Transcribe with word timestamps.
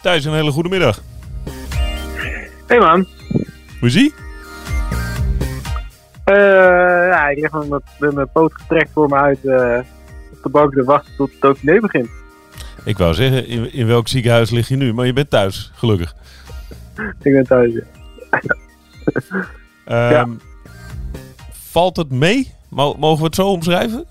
Thijs, 0.00 0.24
een 0.24 0.32
hele 0.32 0.50
goede 0.50 0.68
middag. 0.68 1.02
Hey 2.66 2.78
man. 2.78 3.06
Hoe 3.78 3.88
is 3.88 3.96
ie? 3.96 4.14
Eh, 6.24 6.36
ja, 7.06 7.28
ik 7.28 7.38
lig 7.38 7.68
met, 7.68 8.14
mijn 8.14 8.30
poot 8.32 8.52
gestrekt 8.54 8.90
voor 8.92 9.08
me 9.08 9.16
uit 9.16 9.44
eh, 9.44 9.78
op 10.32 10.42
de 10.42 10.48
bank 10.48 10.72
te 10.72 10.84
wachten 10.84 11.16
tot 11.16 11.30
het 11.30 11.40
document 11.40 11.80
begint. 11.80 12.08
Ik 12.84 12.98
wou 12.98 13.14
zeggen, 13.14 13.46
in, 13.46 13.72
in 13.72 13.86
welk 13.86 14.08
ziekenhuis 14.08 14.50
lig 14.50 14.68
je 14.68 14.76
nu? 14.76 14.94
Maar 14.94 15.06
je 15.06 15.12
bent 15.12 15.30
thuis, 15.30 15.72
gelukkig. 15.74 16.14
Ik 17.22 17.32
ben 17.32 17.46
thuis. 17.46 17.72
ja. 19.84 20.20
Ehm, 20.20 20.30
Valt 21.70 21.96
het 21.96 22.10
mee? 22.10 22.52
Mo- 22.68 22.94
Mogen 22.98 23.18
we 23.18 23.24
het 23.24 23.34
zo 23.34 23.48
omschrijven? 23.48 24.04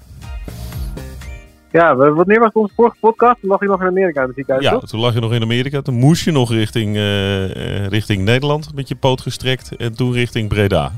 Ja, 1.71 1.95
we- 1.97 2.13
wanneer 2.13 2.39
was 2.39 2.51
onze 2.51 2.73
vorige 2.75 2.95
podcast? 2.99 3.39
Toen 3.39 3.49
lag 3.49 3.59
je 3.59 3.65
nog 3.67 3.81
in 3.81 3.87
Amerika 3.87 4.27
ziekenhuis, 4.35 4.65
Ja, 4.65 4.71
toch? 4.71 4.85
toen 4.89 4.99
lag 4.99 5.13
je 5.13 5.19
nog 5.19 5.33
in 5.33 5.41
Amerika. 5.41 5.81
Toen 5.81 5.95
moest 5.95 6.23
je 6.25 6.31
nog 6.31 6.51
richting, 6.51 6.95
eh, 6.95 7.83
eh, 7.83 7.87
richting 7.87 8.23
Nederland 8.23 8.75
met 8.75 8.87
je 8.87 8.95
poot 8.95 9.21
gestrekt. 9.21 9.75
En 9.75 9.95
toen 9.95 10.13
richting 10.13 10.49
Breda. 10.49 10.91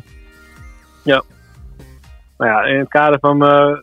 Nou 2.38 2.54
ja, 2.54 2.64
in 2.64 2.80
het 2.80 2.88
kader 2.90 3.20
van 3.20 3.46
eh, 3.46 3.74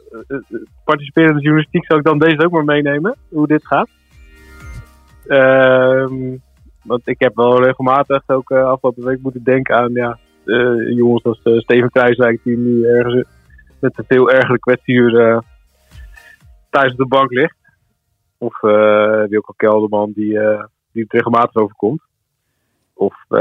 participerende 0.84 1.41
journalistiek 1.41 1.84
zou 1.84 1.98
ik 1.98 2.05
dan 2.05 2.19
deze 2.19 2.45
ook 2.45 2.50
maar 2.50 2.64
meenemen, 2.64 3.16
hoe 3.28 3.47
dit 3.47 3.66
gaat. 3.66 3.88
Ehm, 5.27 6.36
want 6.83 7.00
ik 7.05 7.16
heb 7.19 7.36
wel 7.36 7.62
regelmatig 7.62 8.22
ook 8.27 8.50
afgelopen 8.52 9.05
week 9.05 9.22
moeten 9.22 9.42
denken 9.45 9.77
aan 9.77 9.92
ja, 9.92 10.19
jongens 10.95 11.25
als 11.25 11.41
eh, 11.43 11.59
Steven 11.59 11.91
Kruiswijk 11.91 12.41
die 12.45 12.56
nu 12.56 12.84
ergens 12.84 13.29
met 13.80 13.98
een 13.98 14.05
veel 14.09 14.30
ergere 14.30 14.59
kwetsuur 14.59 15.20
eh, 15.20 15.39
thuis 16.70 16.92
op 16.92 16.98
de 16.98 17.06
bank 17.06 17.31
ligt. 17.33 17.56
Of 18.39 18.62
uh, 18.62 19.25
Wilco 19.28 19.53
Kelderman 19.56 20.12
die, 20.14 20.39
eh, 20.39 20.64
die 20.92 21.03
het 21.03 21.12
regelmatig 21.12 21.55
overkomt. 21.55 22.03
Of, 22.95 23.14
eh, 23.28 23.39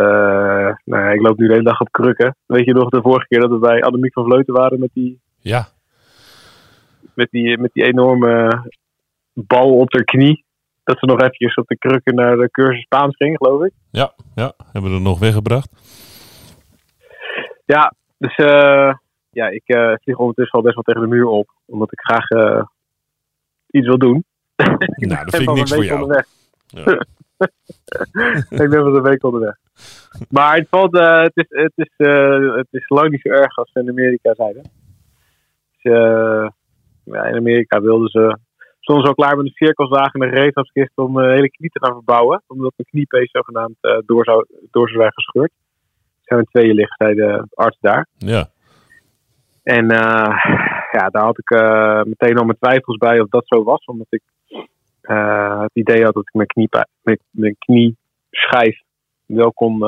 nou 0.84 1.04
ja, 1.04 1.10
ik 1.10 1.22
loop 1.22 1.38
nu 1.38 1.48
de 1.48 1.54
hele 1.54 1.64
dag 1.66 1.82
op 1.82 1.92
krukken. 1.92 2.36
Weet 2.46 2.66
je 2.66 2.74
nog 2.74 2.90
de 2.90 3.02
vorige 3.02 3.28
keer 3.28 3.40
dat 3.40 3.50
we 3.50 3.58
bij 3.58 3.82
Annemiek 3.82 4.14
van 4.14 4.26
Vleuten 4.26 4.54
waren 4.54 4.80
met 4.80 4.90
die, 4.94 5.20
Ja, 5.40 5.68
met 7.14 7.28
die, 7.32 7.58
met 7.58 7.74
die 7.74 7.84
enorme 7.84 8.62
bal 9.34 9.78
op 9.78 9.94
haar 9.94 10.04
knie? 10.04 10.46
Dat 10.84 11.00
ze 11.00 11.06
nog 11.06 11.20
eventjes 11.20 11.56
op 11.56 11.68
de 11.68 11.78
krukken 11.78 12.16
naar 12.16 12.38
de 12.38 12.52
cursus 12.52 12.82
Spaans 12.82 13.16
ging, 13.16 13.38
geloof 13.38 13.64
ik. 13.64 13.72
ja, 13.92 14.14
ja. 14.36 14.54
Hebben 14.72 14.92
we 14.92 14.98
er 14.98 15.04
nog 15.04 15.20
weggebracht. 15.20 15.70
Ja, 17.68 17.94
dus 18.18 18.36
eh, 18.36 18.94
ja, 19.30 19.48
ik 19.48 19.64
eh, 19.66 19.94
vlieg 20.02 20.18
ondertussen 20.18 20.58
al 20.58 20.64
best 20.64 20.76
wel 20.76 20.84
tegen 20.84 21.02
de 21.02 21.08
muur 21.08 21.26
op. 21.26 21.50
Omdat 21.66 21.92
ik 21.92 22.00
graag 22.00 22.30
eh, 22.30 22.64
iets 23.68 23.88
wil 23.88 23.98
doen. 23.98 24.24
Nou, 24.96 25.24
dat 25.26 25.32
ben 25.32 25.42
vind 25.42 25.42
ik 25.42 25.48
van 25.48 25.56
niks 25.56 25.70
voor 25.70 25.80
week 25.80 25.90
jou. 25.90 26.02
onderweg. 26.02 26.28
Ja. 26.68 27.06
ik 28.64 28.70
ben 28.70 28.84
wel 28.84 28.96
een 28.96 29.02
week 29.02 29.24
onderweg. 29.24 29.56
Maar 30.30 30.56
het, 30.56 30.68
valt, 30.70 30.98
het, 30.98 31.32
is, 31.34 31.46
het, 31.50 31.72
is, 31.76 31.94
het 32.56 32.68
is 32.72 32.90
lang 32.90 33.10
niet 33.10 33.22
zo 33.22 33.30
erg 33.30 33.58
als 33.58 33.72
ze 33.72 33.80
in 33.80 33.90
Amerika 33.90 34.34
zeiden. 34.34 34.64
Dus, 35.72 35.94
ja, 37.04 37.24
in 37.24 37.36
Amerika 37.36 37.82
wilden 37.82 38.10
ze 38.10 38.38
soms 38.80 39.08
al 39.08 39.14
klaar 39.14 39.38
met 39.38 39.46
een 39.46 39.52
cirkelzaag 39.52 40.14
en 40.14 40.22
een 40.22 40.30
gereedschapskist 40.30 40.92
om 40.96 41.14
de 41.14 41.28
hele 41.28 41.50
knie 41.50 41.70
te 41.70 41.86
gaan 41.86 41.94
verbouwen. 41.94 42.44
Omdat 42.48 42.74
mijn 42.76 42.90
kniepees 42.90 43.32
zogenaamd 43.32 43.78
door, 44.06 44.24
zou, 44.24 44.46
door 44.72 44.88
zou 44.88 45.00
zijn 45.00 45.14
gescheurd. 45.14 45.52
Zijn 46.28 46.46
tweeën 46.46 46.76
liggen, 46.76 46.96
zei 46.98 47.16
de 47.16 47.48
arts 47.54 47.78
daar. 47.80 48.08
ja. 48.18 48.50
En 49.64 49.90
eh, 49.90 50.36
ja, 50.92 51.10
daar 51.10 51.24
had 51.24 51.38
ik 51.38 51.50
eh, 51.50 52.02
meteen 52.04 52.38
al 52.38 52.46
mijn 52.46 52.58
twijfels 52.60 52.98
bij 52.98 53.20
of 53.20 53.30
dat 53.30 53.44
zo 53.48 53.64
was. 53.64 53.86
Omdat 53.86 54.08
ik 54.10 54.22
eh, 55.02 55.62
het 55.62 55.72
idee 55.74 56.04
had 56.04 56.14
dat 56.14 56.28
ik 56.28 56.34
mijn, 56.34 56.48
knie, 56.48 56.70
mijn, 57.02 57.20
mijn 57.30 57.56
knieschijf 57.60 58.82
wel 59.26 59.54
kon, 59.54 59.80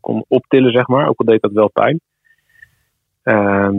kon 0.00 0.24
optillen, 0.28 0.72
zeg 0.72 0.86
maar. 0.86 1.08
Ook 1.08 1.18
al 1.18 1.26
deed 1.26 1.42
dat 1.42 1.52
wel 1.52 1.70
pijn. 1.70 2.00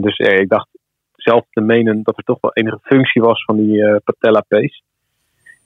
Dus 0.00 0.16
eh, 0.16 0.38
ik 0.38 0.48
dacht 0.48 0.68
zelf 1.12 1.44
te 1.50 1.60
menen 1.60 2.02
dat 2.02 2.16
er 2.16 2.24
toch 2.24 2.40
wel 2.40 2.52
enige 2.52 2.78
functie 2.82 3.22
was 3.22 3.44
van 3.44 3.56
die 3.56 4.00
patella 4.00 4.44
pace. 4.48 4.82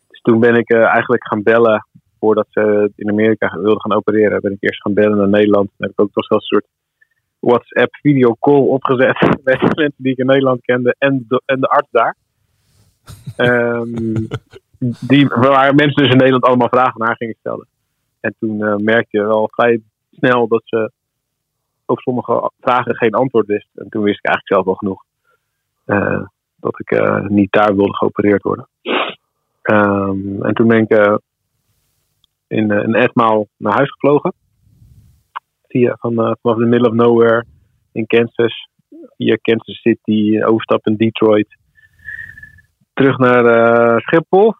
Dus 0.08 0.20
toen 0.20 0.40
ben 0.40 0.54
ik 0.54 0.72
eigenlijk 0.72 1.26
gaan 1.26 1.42
bellen 1.42 1.86
voordat 2.18 2.46
ze 2.50 2.90
in 2.96 3.10
Amerika 3.10 3.60
wilden 3.60 3.80
gaan 3.80 3.96
opereren. 3.96 4.40
Ben 4.40 4.52
ik 4.52 4.56
eerst 4.60 4.82
gaan 4.82 4.94
bellen 4.94 5.16
naar 5.16 5.28
Nederland. 5.28 5.66
En 5.68 5.74
heb 5.76 5.90
ik 5.90 6.00
ook 6.00 6.12
toch 6.12 6.28
wel 6.28 6.38
een 6.38 6.44
soort 6.44 6.66
WhatsApp 7.38 7.94
video 7.94 8.36
call 8.40 8.66
opgezet 8.66 9.20
met 9.44 9.60
mensen 9.60 9.94
die 9.96 10.12
ik 10.12 10.18
in 10.18 10.26
Nederland 10.26 10.60
kende 10.60 10.94
en 10.98 11.24
de, 11.28 11.42
en 11.44 11.60
de 11.60 11.68
arts 11.68 11.90
daar. 11.90 12.16
Ehm, 13.36 14.14
die, 14.78 15.26
waar 15.28 15.74
mensen 15.74 16.02
dus 16.02 16.12
in 16.12 16.16
Nederland 16.16 16.44
allemaal 16.44 16.68
vragen 16.68 17.00
naar 17.00 17.16
gingen 17.16 17.36
stellen. 17.38 17.66
En 18.20 18.34
toen 18.38 18.62
eh, 18.62 18.76
merkte 18.76 19.16
je 19.16 19.22
wel 19.22 19.48
vrij 19.52 19.80
snel 20.12 20.48
dat 20.48 20.62
ze 20.64 20.90
op 21.86 21.98
sommige 21.98 22.50
vragen 22.60 22.96
geen 22.96 23.14
antwoord 23.14 23.46
wist. 23.46 23.68
En 23.74 23.88
toen 23.88 24.02
wist 24.02 24.18
ik 24.18 24.24
eigenlijk 24.24 24.54
zelf 24.54 24.64
wel 24.64 24.74
genoeg 24.74 25.04
eh, 25.84 26.26
dat 26.56 26.80
ik 26.80 26.90
eh, 26.90 27.26
niet 27.26 27.52
daar 27.52 27.76
wilde 27.76 27.96
geopereerd 27.96 28.42
worden. 28.42 28.68
Ehm, 29.62 30.42
en 30.42 30.54
toen 30.54 30.68
ben 30.68 30.78
ik 30.88 31.20
in, 32.48 32.70
eh, 32.70 32.82
in 32.82 32.94
etmaal 32.94 33.48
naar 33.56 33.74
huis 33.74 33.90
gevlogen 33.90 34.32
via, 35.66 35.96
van, 36.00 36.18
eh, 36.18 36.32
vanaf 36.42 36.58
de 36.58 36.66
middle 36.66 36.88
of 36.88 36.94
nowhere 36.94 37.44
in 37.92 38.06
Kansas. 38.06 38.68
Via 39.16 39.36
Kansas 39.42 39.80
City, 39.80 40.42
overstap 40.44 40.86
in 40.86 40.96
Detroit. 40.96 41.56
Terug 42.92 43.18
naar 43.18 43.44
eh, 43.44 43.96
Schiphol. 43.98 44.54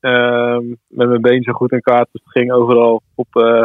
Ehm, 0.00 0.68
met 0.86 1.08
mijn 1.08 1.20
been 1.20 1.42
zo 1.42 1.52
goed 1.52 1.72
in 1.72 1.80
kaart. 1.80 2.08
Dus 2.12 2.22
het 2.24 2.32
ging 2.32 2.52
overal 2.52 3.02
op 3.14 3.36
eh, 3.36 3.64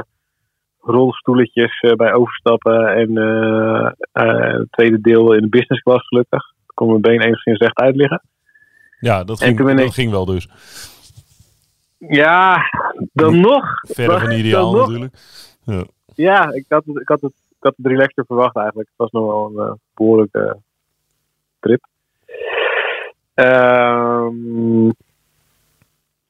rolstoeletjes 0.81 1.79
eh, 1.79 1.93
bij 1.93 2.13
overstappen. 2.13 2.95
En 2.95 3.17
eh, 3.17 3.91
eh, 4.11 4.59
het 4.59 4.71
tweede 4.71 5.01
deel 5.01 5.33
in 5.33 5.41
de 5.41 5.49
business 5.49 5.81
class 5.81 6.07
gelukkig. 6.07 6.43
Kon 6.73 6.87
mijn 6.87 7.01
been 7.01 7.21
enigszins 7.21 7.59
recht 7.59 7.77
uit 7.77 7.95
liggen. 7.95 8.21
ja 8.99 9.23
dat, 9.23 9.43
ging, 9.43 9.77
dat 9.77 9.93
ging 9.93 10.11
wel 10.11 10.25
dus. 10.25 10.49
Ja, 12.07 12.69
dan 13.13 13.39
nog. 13.39 13.65
Verder 13.81 14.19
van 14.19 14.31
ideaal 14.39 14.75
natuurlijk. 14.75 15.13
Ja. 15.63 15.83
Ja, 16.15 16.51
ik 16.53 16.65
had, 16.67 16.85
het, 16.85 16.99
ik, 16.99 17.07
had 17.07 17.21
het, 17.21 17.33
ik 17.49 17.63
had 17.63 17.73
het 17.77 17.85
relaxter 17.85 18.25
verwacht 18.25 18.55
eigenlijk. 18.55 18.89
Het 18.89 18.97
was 18.97 19.11
nog 19.11 19.25
wel 19.25 19.45
een 19.45 19.67
eh, 19.67 19.73
behoorlijke 19.93 20.57
trip. 21.59 21.85
Ehm, 23.33 24.89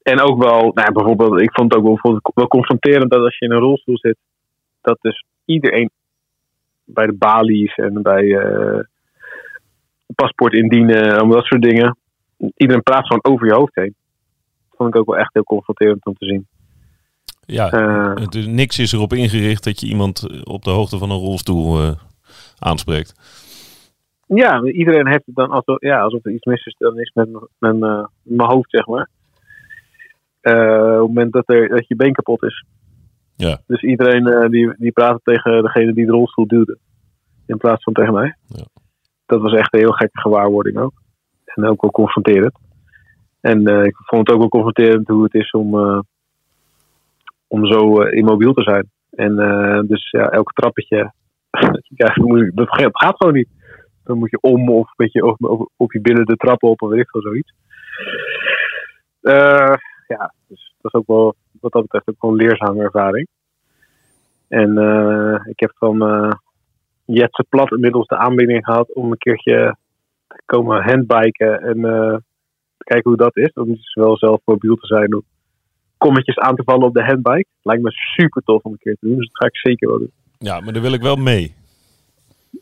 en 0.02 0.20
ook 0.20 0.44
wel, 0.44 0.60
nou, 0.60 0.72
ja, 0.74 0.92
bijvoorbeeld, 0.92 1.42
ik 1.42 1.54
vond 1.54 1.74
het 1.74 1.84
ook 1.84 2.00
wel, 2.02 2.20
wel 2.34 2.48
confronterend 2.48 3.12
dat 3.12 3.24
als 3.24 3.38
je 3.38 3.46
in 3.46 3.52
een 3.52 3.60
rolstoel 3.60 3.98
zit, 3.98 4.18
dat 4.82 4.98
dus 5.02 5.26
iedereen 5.46 5.90
bij 6.84 7.06
de 7.06 7.14
balies 7.14 7.76
en 7.76 8.02
bij 8.02 8.38
eh, 8.38 8.80
paspoort 10.16 10.54
indienen 10.54 11.18
en 11.20 11.30
dat 11.30 11.46
soort 11.46 11.62
dingen, 11.62 11.98
iedereen 12.56 12.84
praat 12.84 13.08
gewoon 13.08 13.36
over 13.36 13.48
je 13.48 13.54
hoofd 13.54 13.76
heen. 13.76 13.96
Vond 14.82 14.94
ik 14.94 15.00
ook 15.00 15.10
wel 15.10 15.18
echt 15.18 15.34
heel 15.34 15.44
confronterend 15.44 16.06
om 16.06 16.14
te 16.14 16.26
zien. 16.26 16.48
Ja, 17.46 17.72
Eh, 17.72 18.16
het 18.16 18.36
is, 18.36 18.48
niks 18.48 18.80
is 18.80 18.92
erop 18.92 19.14
ingericht 19.14 19.64
dat 19.64 19.80
je 19.80 19.88
iemand 19.88 20.30
eh, 20.30 20.42
op 20.44 20.64
de 20.64 20.70
hoogte 20.70 20.98
van 20.98 21.12
een 21.12 21.18
rolstoel 21.18 21.82
eh, 21.82 21.92
aanspreekt. 22.60 23.14
Ja, 24.28 24.64
iedereen 24.64 25.08
heeft 25.08 25.26
het 25.26 25.36
dan 25.36 25.50
alsof, 25.50 25.82
ja, 25.82 26.02
alsof 26.02 26.26
er 26.26 26.32
iets 26.32 26.46
mis 26.46 26.66
is, 26.66 26.76
dan 26.78 27.00
is 27.00 27.12
met, 27.14 27.30
met 27.60 27.80
mijn 27.80 28.50
hoofd, 28.50 28.70
zeg 28.70 28.86
maar. 28.86 29.10
Op 30.42 30.52
het 30.52 31.08
moment 31.08 31.34
dat, 31.34 31.50
er, 31.50 31.68
dat 31.70 31.88
je 31.88 31.96
been 31.96 32.14
kapot 32.14 32.44
is. 32.44 32.66
Ja. 33.36 33.62
Dus 33.68 33.82
iedereen 33.82 34.50
die, 34.52 34.74
die 34.78 34.92
praat 34.92 35.20
tegen 35.24 35.64
degene 35.64 35.94
die 35.94 36.06
de 36.06 36.12
rolstoel 36.12 36.48
duwde. 36.48 36.78
In 37.46 37.58
plaats 37.58 37.84
van 37.84 37.94
tegen 37.94 38.14
mij. 38.14 38.36
Ja. 38.48 38.66
Dat 39.26 39.42
was 39.42 39.54
echt 39.54 39.74
een 39.74 39.80
heel 39.80 39.92
gekke 39.92 40.20
gewaarwording 40.20 40.78
ook. 40.78 40.94
En 41.46 41.66
ook 41.66 41.82
wel 41.82 41.92
confronterend. 41.92 42.58
En 43.42 43.68
eh, 43.68 43.84
ik 43.84 43.96
vond 43.96 44.28
het 44.28 44.36
ook 44.36 44.42
wel 44.42 44.50
confronterend 44.50 45.08
hoe 45.08 45.24
het 45.24 45.34
is 45.34 45.52
om, 45.52 45.80
eh, 45.80 46.00
om 47.48 47.66
zo 47.66 48.02
eh, 48.02 48.18
immobiel 48.18 48.54
te 48.54 48.64
zijn. 48.64 48.90
En 49.12 49.36
dus 49.88 50.10
ja, 50.10 50.30
elke 50.30 50.54
trappetje. 50.54 51.12
ja, 52.02 52.14
dat 52.54 52.70
gaat- 52.70 53.16
gewoon 53.18 53.34
niet. 53.34 53.50
Dan 54.04 54.18
moet 54.18 54.30
je 54.30 54.42
om 54.42 54.70
of 54.70 54.88
een 54.88 54.94
beetje 54.96 55.38
of 55.78 55.94
je 55.94 56.02
binnen 56.02 56.26
de 56.26 56.36
trappen 56.36 56.70
op 56.70 56.82
of 56.82 56.90
weet 56.90 57.00
ik 57.00 57.10
zoiets. 57.12 57.54
Ja, 60.08 60.34
dus 60.48 60.74
dat 60.82 60.94
is 60.94 61.00
ook 61.00 61.08
wel 61.08 61.36
wat 61.62 61.72
dat 61.72 61.82
betreft 61.82 62.08
ook 62.08 62.32
een 62.32 62.36
leerzame 62.36 62.84
ervaring. 62.84 63.28
En 64.48 64.70
ik 65.46 65.60
heb 65.60 65.72
van 65.76 66.02
eh 66.02 66.32
Jetse 67.06 67.46
Plat 67.50 67.72
inmiddels 67.72 68.08
de 68.08 68.18
aanbieding 68.18 68.66
gehad 68.66 68.94
om 68.94 69.12
een 69.12 69.18
keertje 69.18 69.76
te 70.28 70.42
komen 70.46 70.84
handbiken 70.84 71.62
en 71.62 71.80
te 72.84 72.94
kijken 72.94 73.10
hoe 73.10 73.20
dat 73.20 73.38
is. 73.38 73.54
Om 73.54 73.66
dus 73.68 73.94
wel 73.94 74.18
zelf 74.18 74.40
mobiel 74.46 74.76
te 74.76 74.88
zijn 74.88 75.16
om 75.16 75.24
kommetjes 75.98 76.38
aan 76.38 76.56
te 76.56 76.64
vallen 76.64 76.88
op 76.88 76.94
de 76.94 77.04
handbike. 77.04 77.46
Lijkt 77.62 77.84
me 77.84 77.92
super 77.92 78.42
tof 78.44 78.64
om 78.64 78.72
een 78.72 78.78
keer 78.78 78.96
te 79.00 79.08
doen, 79.08 79.16
dus 79.18 79.28
dat 79.28 79.38
ga 79.38 79.46
ik 79.46 79.58
zeker 79.58 79.88
wel 79.90 79.98
doen. 79.98 80.12
Ja, 80.38 80.60
maar 80.60 80.74
daar 80.74 80.82
wil 80.82 80.94
ik 80.94 81.02
wel 81.02 81.16
mee. 81.16 81.56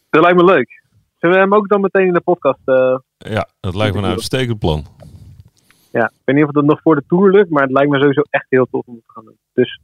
Dat 0.10 0.21
lijkt 0.24 0.38
me 0.38 0.44
leuk. 0.45 0.81
Zullen 1.18 1.36
we 1.36 1.42
hem 1.42 1.54
ook 1.54 1.68
dan 1.68 1.81
meteen 1.81 2.07
in 2.07 2.13
de 2.13 2.21
podcast? 2.21 2.60
eh, 2.66 2.98
Ja, 3.18 3.48
dat 3.60 3.75
lijkt 3.75 3.95
me 3.95 4.01
een 4.01 4.07
uitstekend 4.10 4.60
plan. 4.60 4.86
ja, 5.92 6.06
ik 6.06 6.22
weet 6.25 6.36
niet 6.36 6.45
of 6.45 6.51
dat 6.51 6.63
nog 6.63 6.81
voor 6.81 6.95
de 6.95 7.04
Tour 7.07 7.31
lukt, 7.31 7.50
maar 7.50 7.63
het 7.63 7.72
lijkt 7.72 7.92
me 7.92 8.00
sowieso 8.00 8.22
echt 8.30 8.45
heel 8.50 8.68
tof 8.72 8.86
om 8.86 8.95
te 8.95 9.12
gaan 9.13 9.25
doen. 9.25 9.38
Dus 9.54 9.80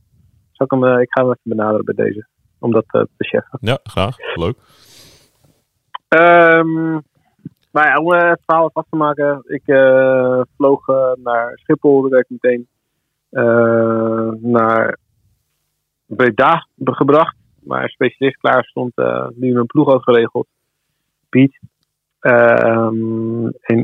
zal 0.51 0.65
ik, 0.65 0.71
hem, 0.71 0.83
eh, 0.85 1.01
ik 1.01 1.11
ga 1.11 1.21
hem 1.21 1.29
even 1.29 1.41
benaderen 1.43 1.85
bij 1.85 2.05
deze. 2.05 2.27
Om 2.59 2.71
dat 2.71 2.85
eh, 2.88 3.01
te 3.01 3.25
cheffen. 3.27 3.57
Ja, 3.61 3.79
graag. 3.83 4.15
Leuk. 4.35 4.55
Ehm, 6.07 6.97
maar 7.75 7.98
om 7.98 8.13
eh, 8.13 8.30
het 8.30 8.42
verhaal 8.45 8.69
vast 8.74 8.88
te 8.89 8.95
maken. 8.95 9.44
Ik 9.45 9.62
eh, 9.66 10.42
vloog 10.57 10.88
eh, 10.88 11.12
naar 11.24 11.51
Schiphol. 11.56 12.01
Daar 12.01 12.10
werd 12.10 12.30
ik 12.30 12.38
meteen 12.42 12.68
naar 14.42 14.98
Breda 16.06 16.68
gebracht. 16.77 17.36
Waar 17.63 17.83
een 17.83 17.89
specialist 17.89 18.38
klaar 18.38 18.63
stond 18.63 18.92
die 19.33 19.54
mijn 19.54 19.66
ploeg 19.66 19.88
had 19.92 20.04
geregeld. 20.04 20.48
Piet. 21.30 21.60
Ehm, 22.19 23.48
in, 23.48 23.83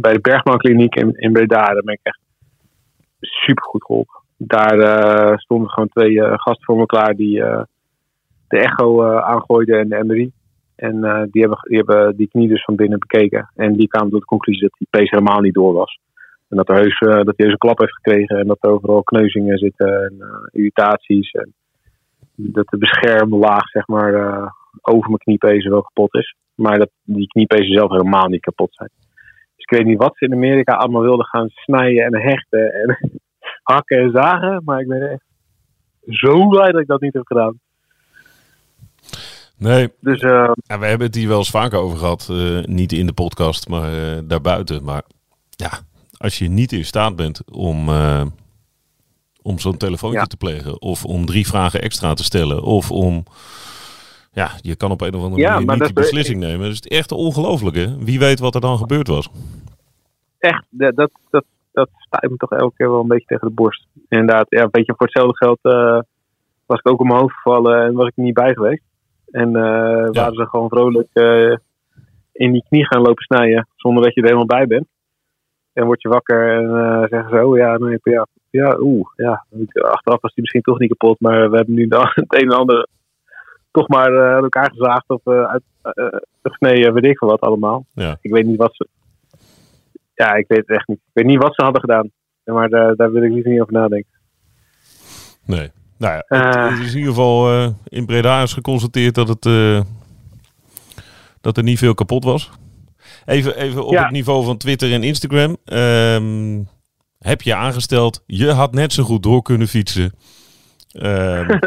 bij 0.00 0.12
de 0.12 0.20
Bergman 0.20 0.58
Kliniek 0.58 0.94
in, 0.94 1.14
in 1.14 1.32
Breda. 1.32 1.64
Daar 1.64 1.82
ben 1.82 1.94
ik 1.94 2.00
echt 2.02 2.20
super 3.20 3.64
goed 3.64 3.84
geholpen. 3.84 4.20
Daar 4.36 5.40
stonden 5.40 5.70
gewoon 5.70 5.88
twee 5.88 6.22
eh, 6.22 6.32
gasten 6.36 6.64
voor 6.64 6.76
me 6.76 6.86
klaar 6.86 7.14
die 7.14 7.34
de 8.48 8.58
echo 8.58 9.04
aangooiden 9.04 9.78
en 9.78 9.88
de 9.88 10.04
MRI. 10.04 10.32
En 10.80 11.04
eh, 11.04 11.22
die, 11.30 11.40
hebben, 11.40 11.58
die 11.62 11.76
hebben 11.76 12.16
die 12.16 12.28
knie 12.28 12.48
dus 12.48 12.64
van 12.64 12.76
binnen 12.76 12.98
bekeken. 12.98 13.50
En 13.54 13.72
die 13.72 13.88
kwamen 13.88 14.10
tot 14.10 14.20
de 14.20 14.26
conclusie 14.26 14.62
dat 14.62 14.78
die 14.78 14.86
pees 14.90 15.10
helemaal 15.10 15.40
niet 15.40 15.54
door 15.54 15.72
was. 15.72 15.98
En 16.48 16.56
dat, 16.56 16.68
er 16.68 16.76
heus, 16.76 16.98
eh, 16.98 17.08
dat 17.08 17.24
hij 17.24 17.34
heus 17.36 17.52
een 17.52 17.58
klap 17.58 17.78
heeft 17.78 17.94
gekregen. 17.94 18.38
En 18.38 18.46
dat 18.46 18.58
er 18.60 18.70
overal 18.70 19.02
kneuzingen 19.02 19.58
zitten 19.58 20.04
en 20.04 20.14
eh, 20.20 20.28
irritaties. 20.50 21.30
En 21.30 21.52
dat 22.34 22.66
de 22.68 22.78
beschermlaag 22.78 23.68
zeg 23.68 23.86
maar, 23.86 24.14
over 24.80 25.08
mijn 25.08 25.18
kniepezen 25.18 25.70
wel 25.70 25.82
kapot 25.82 26.14
is. 26.14 26.34
Maar 26.54 26.78
dat 26.78 26.90
die 27.02 27.26
kniepezen 27.26 27.74
zelf 27.74 27.90
helemaal 27.90 28.28
niet 28.28 28.40
kapot 28.40 28.74
zijn. 28.74 28.90
Dus 29.56 29.64
ik 29.64 29.70
weet 29.70 29.86
niet 29.86 30.02
wat 30.02 30.16
ze 30.16 30.24
in 30.24 30.32
Amerika 30.32 30.72
allemaal 30.74 31.02
wilden 31.02 31.26
gaan 31.26 31.48
snijden 31.48 32.04
en 32.04 32.20
hechten. 32.20 32.72
En 32.72 32.98
hakken 33.72 33.98
en 33.98 34.10
zagen. 34.10 34.62
Maar 34.64 34.80
ik 34.80 34.88
ben 34.88 35.10
echt 35.10 35.24
zo 36.06 36.48
blij 36.48 36.70
dat 36.70 36.80
ik 36.80 36.86
dat 36.86 37.00
niet 37.00 37.14
heb 37.14 37.26
gedaan. 37.26 37.58
Nee, 39.60 39.92
Dus 40.00 40.20
eh, 40.20 40.50
ja, 40.62 40.78
we 40.78 40.86
hebben 40.86 41.06
het 41.06 41.14
hier 41.16 41.28
wel 41.28 41.38
eens 41.38 41.50
vaker 41.50 41.78
over 41.78 41.98
gehad. 41.98 42.28
eh, 42.30 42.62
niet 42.64 42.92
in 42.92 43.06
de 43.06 43.12
podcast, 43.12 43.68
maar 43.68 43.92
eh, 43.92 44.18
daarbuiten. 44.24 44.84
Maar 44.84 45.02
ja, 45.50 45.70
als 46.16 46.38
je 46.38 46.48
niet 46.48 46.72
in 46.72 46.84
staat 46.84 47.16
bent 47.16 47.50
om, 47.52 47.88
om 49.42 49.58
zo'n 49.58 49.76
telefoontje 49.76 50.18
Ja. 50.18 50.24
te 50.24 50.36
plegen. 50.36 50.80
Of 50.82 51.04
om 51.04 51.26
drie 51.26 51.46
vragen 51.46 51.82
extra 51.82 52.14
te 52.14 52.24
stellen. 52.24 52.62
Of 52.62 52.90
om... 52.90 53.24
Ja, 54.32 54.50
je 54.60 54.76
kan 54.76 54.90
op 54.90 55.00
een 55.00 55.14
of 55.14 55.22
andere 55.22 55.42
Ja, 55.42 55.52
manier 55.60 55.70
niet 55.70 55.84
die 55.84 55.92
beslissing 55.92 56.40
nemen. 56.40 56.66
Dus 56.68 56.76
het 56.76 56.90
is 56.90 56.98
echt 56.98 57.12
ongelooflijk, 57.12 57.76
hè? 57.76 57.98
Wie 58.04 58.18
weet 58.18 58.38
wat 58.38 58.54
er 58.54 58.60
dan 58.60 58.78
gebeurd 58.78 59.08
was. 59.08 59.30
echt, 60.38 60.64
dat, 60.70 60.96
dat, 60.96 61.10
dat, 61.30 61.44
dat 61.72 61.88
stuit 61.92 62.30
me 62.30 62.36
toch 62.36 62.50
elke 62.52 62.74
keer 62.76 62.90
wel 62.90 63.00
een 63.00 63.08
beetje 63.08 63.26
tegen 63.26 63.48
de 63.48 63.54
borst. 63.54 63.86
Inderdaad, 64.08 64.46
ja, 64.48 64.62
een 64.62 64.68
beetje 64.70 64.94
voor 64.96 65.06
hetzelfde 65.06 65.36
geld 65.36 65.58
was 66.66 66.78
ik 66.78 66.88
ook 66.88 67.00
om 67.00 67.06
mijn 67.06 67.20
hoofd 67.20 67.34
gevallen 67.34 67.84
en 67.84 67.92
was 67.92 68.06
ik 68.06 68.16
er 68.16 68.22
niet 68.22 68.34
bij 68.34 68.52
geweest. 68.54 68.82
En 69.30 69.56
eh, 69.56 70.08
waren 70.10 70.34
ze 70.34 70.46
gewoon 70.46 70.68
vrolijk 70.68 71.08
eh, 71.12 71.56
in 72.32 72.52
die 72.52 72.64
knie 72.68 72.86
gaan 72.86 73.02
lopen 73.02 73.22
snijden, 73.22 73.68
zonder 73.76 74.02
dat 74.02 74.14
je 74.14 74.20
er 74.20 74.26
helemaal 74.26 74.58
bij 74.58 74.66
bent. 74.66 74.86
En 75.72 75.84
word 75.84 76.02
je 76.02 76.08
wakker 76.08 76.56
en 76.56 76.64
eh, 76.64 77.08
zeggen 77.08 77.30
ze, 77.30 77.46
oh 77.46 77.56
ja, 77.56 77.78
nee, 77.78 77.98
ja, 78.02 78.26
ja, 78.50 78.76
oeh, 78.80 79.08
ja. 79.16 79.44
Achteraf 79.72 80.20
was 80.20 80.34
die 80.34 80.40
misschien 80.42 80.62
toch 80.62 80.78
niet 80.78 80.88
kapot, 80.88 81.20
maar 81.20 81.50
we 81.50 81.56
hebben 81.56 81.74
nu 81.74 81.86
het 81.88 82.34
een 82.34 82.50
en 82.50 82.58
ander 82.58 82.86
toch 83.70 83.88
maar 83.88 84.18
uit 84.34 84.42
elkaar 84.42 84.70
gezaagd 84.70 85.08
of 85.08 85.26
uit, 85.26 85.62
gesneden, 86.42 86.94
weet 86.94 87.04
ik 87.04 87.18
veel 87.18 87.28
wat 87.28 87.40
allemaal. 87.40 87.84
Ja. 87.92 88.16
Ik 88.20 88.32
weet 88.32 88.46
niet 88.46 88.58
wat 88.58 88.74
ze, 88.74 88.88
ja, 90.14 90.34
ik 90.34 90.48
weet 90.48 90.58
het 90.58 90.70
echt 90.70 90.88
niet. 90.88 90.98
Ik 90.98 91.10
weet 91.12 91.26
niet 91.26 91.42
wat 91.42 91.54
ze 91.54 91.62
hadden 91.62 91.80
gedaan. 91.80 92.10
Maar 92.44 92.68
daar, 92.68 92.96
daar 92.96 93.12
wil 93.12 93.22
ik 93.22 93.32
liever 93.32 93.50
niet 93.50 93.60
over 93.60 93.72
nadenken. 93.72 94.10
Nee. 95.44 95.70
Nou 96.00 96.14
ja, 96.14 96.24
Eh. 96.28 96.70
het, 96.70 96.78
is 96.78 96.92
in 96.92 96.98
ieder 96.98 97.12
geval 97.14 97.52
eh, 97.52 97.68
in 97.84 98.06
Breda 98.06 98.42
is 98.42 98.52
geconstateerd 98.52 99.14
dat, 99.14 99.28
het, 99.28 99.46
eh, 99.46 99.80
dat 101.40 101.56
er 101.56 101.62
niet 101.62 101.78
veel 101.78 101.94
kapot 101.94 102.24
was. 102.24 102.50
Even, 103.24 103.56
even 103.56 103.84
op 103.84 103.92
Ja. 103.92 104.02
het 104.02 104.10
niveau 104.10 104.44
van 104.44 104.56
Twitter 104.56 104.92
en 104.92 105.02
Instagram. 105.02 105.56
Ehm, 105.64 106.62
heb 107.18 107.42
je 107.42 107.54
aangesteld, 107.54 108.22
je 108.26 108.50
had 108.52 108.72
net 108.72 108.92
zo 108.92 109.02
goed 109.02 109.22
door 109.22 109.42
kunnen 109.42 109.68
fietsen. 109.68 110.12
Ehm, 110.92 111.58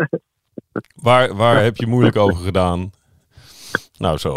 waar, 1.08 1.36
waar 1.36 1.64
heb 1.64 1.78
je 1.78 1.88
moeilijk 1.88 2.16
over 2.18 2.44
gedaan? 2.44 2.92
Nou, 3.98 4.18
zo. 4.18 4.34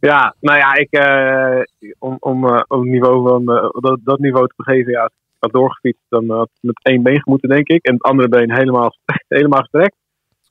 Ja, 0.00 0.34
nou 0.40 0.58
ja, 0.58 0.74
ik, 0.74 0.90
eh, 0.90 1.60
om, 1.98 2.16
om, 2.20 2.44
om 2.44 2.80
het 2.80 2.90
niveau 2.90 3.28
van, 3.28 3.44
dat, 3.80 3.98
dat 4.04 4.18
niveau 4.18 4.46
te 4.46 4.54
begeven, 4.56 4.92
ja, 4.92 5.10
had 5.44 5.52
doorgefietst, 5.52 6.04
dan 6.08 6.30
had 6.30 6.50
ik 6.54 6.62
met 6.62 6.84
één 6.84 7.02
been 7.02 7.20
gemoeten, 7.20 7.48
denk 7.48 7.68
ik. 7.68 7.84
En 7.84 7.92
het 7.92 8.02
andere 8.02 8.28
been 8.28 8.54
helemaal, 8.54 8.94
helemaal 9.28 9.60
gestrekt. 9.60 9.96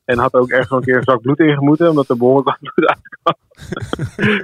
En 0.06 0.18
had 0.18 0.34
ook 0.34 0.50
ergens 0.50 0.72
een 0.72 0.82
keer 0.82 0.96
een 0.96 1.04
zak 1.04 1.22
bloed 1.22 1.40
ingemoeten, 1.40 1.90
omdat 1.90 2.10
er 2.10 2.18
behoorlijk 2.18 2.48
wat 2.48 2.60
bloed 2.60 2.90
uitkwam. 2.90 3.36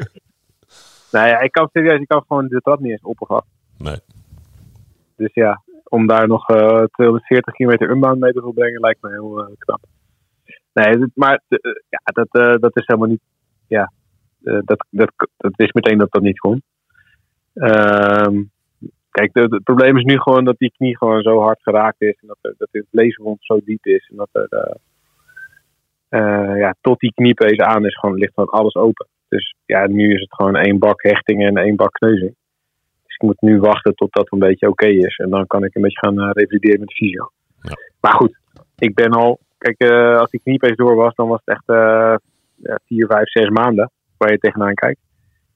nou 1.11 1.27
ja, 1.27 1.39
ik 1.39 1.51
kan 1.51 1.69
serieus, 1.73 1.99
ik 1.99 2.07
kan 2.07 2.23
gewoon 2.27 2.47
de 2.47 2.61
trap 2.61 2.79
niet 2.79 2.91
eens 2.91 3.01
opgevat. 3.01 3.45
Nee. 3.77 3.99
Dus 5.15 5.33
ja, 5.33 5.61
om 5.83 6.07
daar 6.07 6.27
nog 6.27 6.49
eh 6.49 6.83
240 6.83 7.53
kilometer 7.53 7.89
unbound 7.89 8.19
mee 8.19 8.31
te 8.31 8.41
volbrengen, 8.41 8.79
lijkt 8.79 9.01
me 9.01 9.09
heel 9.09 9.39
eh, 9.39 9.55
knap. 9.57 9.79
Nee, 10.73 11.11
maar 11.13 11.41
eh, 11.47 11.59
ja, 11.89 11.99
dat, 12.03 12.61
dat 12.61 12.75
is 12.77 12.85
helemaal 12.85 13.09
niet. 13.09 13.21
Ja, 13.67 13.91
dat, 14.39 14.85
dat, 14.89 15.11
dat 15.37 15.53
is 15.55 15.71
meteen 15.71 15.97
dat 15.97 16.11
dat 16.11 16.21
niet 16.21 16.39
kon. 16.39 16.63
Ehm, 17.53 18.43
kijk, 19.11 19.29
het 19.33 19.63
probleem 19.63 19.97
is 19.97 20.03
nu 20.03 20.19
gewoon 20.19 20.45
dat 20.45 20.57
die 20.57 20.73
knie 20.77 20.97
gewoon 20.97 21.21
zo 21.21 21.39
hard 21.39 21.61
geraakt 21.61 22.01
is. 22.01 22.17
En 22.21 22.27
dat, 22.27 22.37
er, 22.41 22.53
dat 22.57 22.67
het 22.71 22.85
leeswond 22.91 23.37
zo 23.41 23.59
diep 23.63 23.85
is. 23.85 24.09
En 24.09 24.17
dat 24.17 24.29
er 24.31 24.47
eh, 24.49 24.75
eh, 26.09 26.57
ja, 26.57 26.75
tot 26.81 26.99
die 26.99 27.13
kniepees 27.13 27.57
aan 27.57 27.85
is, 27.85 27.97
gewoon, 27.99 28.15
ligt 28.15 28.33
gewoon 28.33 28.49
alles 28.49 28.75
open. 28.75 29.07
Dus 29.27 29.55
ja, 29.65 29.87
nu 29.87 30.13
is 30.13 30.19
het 30.19 30.33
gewoon 30.33 30.55
één 30.55 30.79
bak 30.79 31.01
hechting 31.03 31.45
en 31.45 31.57
één 31.57 31.75
bak 31.75 31.91
kneuzing. 31.91 32.35
Dus 33.05 33.15
ik 33.15 33.21
moet 33.21 33.41
nu 33.41 33.59
wachten 33.59 33.95
tot 33.95 34.13
dat 34.13 34.31
een 34.31 34.39
beetje 34.39 34.69
oké 34.69 34.87
is. 34.87 35.17
En 35.17 35.29
dan 35.29 35.47
kan 35.47 35.63
ik 35.63 35.75
een 35.75 35.81
beetje 35.81 35.99
gaan 35.99 36.19
eh, 36.19 36.29
revalideren 36.33 36.79
met 36.79 36.87
de 36.87 36.95
fysio. 36.95 37.31
Ja. 37.61 37.73
Maar 38.01 38.13
goed, 38.13 38.39
ik 38.77 38.95
ben 38.95 39.11
al... 39.11 39.39
Kijk, 39.57 39.91
als 40.19 40.29
die 40.29 40.41
kniepees 40.43 40.75
door 40.75 40.95
was, 40.95 41.15
dan 41.15 41.27
was 41.27 41.41
het 41.45 41.55
echt 41.55 41.63
ja, 42.55 42.79
vier, 42.85 43.07
vijf, 43.07 43.29
zes 43.29 43.49
maanden 43.49 43.91
waar 44.17 44.31
je 44.31 44.37
tegenaan 44.37 44.73
kijkt. 44.73 44.99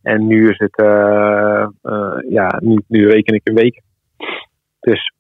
En 0.04 0.28
nu 0.28 0.50
is 0.50 0.58
het, 0.58 0.78
eh, 0.78 1.68
eh, 1.82 2.18
ja, 2.30 2.60
nu, 2.64 2.78
nu 2.88 3.08
reken 3.10 3.34
ik 3.34 3.42
een 3.48 3.56
week. 3.56 3.82
Dus 4.80 5.14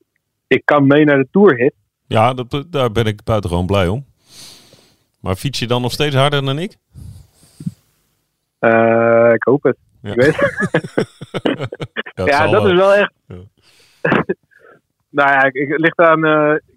ik 0.47 0.61
kan 0.65 0.87
mee 0.87 1.05
naar 1.05 1.17
de 1.17 1.27
tourhit. 1.31 1.73
Ja, 2.07 2.33
dat, 2.33 2.65
daar 2.69 2.91
ben 2.91 3.05
ik 3.05 3.23
buitengewoon 3.23 3.65
blij 3.65 3.87
om. 3.87 4.05
Maar 5.19 5.35
fiets 5.35 5.59
je 5.59 5.67
dan 5.67 5.81
nog 5.81 5.91
steeds 5.91 6.15
harder 6.15 6.45
dan 6.45 6.59
ik? 6.59 6.75
Eh, 8.59 9.31
ik 9.33 9.43
hoop 9.43 9.63
het. 9.63 9.77
Ja. 10.01 10.09
Ik 10.11 10.15
weet 10.21 10.35
Ja, 12.15 12.23
het 12.23 12.27
ja, 12.27 12.37
zal 12.41 12.51
dat 12.51 12.63
wel. 12.63 12.71
is 12.71 12.77
wel 12.77 12.93
echt. 12.93 13.13
Ja. 13.27 13.35
nou 15.17 15.29
ja, 15.29 15.43
ik, 15.43 15.77
ligt 15.79 15.99
aan. 15.99 16.21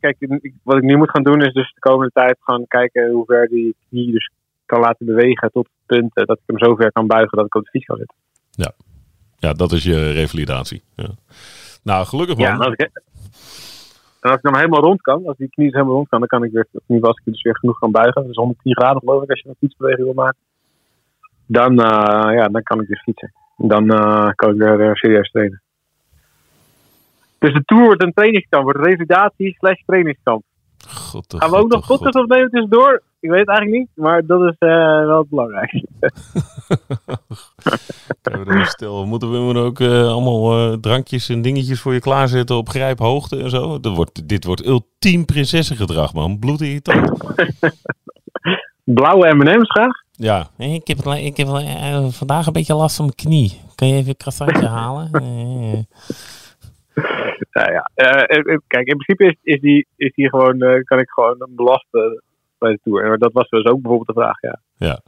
kijk, 0.00 0.16
ik- 0.18 0.54
wat 0.62 0.76
ik 0.76 0.82
nu 0.82 0.96
moet 0.96 1.10
gaan 1.10 1.22
doen 1.22 1.42
is 1.42 1.52
dus 1.52 1.72
de 1.74 1.80
komende 1.80 2.12
tijd 2.12 2.36
gaan 2.40 2.64
kijken 2.68 3.10
hoe 3.10 3.24
ver 3.24 3.48
die 3.48 3.76
knie 3.88 4.12
dus 4.12 4.30
kan 4.66 4.80
laten 4.80 5.06
bewegen 5.06 5.50
tot 5.52 5.64
het 5.66 5.86
punt 5.98 6.14
dat 6.14 6.38
ik 6.38 6.42
hem 6.46 6.58
zo 6.58 6.74
ver 6.74 6.92
kan 6.92 7.06
buigen 7.06 7.36
dat 7.36 7.46
ik 7.46 7.54
op 7.54 7.64
de 7.64 7.70
fiets 7.70 7.86
kan 7.86 7.96
zitten. 7.96 8.16
Ja, 9.38 9.52
dat 9.52 9.72
is 9.72 9.84
je 9.84 10.10
revalidatie. 10.10 10.82
Ja. 10.94 11.08
Nou, 11.82 12.06
gelukkig 12.06 12.36
man. 12.36 12.46
Ja, 12.46 12.52
en 12.52 12.60
als, 12.60 12.72
ik, 12.72 12.80
en 14.20 14.30
als 14.30 14.36
ik 14.36 14.42
dan 14.42 14.56
helemaal 14.56 14.80
rond 14.80 15.00
kan, 15.00 15.26
als 15.26 15.36
die 15.36 15.48
knie 15.48 15.66
dus 15.66 15.74
helemaal 15.74 15.96
rond 15.96 16.08
kan, 16.08 16.18
dan 16.18 16.28
kan 16.28 16.44
ik 16.44 16.52
weer, 16.52 16.66
nu 16.86 16.98
was 16.98 17.16
ik 17.16 17.32
dus 17.32 17.42
weer 17.42 17.56
genoeg 17.56 17.78
gaan 17.78 17.90
buigen. 17.90 18.26
Dus 18.26 18.36
110 18.36 18.74
graden 18.74 19.00
geloof 19.00 19.22
ik 19.22 19.30
als 19.30 19.40
je 19.40 19.48
een 19.48 19.56
fietsbeweging 19.58 20.04
wil 20.04 20.14
maken. 20.14 20.38
Dan, 21.46 21.80
eh, 21.80 22.34
ja, 22.34 22.48
dan 22.48 22.62
kan 22.62 22.80
ik 22.80 22.88
dus 22.88 23.02
fietsen. 23.02 23.32
Dan 23.56 23.90
eh, 23.90 24.28
kan 24.34 24.50
ik 24.50 24.58
weer 24.58 24.80
eh, 24.80 24.94
serieus 24.94 25.30
trainen. 25.30 25.62
Dus 27.38 27.52
de 27.52 27.64
Tour 27.64 27.84
wordt 27.84 28.02
een 28.02 28.12
trainingskamp, 28.12 28.64
wordt 28.64 28.84
revalidatie 28.84 29.54
slash 29.58 29.80
trainingskamp. 29.86 30.42
God, 30.88 31.34
Gaan 31.38 31.50
we 31.50 31.56
ook 31.56 31.70
nog 31.70 31.86
podcast 31.86 32.14
opnemen 32.14 32.50
tussendoor? 32.50 33.02
Ik 33.26 33.32
weet 33.32 33.40
het 33.46 33.48
eigenlijk 33.48 33.78
niet, 33.78 34.04
maar 34.04 34.26
dat 34.26 34.40
is 34.42 34.54
eh, 34.58 35.04
wel 35.04 35.18
het 35.18 35.28
belangrijkste. 35.28 35.86
We 38.22 38.44
dan 38.44 38.64
Stel, 38.66 39.06
moeten 39.06 39.52
we 39.54 39.58
ook 39.60 39.80
eh, 39.80 40.08
allemaal 40.08 40.58
eh, 40.72 40.78
drankjes 40.78 41.28
en 41.28 41.42
dingetjes 41.42 41.80
voor 41.80 41.92
je 41.92 42.00
klaarzetten 42.00 42.56
op 42.56 42.68
grijphoogte 42.68 43.42
en 43.42 43.50
zo? 43.50 43.80
Dat 43.80 43.96
wordt, 43.96 44.28
dit 44.28 44.44
wordt 44.44 44.66
ultiem 44.66 45.24
prinsessengedrag, 45.24 46.12
man. 46.14 46.38
Bloedirritant. 46.38 47.10
Blauwe 48.98 49.34
M&M's 49.34 49.70
graag? 49.70 50.02
Ja, 50.12 50.48
Ik 50.58 50.86
heb, 50.86 51.04
het- 51.04 51.18
ik 51.18 51.36
heb 51.36 51.46
vandaag 52.10 52.46
een 52.46 52.52
beetje 52.52 52.74
last 52.74 52.96
van 52.96 53.04
mijn 53.04 53.16
knie. 53.16 53.60
Kan 53.74 53.88
je 53.88 53.94
even 53.94 54.08
een 54.08 54.16
croissantje 54.16 54.66
halen? 54.80 55.08
Ja, 57.52 57.70
ja. 57.70 57.90
Kijk, 58.66 58.86
in 58.86 58.96
principe 58.96 59.24
is, 59.24 59.36
is, 59.54 59.60
die, 59.60 59.86
is 59.96 60.12
die 60.14 60.28
gewoon, 60.28 60.60
eh, 60.60 60.82
kan 60.84 60.98
ik 60.98 61.08
gewoon 61.10 61.36
belasten 61.48 62.22
bij 62.58 62.72
de 62.72 62.78
Tour. 62.82 63.08
Maar 63.08 63.18
dat 63.18 63.32
was 63.32 63.48
dus 63.48 63.64
ook 63.64 63.80
bijvoorbeeld 63.82 64.16
de 64.16 64.22
vraag, 64.22 64.40
ja. 64.76 65.00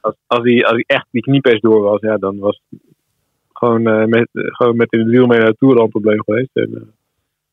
als, 0.00 0.14
als, 0.26 0.42
hij, 0.42 0.64
als 0.64 0.72
hij 0.72 0.84
echt 0.86 1.06
die 1.10 1.22
kniepers 1.22 1.60
door 1.60 1.82
was, 1.82 2.00
ja, 2.00 2.16
dan 2.16 2.38
was 2.38 2.62
het 2.70 2.80
gewoon, 3.52 3.86
eh, 3.86 4.04
met, 4.04 4.28
gewoon 4.32 4.76
met 4.76 4.92
in 4.92 4.98
het 4.98 5.08
wiel 5.08 5.26
mee 5.26 5.38
naar 5.38 5.50
de 5.50 5.56
Tour 5.56 5.76
al 5.76 5.84
een 5.84 5.90
probleem 5.90 6.22
geweest. 6.22 6.56
En, 6.56 6.74
eh, 6.74 6.82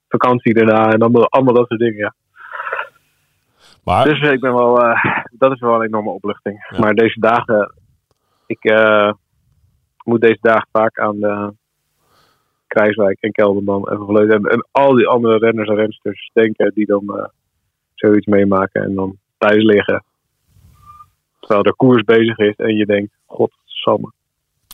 vakantie 0.08 0.54
daarna 0.54 0.92
en 0.92 1.00
allemaal, 1.00 1.30
allemaal 1.30 1.54
dat 1.54 1.68
soort 1.68 1.80
dingen, 1.80 1.98
ja. 1.98 2.14
Maar 3.84 4.06
Dus 4.06 4.32
ik 4.32 4.40
ben 4.40 4.54
wel, 4.54 4.82
eh, 4.82 5.04
dat 5.32 5.52
is 5.52 5.60
wel 5.60 5.76
een 5.76 5.86
enorme 5.86 6.10
opluchting. 6.10 6.68
Ja. 6.70 6.80
Maar 6.80 6.94
deze 6.94 7.20
dagen, 7.20 7.74
ik 8.46 8.64
eh, 8.64 9.12
moet 10.04 10.22
deze 10.22 10.40
dagen 10.42 10.68
vaak 10.72 11.00
aan 11.00 11.20
de 11.20 11.54
Kruiswijk 12.68 13.18
en 13.20 13.32
Kelderman 13.32 13.90
en 13.90 14.06
Vleuten 14.06 14.36
en, 14.36 14.52
en 14.52 14.68
al 14.72 14.94
die 14.94 15.08
andere 15.08 15.38
renners 15.38 15.70
en 15.70 15.76
rensters 15.76 16.30
denken 16.34 16.72
die 16.74 16.86
dan 16.86 17.04
eh, 17.18 17.26
zoiets 17.94 18.26
meemaken 18.26 18.84
en 18.84 18.96
dan 18.96 19.18
thuis 19.38 19.64
liggen. 19.64 20.04
Terwijl 21.40 21.64
er 21.64 21.76
koers 21.76 22.04
bezig 22.04 22.38
is 22.38 22.56
en 22.56 22.76
je 22.76 22.86
denkt, 22.86 23.14
godsamme. 23.26 24.12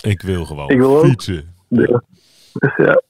ik 0.01 0.22
wil 0.22 0.46
gewoon 0.46 0.70
Ik 0.70 0.77
wil 0.77 0.98
ook. 0.98 1.05
fietsen. 1.05 1.55
Ja. 2.77 3.01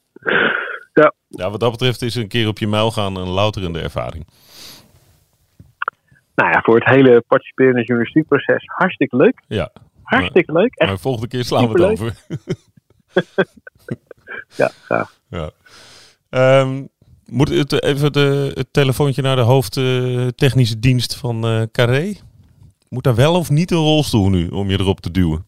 ja. 0.93 1.13
Ja, 1.27 1.49
wat 1.49 1.59
dat 1.59 1.71
betreft 1.71 2.01
is 2.01 2.15
een 2.15 2.27
keer 2.27 2.47
op 2.47 2.57
je 2.57 2.67
mijl 2.67 2.91
gaan 2.91 3.15
een 3.15 3.27
louterende 3.27 3.79
ervaring. 3.79 4.27
Nou 6.35 6.51
ja, 6.51 6.61
voor 6.61 6.75
het 6.75 6.85
hele 6.85 7.23
participerende 7.27 7.83
journalistiekproces 7.83 8.63
hartstikke 8.65 9.15
leuk. 9.15 9.41
Ja, 9.47 9.71
Hartstikke 10.03 10.51
leuk. 10.51 10.75
Echt, 10.75 10.89
maar 10.89 10.99
volgende 10.99 11.27
keer 11.27 11.43
slaan 11.43 11.71
we 11.71 11.81
het 11.81 11.91
over. 11.91 12.15
ja, 14.61 14.67
graag. 14.67 15.19
Ja. 15.29 15.49
Ehm, 16.29 16.83
moet 17.29 17.49
het 17.49 17.83
even 17.83 18.11
de, 18.13 18.51
het 18.53 18.67
telefoontje 18.71 19.21
naar 19.21 19.35
de 19.35 19.41
hoofdtechnische 19.41 20.79
dienst 20.79 21.15
van 21.15 21.45
eh 21.45 21.61
Carré? 21.71 22.13
Moet 22.89 23.03
daar 23.03 23.15
wel 23.15 23.35
of 23.35 23.49
niet 23.49 23.71
een 23.71 23.77
rolstoel 23.77 24.29
nu 24.29 24.47
om 24.49 24.69
je 24.69 24.79
erop 24.79 24.99
te 24.99 25.11
duwen? 25.11 25.45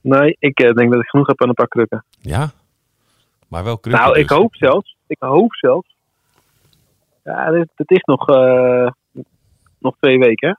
Nee, 0.00 0.36
ik 0.38 0.58
eh, 0.60 0.72
denk 0.74 0.90
dat 0.92 1.00
ik 1.00 1.08
genoeg 1.08 1.26
heb 1.26 1.42
aan 1.42 1.48
een 1.48 1.54
paar 1.54 1.68
krukken. 1.68 2.04
Ja, 2.20 2.50
maar 3.48 3.64
wel 3.64 3.78
krukken 3.78 4.04
Nou, 4.04 4.18
ik 4.18 4.28
dus. 4.28 4.36
hoop 4.36 4.54
zelfs. 4.54 4.96
Ik 5.06 5.16
hoop 5.20 5.54
zelfs. 5.54 5.96
Ja, 7.24 7.50
dit- 7.50 7.70
het 7.74 7.90
is 7.90 8.02
nog, 8.02 8.28
eh, 8.28 8.90
nog 9.78 9.96
twee 10.00 10.18
weken. 10.18 10.48
hè? 10.48 10.54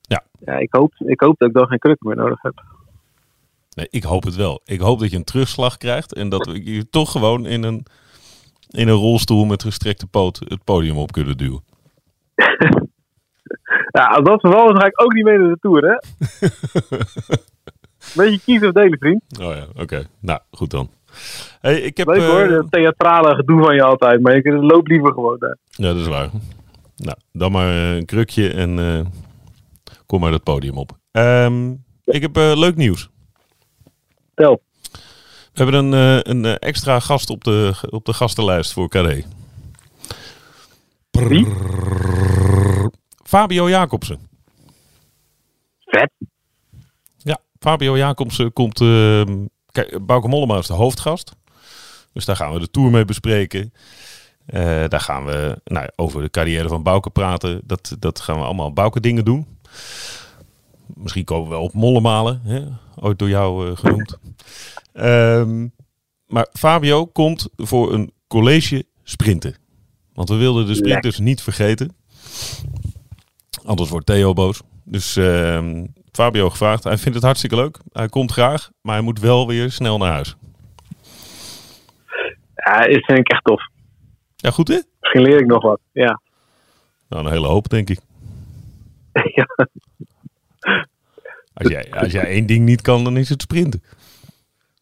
Ja. 0.00 0.24
ja 0.44 0.58
ik, 0.58 0.74
hoop, 0.74 0.92
ik 0.98 1.20
hoop 1.20 1.38
dat 1.38 1.48
ik 1.48 1.54
dan 1.54 1.66
geen 1.66 1.78
krukken 1.78 2.08
meer 2.08 2.16
nodig 2.16 2.42
heb. 2.42 2.62
Nee, 3.74 3.86
ik 3.90 4.02
hoop 4.02 4.24
het 4.24 4.34
wel. 4.36 4.60
Ik 4.64 4.80
hoop 4.80 4.98
dat 4.98 5.10
je 5.10 5.16
een 5.16 5.24
terugslag 5.24 5.76
krijgt 5.76 6.14
en 6.14 6.28
dat 6.28 6.46
we 6.46 6.72
je 6.74 6.88
toch 6.90 7.10
gewoon 7.10 7.46
in 7.46 7.62
een, 7.62 7.86
in 8.74 8.88
een 8.88 8.94
rolstoel 8.94 9.44
met 9.44 9.62
gestrekte 9.62 10.06
poot 10.06 10.40
het 10.44 10.64
podium 10.64 10.96
op 10.96 11.12
kunnen 11.12 11.36
duwen. 11.36 11.62
Ja, 13.90 14.04
als 14.04 14.24
dat 14.24 14.40
geval 14.40 14.72
is, 14.72 14.78
ga 14.78 14.86
ik 14.86 15.02
ook 15.02 15.12
niet 15.12 15.24
mee 15.24 15.38
naar 15.38 15.48
de 15.48 15.58
Tour, 15.60 15.82
hè? 15.82 15.96
Beetje 18.22 18.40
kiezen 18.40 18.68
of 18.68 18.74
delen, 18.74 18.98
vriend. 18.98 19.22
Oh 19.40 19.54
ja, 19.54 19.66
oké. 19.82 20.06
Nou, 20.20 20.40
goed 20.50 20.70
dan. 20.70 20.90
Hey, 21.60 21.80
ik 21.80 21.96
heb, 21.96 22.06
Leuk 22.06 22.20
eh, 22.20 22.28
hoor, 22.28 22.48
dat 22.48 22.70
theatrale 22.70 23.34
gedoe 23.34 23.62
van 23.62 23.74
je 23.74 23.82
altijd. 23.82 24.20
Maar 24.20 24.36
je 24.36 24.52
loopt 24.52 24.88
liever 24.88 25.12
gewoon 25.12 25.38
daar. 25.38 25.56
Ja, 25.70 25.88
dat 25.88 25.96
is 25.96 26.06
waar. 26.06 26.30
Nou, 26.96 27.16
dan 27.32 27.52
maar 27.52 27.68
eh, 27.68 27.96
een 27.96 28.04
krukje 28.04 28.52
en 28.52 28.78
eh, 28.78 29.00
kom 30.06 30.20
maar 30.20 30.30
dat 30.30 30.42
podium 30.42 30.78
op. 30.78 30.98
Ehm, 31.10 31.70
ik 32.04 32.22
heb 32.22 32.36
eh, 32.36 32.52
leuk 32.56 32.76
nieuws. 32.76 33.10
Tel. 34.34 34.62
We 35.54 35.62
hebben 35.62 35.84
een, 35.84 35.94
eh, 35.94 36.32
een 36.32 36.44
eh, 36.44 36.68
extra 36.68 37.00
gast 37.00 37.30
op 37.30 37.44
de, 37.44 37.74
op 37.90 38.04
de 38.04 38.12
gastenlijst 38.12 38.72
voor 38.72 38.88
Carré. 38.88 39.24
Wie? 41.10 41.46
Fabio 43.22 43.68
Jacobsen. 43.68 44.28
Vet. 45.84 46.10
Ja, 47.16 47.38
Fabio 47.58 47.96
Jacobsen 47.96 48.52
komt... 48.52 48.80
ehm 48.80 49.46
kijk, 49.70 50.06
Bauke 50.06 50.28
Mollema 50.28 50.58
is 50.58 50.66
de 50.66 50.72
hoofdgast. 50.72 51.32
Dus 52.12 52.24
daar 52.24 52.36
gaan 52.36 52.52
we 52.52 52.58
de 52.58 52.70
Tour 52.70 52.90
mee 52.90 53.04
bespreken. 53.04 53.72
Eh, 54.46 54.84
daar 54.88 55.00
gaan 55.00 55.24
we 55.24 55.60
nou, 55.64 55.88
over 55.96 56.22
de 56.22 56.30
carrière 56.30 56.68
van 56.68 56.82
Bauke 56.82 57.10
praten. 57.10 57.60
Dat, 57.64 57.96
dat 57.98 58.20
gaan 58.20 58.38
we 58.38 58.44
allemaal 58.44 58.72
Bauke 58.72 59.00
dingen 59.00 59.24
doen. 59.24 59.58
Misschien 60.94 61.24
komen 61.24 61.44
we 61.44 61.54
wel 61.54 61.62
op 61.62 61.72
Mollemalen. 61.72 62.40
Hè? 62.44 62.60
Ooit 63.00 63.18
door 63.18 63.28
jou 63.28 63.70
eh, 63.70 63.76
genoemd. 63.76 64.18
Ehm, 64.92 65.68
maar 66.26 66.46
Fabio 66.52 67.06
komt 67.06 67.48
voor 67.56 67.92
een 67.92 68.12
college 68.26 68.84
sprinten. 69.02 69.56
Want 70.12 70.28
we 70.28 70.36
wilden 70.36 70.66
de 70.66 70.74
sprinters 70.74 71.18
niet 71.18 71.42
vergeten. 71.42 71.96
Anders 73.64 73.90
wordt 73.90 74.06
Theo 74.06 74.32
boos. 74.32 74.62
Dus 74.84 75.16
ehm, 75.16 75.86
Fabio 76.12 76.50
gevraagd. 76.50 76.84
Hij 76.84 76.98
vindt 76.98 77.14
het 77.14 77.24
hartstikke 77.24 77.56
leuk. 77.56 77.78
Hij 77.92 78.08
komt 78.08 78.32
graag. 78.32 78.70
Maar 78.80 78.94
hij 78.94 79.04
moet 79.04 79.20
wel 79.20 79.46
weer 79.46 79.70
snel 79.70 79.98
naar 79.98 80.12
huis. 80.12 80.36
Ja, 82.54 82.78
dat 82.78 83.04
vind 83.04 83.18
ik 83.18 83.28
echt 83.28 83.44
tof. 83.44 83.68
Ja, 84.36 84.50
goed 84.50 84.68
hè? 84.68 84.80
Misschien 85.00 85.22
leer 85.22 85.40
ik 85.40 85.46
nog 85.46 85.62
wat. 85.62 85.80
Ja. 85.92 86.20
Nou, 87.08 87.24
een 87.24 87.32
hele 87.32 87.46
hoop 87.46 87.68
denk 87.68 87.90
ik. 87.90 87.98
ja. 89.34 89.46
Als 91.54 91.68
jij, 91.68 91.90
als 91.90 92.12
jij 92.12 92.24
één 92.24 92.46
ding 92.46 92.64
niet 92.64 92.82
kan, 92.82 93.04
dan 93.04 93.16
is 93.16 93.28
het 93.28 93.42
sprinten. 93.42 93.82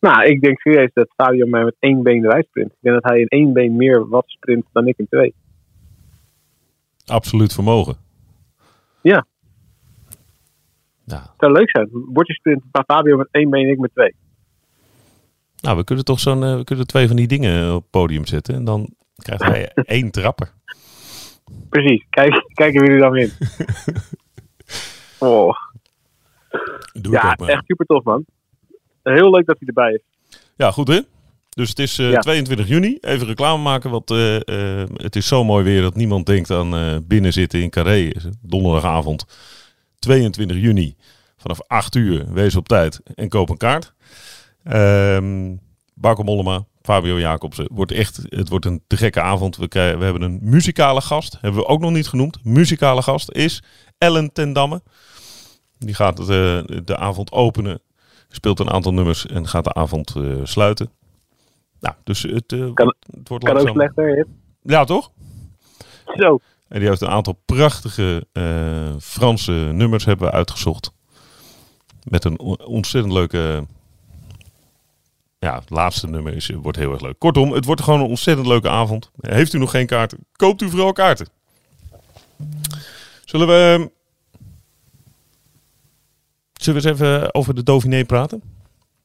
Nou, 0.01 0.25
ik 0.25 0.41
denk 0.41 0.61
serieus 0.61 0.91
dat 0.93 1.13
Fabio 1.17 1.47
mij 1.47 1.65
met 1.65 1.77
één 1.79 2.03
been 2.03 2.25
eruit 2.25 2.47
sprint. 2.47 2.71
Ik 2.71 2.79
denk 2.81 3.03
dat 3.03 3.11
hij 3.11 3.21
in 3.21 3.29
één 3.29 3.53
been 3.53 3.77
meer 3.77 4.09
wat 4.09 4.25
sprint 4.27 4.65
dan 4.73 4.87
ik 4.87 4.99
in 4.99 5.07
twee. 5.09 5.35
Absoluut 7.07 7.53
vermogen. 7.53 7.97
Ja. 9.03 9.27
Ja. 11.05 11.21
Het 11.21 11.35
zou 11.39 11.53
leuk 11.53 11.71
zijn. 11.71 11.89
Bordje 11.91 12.35
sprint, 12.35 12.63
maar 12.73 12.85
Fabio 12.87 13.17
met 13.17 13.29
één 13.31 13.51
been 13.51 13.65
en 13.65 13.71
ik 13.71 13.79
met 13.79 13.95
twee. 13.95 14.15
Nou, 15.61 15.77
we 15.77 15.85
kunnen 15.85 16.05
toch 16.05 16.21
zo'n, 16.21 16.45
eh, 16.45 16.57
we 16.57 16.65
kunnen 16.65 16.87
twee 16.87 17.07
van 17.07 17.17
die 17.17 17.27
dingen 17.27 17.75
op 17.75 17.83
het 17.83 17.91
podium 17.91 18.27
zetten. 18.27 18.55
En 18.55 18.65
dan 18.65 18.95
krijgt 19.17 19.43
hij 19.43 19.71
één 19.97 20.11
trapper. 20.11 20.53
Precies. 21.69 22.07
Kijk, 22.11 22.45
kijken 22.55 22.81
wie 22.81 22.91
er 22.91 22.99
dan 22.99 23.13
wint. 23.13 23.39
Oh, 25.19 25.55
Doe 26.93 27.13
ja, 27.13 27.35
echt 27.35 27.63
super 27.67 27.87
tof 27.87 28.05
man. 28.05 28.25
Heel 29.03 29.31
leuk 29.31 29.47
dat 29.47 29.57
hij 29.59 29.69
erbij 29.69 29.93
is. 29.93 30.03
Ja, 30.57 30.71
goed 30.71 30.89
hè? 30.89 31.01
Dus 31.49 31.69
het 31.69 31.79
is 31.79 31.99
eh, 31.99 32.11
Ja. 32.11 32.19
22 32.19 32.69
juni. 32.69 32.99
Even 33.01 33.27
reclame 33.27 33.63
maken, 33.63 33.91
want 33.91 34.11
eh, 34.11 34.37
eh, 34.81 34.89
het 34.95 35.17
is 35.17 35.27
zo 35.27 35.45
mooi 35.45 35.65
weer 35.65 35.83
dat 35.83 35.95
niemand 35.95 36.27
denkt 36.27 36.51
aan 36.51 36.75
eh 36.75 36.97
binnen 37.03 37.33
zitten 37.33 37.63
in 37.63 37.71
Carré. 37.71 38.13
Donderdagavond 38.41 39.25
22 39.99 40.57
juni 40.57 40.97
vanaf 41.37 41.61
8 41.67 41.95
uur. 41.95 42.33
Wees 42.33 42.57
op 42.57 42.69
tijd 42.69 43.01
en 43.15 43.29
koop 43.29 43.49
een 43.49 43.57
kaart. 43.57 43.95
Ehm 44.65 45.55
Bauke 45.95 46.25
Mollema, 46.25 46.65
Fabio 46.83 47.19
Jacobsen. 47.19 47.69
Wordt 47.73 47.93
echt, 47.93 48.21
het 48.29 48.49
wordt 48.49 48.65
een 48.65 48.83
te 48.87 48.97
gekke 48.97 49.21
avond. 49.21 49.57
We, 49.57 49.69
krijgen, 49.69 49.99
we 49.99 50.05
hebben 50.05 50.23
een 50.23 50.39
muzikale 50.43 51.01
gast. 51.01 51.39
Hebben 51.41 51.61
we 51.61 51.67
ook 51.67 51.81
nog 51.81 51.91
niet 51.91 52.09
genoemd. 52.09 52.45
Muzikale 52.45 53.03
gast 53.03 53.31
is 53.31 53.63
Ellen 53.99 54.33
ten 54.33 54.53
Damme. 54.53 54.83
Die 55.85 55.95
gaat 55.95 56.19
het, 56.19 56.29
eh, 56.29 56.77
de 56.85 56.97
avond 56.97 57.33
openen. 57.33 57.81
Speelt 58.29 58.61
een 58.61 58.71
aantal 58.71 58.93
nummers 58.93 59.27
en 59.27 59.49
gaat 59.49 59.65
de 59.65 59.75
avond 59.75 60.17
eh, 60.17 60.23
sluiten. 60.43 60.91
Nou, 61.81 61.95
dus 62.05 62.23
het, 62.23 62.53
eh, 62.53 62.73
Kan- 62.75 62.95
het 63.17 63.29
wordt 63.29 63.45
Kan 63.45 63.57
ook 63.57 63.63
langzaam... 63.65 63.75
slechter. 63.75 64.17
hè? 64.17 64.23
Ja, 64.63 64.85
toch? 64.85 65.11
Zo. 66.17 66.39
En 66.69 66.79
die 66.81 66.89
heeft 66.89 67.01
een 67.01 67.09
aantal 67.09 67.43
prachtige 67.45 68.27
Franse 69.01 69.53
nummers 69.53 70.05
hebben 70.05 70.27
we 70.27 70.33
uitgezocht. 70.33 70.93
Met 72.03 72.25
een 72.25 72.39
on- 72.39 72.65
ontzettend 72.65 73.13
leuke... 73.15 73.67
Ja, 75.39 75.55
het 75.59 75.71
laatste 75.71 76.07
nummer 76.07 76.35
is, 76.35 76.49
wordt 76.49 76.79
heel 76.79 76.93
erg 76.93 77.01
leuk. 77.01 77.19
Kortom, 77.19 77.53
het 77.53 77.65
wordt 77.65 77.83
gewoon 77.83 78.01
een 78.01 78.07
ontzettend 78.07 78.47
leuke 78.47 78.69
avond. 78.69 79.11
Heeft 79.21 79.53
u 79.53 79.59
nog 79.59 79.71
geen 79.71 79.87
kaarten? 79.87 80.19
Koopt 80.33 80.63
u 80.63 80.71
vooral 80.71 80.93
kaarten. 80.93 81.29
Zullen 83.25 83.47
we... 83.47 83.91
Zullen 86.63 86.83
we 86.83 86.89
eens 86.89 87.01
even 87.01 87.35
over 87.35 87.55
de 87.55 87.63
Dauphiné 87.63 88.05
praten? 88.05 88.43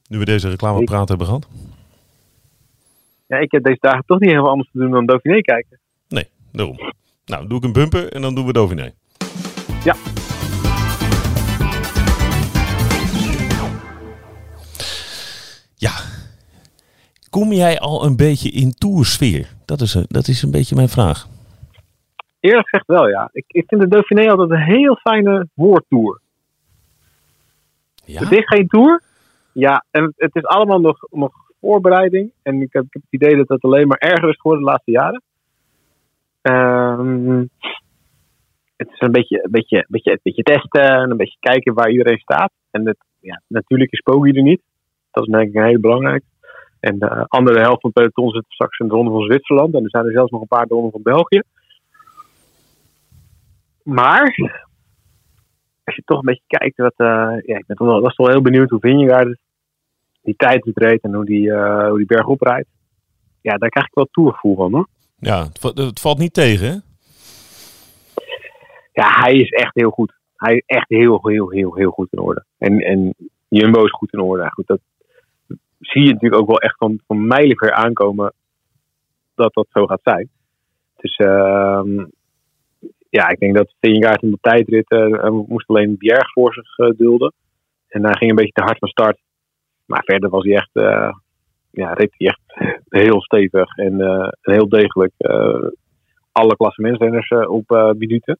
Nu 0.08 0.18
we 0.18 0.24
deze 0.24 0.48
reclamepraat 0.48 1.08
hebben 1.08 1.26
gehad. 1.26 1.48
Ja, 3.26 3.36
ik 3.36 3.52
heb 3.52 3.64
deze 3.64 3.78
dagen 3.80 4.04
toch 4.06 4.20
niet 4.20 4.30
heel 4.30 4.42
veel 4.42 4.50
anders 4.50 4.70
te 4.72 4.78
doen 4.78 4.90
dan 4.90 5.06
Dauphiné 5.06 5.40
kijken. 5.40 5.78
Nee, 6.08 6.28
daarom. 6.52 6.78
Nou, 7.26 7.46
doe 7.46 7.58
ik 7.58 7.64
een 7.64 7.72
bumper 7.72 8.12
en 8.12 8.22
dan 8.22 8.34
doen 8.34 8.46
we 8.46 8.52
Dauphiné. 8.52 8.92
Ja. 9.84 9.94
Ja. 15.74 15.92
Kom 17.30 17.52
jij 17.52 17.78
al 17.78 18.04
een 18.04 18.16
beetje 18.16 18.50
in 18.50 18.70
toersfeer? 18.70 19.48
Dat 19.64 19.80
is, 19.80 19.94
een, 19.94 20.04
dat 20.08 20.28
is 20.28 20.42
een 20.42 20.50
beetje 20.50 20.74
mijn 20.74 20.88
vraag. 20.88 21.28
Eerlijk 22.40 22.68
gezegd 22.68 22.86
wel, 22.86 23.08
ja. 23.08 23.28
Ik, 23.32 23.44
ik 23.48 23.64
vind 23.66 23.80
de 23.80 23.88
Dauphiné 23.88 24.30
altijd 24.30 24.50
een 24.50 24.76
heel 24.76 24.96
fijne 24.96 25.48
woordtour. 25.54 26.20
Ja? 28.08 28.20
Het 28.20 28.32
is 28.32 28.46
geen 28.46 28.66
tour. 28.66 29.02
Ja, 29.52 29.84
en 29.90 30.12
het 30.16 30.34
is 30.34 30.44
allemaal 30.44 30.80
nog, 30.80 30.98
nog 31.10 31.32
voorbereiding. 31.60 32.32
En 32.42 32.62
ik 32.62 32.72
heb, 32.72 32.84
het 32.90 33.02
idee 33.10 33.36
dat 33.36 33.48
het 33.48 33.62
alleen 33.62 33.88
maar 33.88 33.98
erger 33.98 34.28
is 34.28 34.40
geworden 34.40 34.64
de 34.64 34.70
laatste 34.70 34.90
jaren. 34.90 35.22
Ehm, 36.42 37.44
het 38.76 38.88
is 38.88 39.00
een 39.00 39.12
beetje, 39.12 39.44
een, 39.44 39.50
beetje, 39.50 39.76
een, 39.76 39.86
beetje, 39.88 40.10
een 40.10 40.20
beetje 40.22 40.42
testen 40.42 40.82
en 40.82 41.10
een 41.10 41.16
beetje 41.16 41.36
kijken 41.40 41.74
waar 41.74 41.90
iedereen 41.90 42.18
staat. 42.18 42.52
En 42.70 42.86
het, 42.86 42.98
ja, 43.20 43.42
natuurlijk 43.46 43.92
is 43.92 44.00
Poggi 44.00 44.30
er 44.32 44.42
niet. 44.42 44.62
Dat 45.10 45.26
is 45.26 45.32
denk 45.32 45.48
ik 45.48 45.54
een 45.54 45.80
belangrijk. 45.80 46.22
En 46.80 46.98
de 46.98 47.24
andere 47.28 47.60
helft 47.60 47.80
van 47.80 47.90
het 47.94 48.12
peloton 48.12 48.30
zit 48.30 48.44
straks 48.48 48.78
in 48.78 48.88
de 48.88 48.94
ronde 48.94 49.10
van 49.10 49.22
Zwitserland. 49.22 49.74
En 49.74 49.84
er 49.84 49.90
zijn 49.90 50.04
er 50.04 50.12
zelfs 50.12 50.30
nog 50.30 50.40
een 50.40 50.46
paar 50.46 50.66
de 50.66 50.74
ronde 50.74 50.90
van 50.90 51.02
België. 51.02 51.42
Maar 53.82 54.58
toch 56.08 56.18
een 56.18 56.24
beetje 56.24 56.58
kijkt, 56.58 56.76
wat, 56.76 56.94
uh, 56.96 57.06
ja, 57.46 57.56
ik 57.56 57.66
ben 57.66 57.76
toch 57.76 57.86
wel, 57.86 58.00
was 58.00 58.14
toch 58.14 58.26
wel 58.26 58.34
heel 58.34 58.44
benieuwd 58.44 58.70
hoe 58.70 58.80
Vingegaard 58.80 59.38
die 60.22 60.36
tijd 60.36 60.70
reed 60.74 61.02
en 61.02 61.14
hoe 61.14 61.24
die, 61.24 61.46
uh, 61.46 61.88
hoe 61.88 61.96
die 61.96 62.06
berg 62.06 62.26
oprijdt. 62.26 62.68
Ja, 63.40 63.56
daar 63.56 63.68
krijg 63.68 63.86
ik 63.86 63.94
wel 63.94 64.08
toegevoel 64.10 64.56
van 64.56 64.72
hoor. 64.72 64.88
Ja, 65.18 65.42
het, 65.42 65.62
het, 65.62 66.00
valt 66.00 66.18
niet 66.18 66.34
tegen 66.34 66.66
hè? 66.66 66.76
Ja, 68.92 69.20
hij 69.20 69.34
is 69.34 69.50
echt 69.50 69.74
heel 69.74 69.90
goed. 69.90 70.12
Hij 70.36 70.54
is 70.54 70.62
echt 70.66 70.88
heel, 70.88 71.28
heel, 71.28 71.50
heel, 71.50 71.74
heel 71.74 71.90
goed 71.90 72.12
in 72.12 72.18
orde. 72.18 72.44
En, 72.58 72.78
en 72.78 73.14
Jumbo 73.48 73.84
is 73.84 73.90
goed 73.90 74.12
in 74.12 74.20
orde. 74.20 74.50
Goed, 74.50 74.66
dat 74.66 74.80
zie 75.80 76.02
je 76.02 76.12
natuurlijk 76.12 76.40
ook 76.42 76.48
wel 76.48 76.60
echt 76.60 76.76
van, 76.76 77.00
van 77.06 77.26
mijlenver 77.26 77.72
aankomen 77.72 78.32
dat 79.34 79.54
dat 79.54 79.66
zo 79.70 79.86
gaat 79.86 80.02
zijn. 80.02 80.28
Dus 80.96 81.18
uh, 81.18 81.82
ja, 83.10 83.28
ik 83.28 83.38
denk 83.38 83.56
dat 83.56 83.74
Vingegaard 83.80 84.22
in 84.22 84.30
de 84.30 84.38
tijdrit 84.40 84.90
uh, 84.90 85.30
moest 85.46 85.68
alleen 85.68 85.96
Bjerg 85.98 86.32
voor 86.32 86.52
zich 86.54 86.78
uh, 86.78 86.96
dulden. 86.96 87.32
En 87.88 88.04
hij 88.04 88.14
ging 88.14 88.30
een 88.30 88.36
beetje 88.36 88.52
te 88.52 88.62
hard 88.62 88.78
van 88.78 88.88
start. 88.88 89.18
Maar 89.86 90.02
verder 90.04 90.30
was 90.30 90.44
hij 90.44 90.54
echt, 90.54 90.70
ja, 91.70 91.92
reed 91.92 92.14
hij 92.16 92.26
echt 92.26 92.40
heel 93.02 93.22
stevig 93.22 93.76
en 93.76 93.94
heel 94.40 94.68
degelijk 94.68 95.12
alle 96.32 96.56
klassementsrenners 96.56 97.30
op 97.30 97.94
minuten. 97.98 98.38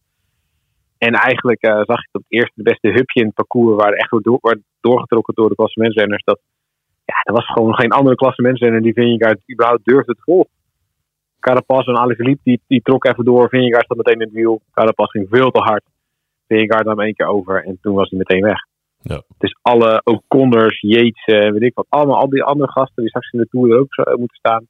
En 0.99 1.13
eigenlijk 1.13 1.65
zag 1.65 2.03
ik 2.03 2.09
dat 2.13 2.23
het 2.23 2.25
eerste 2.29 2.53
de 2.55 2.63
beste 2.63 2.89
hupje 2.89 3.21
in 3.21 3.27
het 3.27 3.35
parcours 3.35 3.83
waar 3.83 3.93
echt 3.93 4.11
door, 4.11 4.59
doorgetrokken 4.81 5.35
door 5.35 5.49
de 5.49 5.55
klassementsrenners. 5.55 6.25
Dat, 6.25 6.41
ja, 7.05 7.15
er 7.23 7.33
was 7.33 7.47
gewoon 7.47 7.75
geen 7.75 7.91
andere 7.91 8.17
klassementsrenner 8.17 8.83
die 8.83 8.93
Vingegaard 8.93 9.41
überhaupt 9.53 9.85
durfde 9.85 10.15
te 10.15 10.23
volgen. 10.23 10.51
Carapaz 11.41 11.87
en 11.87 11.97
Alaphilippe 11.97 12.41
die, 12.45 12.61
die 12.67 12.83
trok 12.83 13.05
even 13.05 13.25
door. 13.25 13.49
Vingegaard 13.49 13.87
zat 13.87 13.97
meteen 13.97 14.21
in 14.21 14.27
het 14.27 14.33
wiel. 14.33 14.61
Carapaz 14.73 15.11
ging 15.11 15.27
veel 15.31 15.51
te 15.51 15.61
hard. 15.61 15.85
Vingegaard 16.47 16.85
nam 16.85 17.01
één 17.01 17.15
keer 17.15 17.27
over 17.27 17.65
en 17.65 17.79
toen 17.81 17.95
was 17.95 18.11
hij 18.11 18.19
meteen 18.19 18.43
weg. 18.43 18.67
Ja. 19.01 19.23
Dus 19.39 19.59
alle 19.63 20.01
O'Connors, 20.05 20.81
Yates 20.81 21.25
en 21.25 21.53
weet 21.53 21.63
ik 21.63 21.75
wat. 21.75 21.87
Allemaal 21.89 22.17
al 22.17 22.29
die 22.29 22.43
andere 22.43 22.71
gasten 22.71 23.03
die 23.03 23.09
straks 23.09 23.31
in 23.31 23.39
de 23.39 23.47
Tour 23.51 23.71
er 23.71 23.79
ook 23.79 23.95
zo 23.95 24.03
moeten 24.05 24.37
staan. 24.37 24.67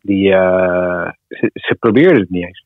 Die, 0.00 0.28
uh, 0.28 1.10
ze, 1.28 1.50
ze 1.52 1.76
probeerden 1.78 2.20
het 2.20 2.30
niet 2.30 2.44
eens. 2.44 2.64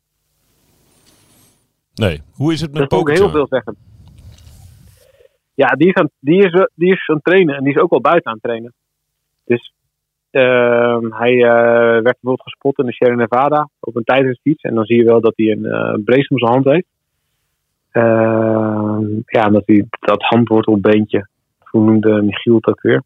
Nee, 1.94 2.20
hoe 2.34 2.52
is 2.52 2.60
het 2.60 2.72
met 2.72 2.80
Dat 2.80 2.92
is 2.92 2.98
ook 2.98 3.10
heel 3.10 3.30
veel 3.30 3.46
zeggen. 3.46 3.76
Ja, 5.54 5.66
die 5.66 5.88
is, 5.88 5.94
aan, 5.94 6.10
die, 6.20 6.44
is, 6.44 6.68
die 6.74 6.92
is 6.92 7.08
aan 7.08 7.14
het 7.14 7.24
trainen 7.24 7.56
en 7.56 7.64
die 7.64 7.74
is 7.74 7.80
ook 7.80 7.90
wel 7.90 8.00
buiten 8.00 8.26
aan 8.26 8.32
het 8.32 8.42
trainen. 8.42 8.74
Dus 9.44 9.72
hij 10.30 11.32
uh, 11.32 11.42
werd 11.92 12.02
bijvoorbeeld 12.02 12.42
gespot 12.42 12.78
in 12.78 12.86
de 12.86 12.92
Sierra 12.92 13.14
Nevada 13.14 13.68
op 13.80 13.96
een 13.96 14.04
tijdritfiets. 14.04 14.62
En 14.62 14.74
dan 14.74 14.84
zie 14.84 14.96
je 14.96 15.04
wel 15.04 15.20
dat 15.20 15.32
hij 15.36 15.46
een 15.46 15.64
uh, 15.64 16.04
brace 16.04 16.28
om 16.28 16.38
zijn 16.38 16.52
hand 16.52 16.64
heeft. 16.64 16.86
Uh, 17.92 18.98
ja, 19.26 19.48
dat 19.48 19.62
hij 19.66 19.84
dat 20.00 20.22
handwortelbeentje. 20.22 21.28
Hoe 21.58 21.84
noemde 21.84 22.22
Michiel 22.22 22.54
het 22.54 22.66
ook 22.66 22.82
weer? 22.82 23.02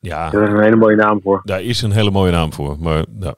Ja, 0.00 0.30
Daar 0.30 0.42
is 0.42 0.52
een 0.52 0.62
hele 0.62 0.76
mooie 0.76 0.96
naam 0.96 1.20
voor. 1.22 1.40
daar 1.44 1.62
is 1.62 1.82
een 1.82 1.92
hele 1.92 2.10
mooie 2.10 2.32
naam 2.32 2.52
voor. 2.52 2.76
Maar 2.80 3.04
ja, 3.20 3.34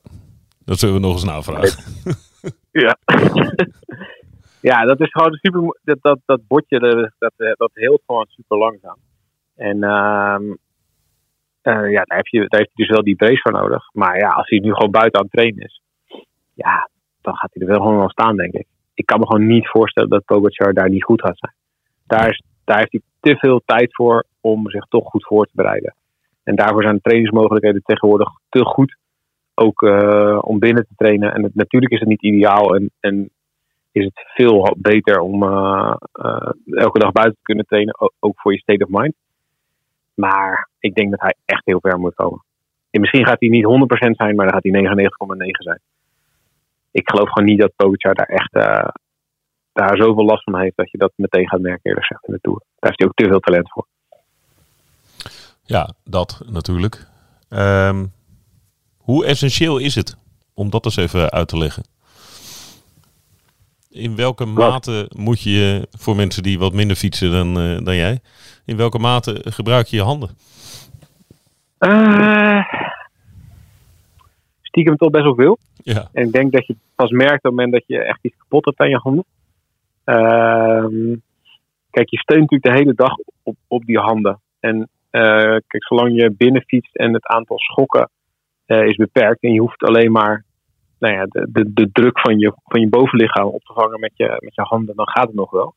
dat 0.64 0.78
zullen 0.78 0.94
we 0.94 1.00
nog 1.00 1.12
eens 1.12 1.24
navragen. 1.24 1.82
Ja. 2.70 2.96
ja, 4.70 4.84
dat 4.84 5.00
is 5.00 5.10
gewoon 5.10 5.32
super. 5.32 5.78
Dat, 5.82 5.98
dat, 6.00 6.18
dat 6.26 6.40
botje, 6.46 6.78
dat, 6.78 7.10
dat, 7.18 7.56
dat 7.56 7.70
heelt 7.74 8.02
gewoon 8.06 8.26
super 8.28 8.58
langzaam. 8.58 8.96
En 9.56 9.76
uh, 9.76 10.36
uh, 11.66 11.90
ja, 11.90 12.02
daar, 12.04 12.16
heb 12.16 12.26
je, 12.26 12.38
daar 12.38 12.60
heeft 12.60 12.72
hij 12.74 12.84
dus 12.84 12.88
wel 12.88 13.04
die 13.04 13.16
brace 13.16 13.40
voor 13.42 13.52
nodig. 13.52 13.92
Maar 13.92 14.18
ja, 14.18 14.28
als 14.28 14.48
hij 14.48 14.58
nu 14.58 14.72
gewoon 14.72 14.90
buiten 14.90 15.18
aan 15.18 15.26
het 15.26 15.34
trainen 15.34 15.64
is, 15.64 15.80
ja, 16.54 16.88
dan 17.20 17.36
gaat 17.36 17.50
hij 17.52 17.62
er 17.62 17.72
wel 17.72 17.82
gewoon 17.82 17.98
wel 17.98 18.10
staan, 18.10 18.36
denk 18.36 18.52
ik. 18.52 18.66
Ik 18.94 19.06
kan 19.06 19.20
me 19.20 19.26
gewoon 19.26 19.46
niet 19.46 19.68
voorstellen 19.68 20.08
dat 20.08 20.24
Pogacar 20.24 20.72
daar 20.72 20.90
niet 20.90 21.04
goed 21.04 21.20
gaat 21.20 21.38
zijn. 21.38 21.54
Daar, 22.06 22.28
is, 22.28 22.42
daar 22.64 22.78
heeft 22.78 22.92
hij 22.92 23.00
te 23.20 23.36
veel 23.36 23.62
tijd 23.64 23.94
voor 23.94 24.24
om 24.40 24.70
zich 24.70 24.84
toch 24.84 25.04
goed 25.04 25.26
voor 25.26 25.46
te 25.46 25.52
bereiden. 25.54 25.94
En 26.42 26.54
daarvoor 26.56 26.82
zijn 26.82 26.94
de 26.94 27.00
trainingsmogelijkheden 27.00 27.82
tegenwoordig 27.84 28.28
te 28.48 28.64
goed. 28.64 28.96
Ook 29.54 29.82
uh, 29.82 30.38
om 30.40 30.58
binnen 30.58 30.86
te 30.86 30.94
trainen. 30.96 31.34
En 31.34 31.42
het, 31.42 31.54
natuurlijk 31.54 31.92
is 31.92 32.00
het 32.00 32.08
niet 32.08 32.22
ideaal. 32.22 32.74
En, 32.74 32.90
en 33.00 33.30
is 33.92 34.04
het 34.04 34.24
veel 34.34 34.76
beter 34.78 35.20
om 35.20 35.42
uh, 35.42 35.94
elke 36.70 36.98
dag 36.98 37.12
buiten 37.12 37.36
te 37.36 37.42
kunnen 37.42 37.66
trainen. 37.66 37.94
Ook 38.18 38.40
voor 38.40 38.52
je 38.52 38.58
state 38.58 38.84
of 38.84 39.00
mind. 39.00 39.14
Maar 40.14 40.68
ik 40.78 40.94
denk 40.94 41.10
dat 41.10 41.20
hij 41.20 41.34
echt 41.44 41.64
heel 41.64 41.80
ver 41.80 41.98
moet 41.98 42.14
komen. 42.14 42.44
En 42.90 43.00
misschien 43.00 43.26
gaat 43.26 43.40
hij 43.40 43.48
niet 43.48 43.64
100% 43.64 44.10
zijn, 44.10 44.34
maar 44.34 44.46
dan 44.46 44.54
gaat 44.54 44.62
hij 44.62 45.06
99,9 45.46 45.50
zijn. 45.50 45.80
Ik 46.90 47.10
geloof 47.10 47.28
gewoon 47.28 47.48
niet 47.48 47.60
dat 47.60 47.76
Pogacar 47.76 48.14
daar 48.14 48.26
echt 48.26 48.54
uh, 48.54 48.88
daar 49.72 49.96
zoveel 49.96 50.24
last 50.24 50.42
van 50.42 50.60
heeft 50.60 50.76
dat 50.76 50.90
je 50.90 50.98
dat 50.98 51.12
meteen 51.16 51.48
gaat 51.48 51.60
merken 51.60 51.80
eerlijk 51.82 52.06
gezegd 52.06 52.26
in 52.26 52.32
de 52.34 52.40
Tour. 52.40 52.58
Daar 52.58 52.90
heeft 52.90 52.98
hij 52.98 53.08
ook 53.08 53.14
te 53.14 53.28
veel 53.28 53.40
talent 53.40 53.72
voor. 53.72 53.86
Ja, 55.62 55.94
dat 56.04 56.42
natuurlijk. 56.46 57.06
Um, 57.48 58.12
hoe 58.98 59.24
essentieel 59.24 59.78
is 59.78 59.94
het 59.94 60.16
om 60.54 60.70
dat 60.70 60.84
eens 60.84 60.96
even 60.96 61.30
uit 61.30 61.48
te 61.48 61.58
leggen? 61.58 61.84
In 63.94 64.16
welke 64.16 64.44
mate 64.44 65.10
moet 65.16 65.42
je, 65.42 65.88
voor 65.90 66.16
mensen 66.16 66.42
die 66.42 66.58
wat 66.58 66.72
minder 66.72 66.96
fietsen 66.96 67.30
dan, 67.30 67.58
uh, 67.58 67.78
dan 67.84 67.96
jij, 67.96 68.20
in 68.64 68.76
welke 68.76 68.98
mate 68.98 69.40
gebruik 69.44 69.86
je 69.86 69.96
je 69.96 70.02
handen? 70.02 70.28
Uh, 71.78 72.62
stiekem 74.62 74.96
toch 74.96 75.10
best 75.10 75.24
wel 75.24 75.34
veel. 75.34 75.58
Ja. 75.82 76.08
En 76.12 76.26
ik 76.26 76.32
denk 76.32 76.52
dat 76.52 76.66
je 76.66 76.76
pas 76.94 77.10
merkt 77.10 77.34
op 77.34 77.42
het 77.42 77.50
moment 77.50 77.72
dat 77.72 77.84
je 77.86 78.04
echt 78.04 78.18
iets 78.22 78.36
kapot 78.38 78.64
hebt 78.64 78.80
aan 78.80 78.88
je 78.88 79.00
handen. 79.02 79.24
Uh, 80.04 81.16
kijk, 81.90 82.10
je 82.10 82.18
steunt 82.18 82.40
natuurlijk 82.40 82.62
de 82.62 82.78
hele 82.78 82.94
dag 82.94 83.14
op, 83.42 83.56
op 83.68 83.84
die 83.84 83.98
handen. 83.98 84.40
En 84.60 84.76
uh, 85.10 85.56
kijk, 85.66 85.84
zolang 85.84 86.20
je 86.20 86.30
binnen 86.30 86.62
fietst 86.66 86.96
en 86.96 87.12
het 87.12 87.26
aantal 87.26 87.58
schokken 87.58 88.10
is 88.66 88.96
beperkt 88.96 89.42
en 89.42 89.52
je 89.52 89.60
hoeft 89.60 89.82
alleen 89.82 90.12
maar 90.12 90.44
nou 90.98 91.14
ja, 91.14 91.24
de, 91.24 91.46
de, 91.52 91.72
de 91.72 91.88
druk 91.92 92.20
van 92.20 92.38
je, 92.38 92.52
van 92.64 92.80
je 92.80 92.88
bovenlichaam 92.88 93.46
op 93.46 93.62
te 93.62 93.72
vangen 93.72 94.00
met 94.00 94.12
je, 94.14 94.36
met 94.40 94.54
je 94.54 94.62
handen, 94.62 94.96
dan 94.96 95.08
gaat 95.08 95.26
het 95.26 95.34
nog 95.34 95.50
wel. 95.50 95.74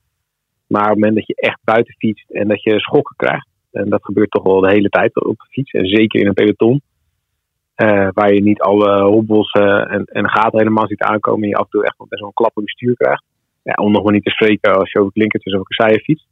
Maar 0.68 0.84
op 0.84 0.90
het 0.90 1.00
moment 1.00 1.16
dat 1.16 1.28
je 1.28 1.36
echt 1.36 1.60
buiten 1.64 1.94
fietst 1.94 2.30
en 2.30 2.48
dat 2.48 2.64
je 2.64 2.80
schokken 2.80 3.16
krijgt, 3.16 3.48
en 3.72 3.90
dat 3.90 4.06
gebeurt 4.06 4.32
toch 4.32 4.44
wel 4.44 4.60
de 4.60 4.72
hele 4.72 4.90
tijd 4.90 5.26
op 5.26 5.38
de 5.38 5.48
fiets, 5.50 5.72
en 5.72 5.86
zeker 5.86 6.20
in 6.20 6.28
een 6.28 6.34
peloton, 6.34 6.82
uh, 7.78 8.08
waar 8.14 8.34
je 8.34 8.42
niet 8.42 8.62
alle 8.62 9.02
hobbels 9.02 9.54
uh, 9.54 9.92
en, 9.92 10.04
en 10.04 10.30
gaten 10.30 10.60
helemaal 10.60 10.88
ziet 10.88 11.02
aankomen 11.02 11.44
en 11.44 11.50
je 11.50 11.56
af 11.56 11.64
en 11.64 11.70
toe 11.70 11.86
echt 11.86 11.98
nog 11.98 12.08
best 12.08 12.20
wel 12.20 12.30
een 12.30 12.36
klap 12.36 12.58
op 12.58 12.64
je 12.64 12.70
stuur 12.70 12.96
krijgt. 12.96 13.24
Ja, 13.64 13.74
om 13.74 13.92
nog 13.92 14.04
maar 14.04 14.14
niet 14.14 14.24
te 14.24 14.30
spreken 14.30 14.76
als 14.76 14.92
je 14.92 14.98
over 14.98 15.12
het 15.12 15.22
linkertjes 15.22 15.54
of 15.54 15.64
kasseien 15.64 16.00
fietst, 16.00 16.28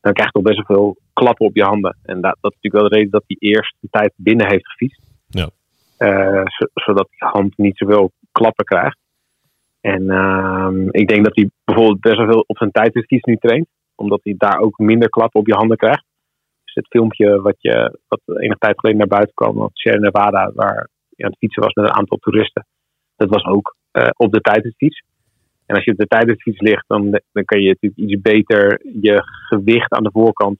dan 0.00 0.12
krijg 0.12 0.32
je 0.32 0.40
toch 0.40 0.52
best 0.52 0.66
wel 0.66 0.76
veel 0.76 0.96
klappen 1.12 1.46
op 1.46 1.56
je 1.56 1.62
handen. 1.62 1.96
En 2.02 2.20
dat, 2.20 2.36
dat 2.40 2.52
is 2.52 2.58
natuurlijk 2.60 2.74
wel 2.74 2.88
de 2.88 2.96
reden 2.96 3.10
dat 3.10 3.24
hij 3.26 3.36
eerst 3.38 3.76
een 3.80 3.88
tijd 3.90 4.12
binnen 4.16 4.48
heeft 4.48 4.68
gefietst. 4.68 5.07
Uh, 5.98 6.42
zodat 6.74 7.08
die 7.10 7.28
hand 7.28 7.56
niet 7.56 7.76
zoveel 7.76 8.10
klappen 8.32 8.64
krijgt. 8.64 8.98
En 9.80 10.02
uh, 10.02 10.70
ik 10.90 11.08
denk 11.08 11.24
dat 11.24 11.36
hij 11.36 11.50
bijvoorbeeld 11.64 12.00
best 12.00 12.16
wel 12.16 12.26
veel 12.26 12.44
op 12.46 12.56
zijn 12.56 12.70
tijdritfiets 12.70 13.24
nu 13.24 13.36
traint. 13.36 13.66
Omdat 13.94 14.20
hij 14.22 14.34
daar 14.38 14.58
ook 14.58 14.78
minder 14.78 15.08
klappen 15.08 15.40
op 15.40 15.46
je 15.46 15.54
handen 15.54 15.76
krijgt. 15.76 16.04
Dus 16.64 16.74
het 16.74 16.86
filmpje 16.86 17.40
wat, 17.40 17.56
je, 17.58 17.98
wat 18.08 18.20
enige 18.24 18.58
tijd 18.58 18.78
geleden 18.78 18.98
naar 18.98 19.16
buiten 19.16 19.34
kwam 19.34 19.58
op 19.58 19.70
Sierra 19.72 19.98
Nevada, 19.98 20.52
waar 20.54 20.88
je 21.08 21.24
aan 21.24 21.30
het 21.30 21.38
fietsen 21.38 21.62
was 21.62 21.72
met 21.72 21.84
een 21.84 21.96
aantal 21.96 22.16
toeristen. 22.16 22.66
Dat 23.16 23.28
was 23.28 23.44
ook 23.44 23.76
uh, 23.92 24.08
op 24.16 24.32
de 24.32 24.40
tijdritfiets. 24.40 25.02
En 25.66 25.74
als 25.74 25.84
je 25.84 25.92
op 25.92 25.98
de 25.98 26.06
tijdritfiets 26.06 26.60
ligt, 26.60 26.84
dan, 26.86 27.10
dan 27.32 27.44
kan 27.44 27.60
je 27.60 27.68
natuurlijk 27.68 28.10
iets 28.10 28.22
beter 28.22 28.80
je 29.00 29.22
gewicht 29.22 29.92
aan 29.92 30.02
de 30.02 30.10
voorkant 30.10 30.58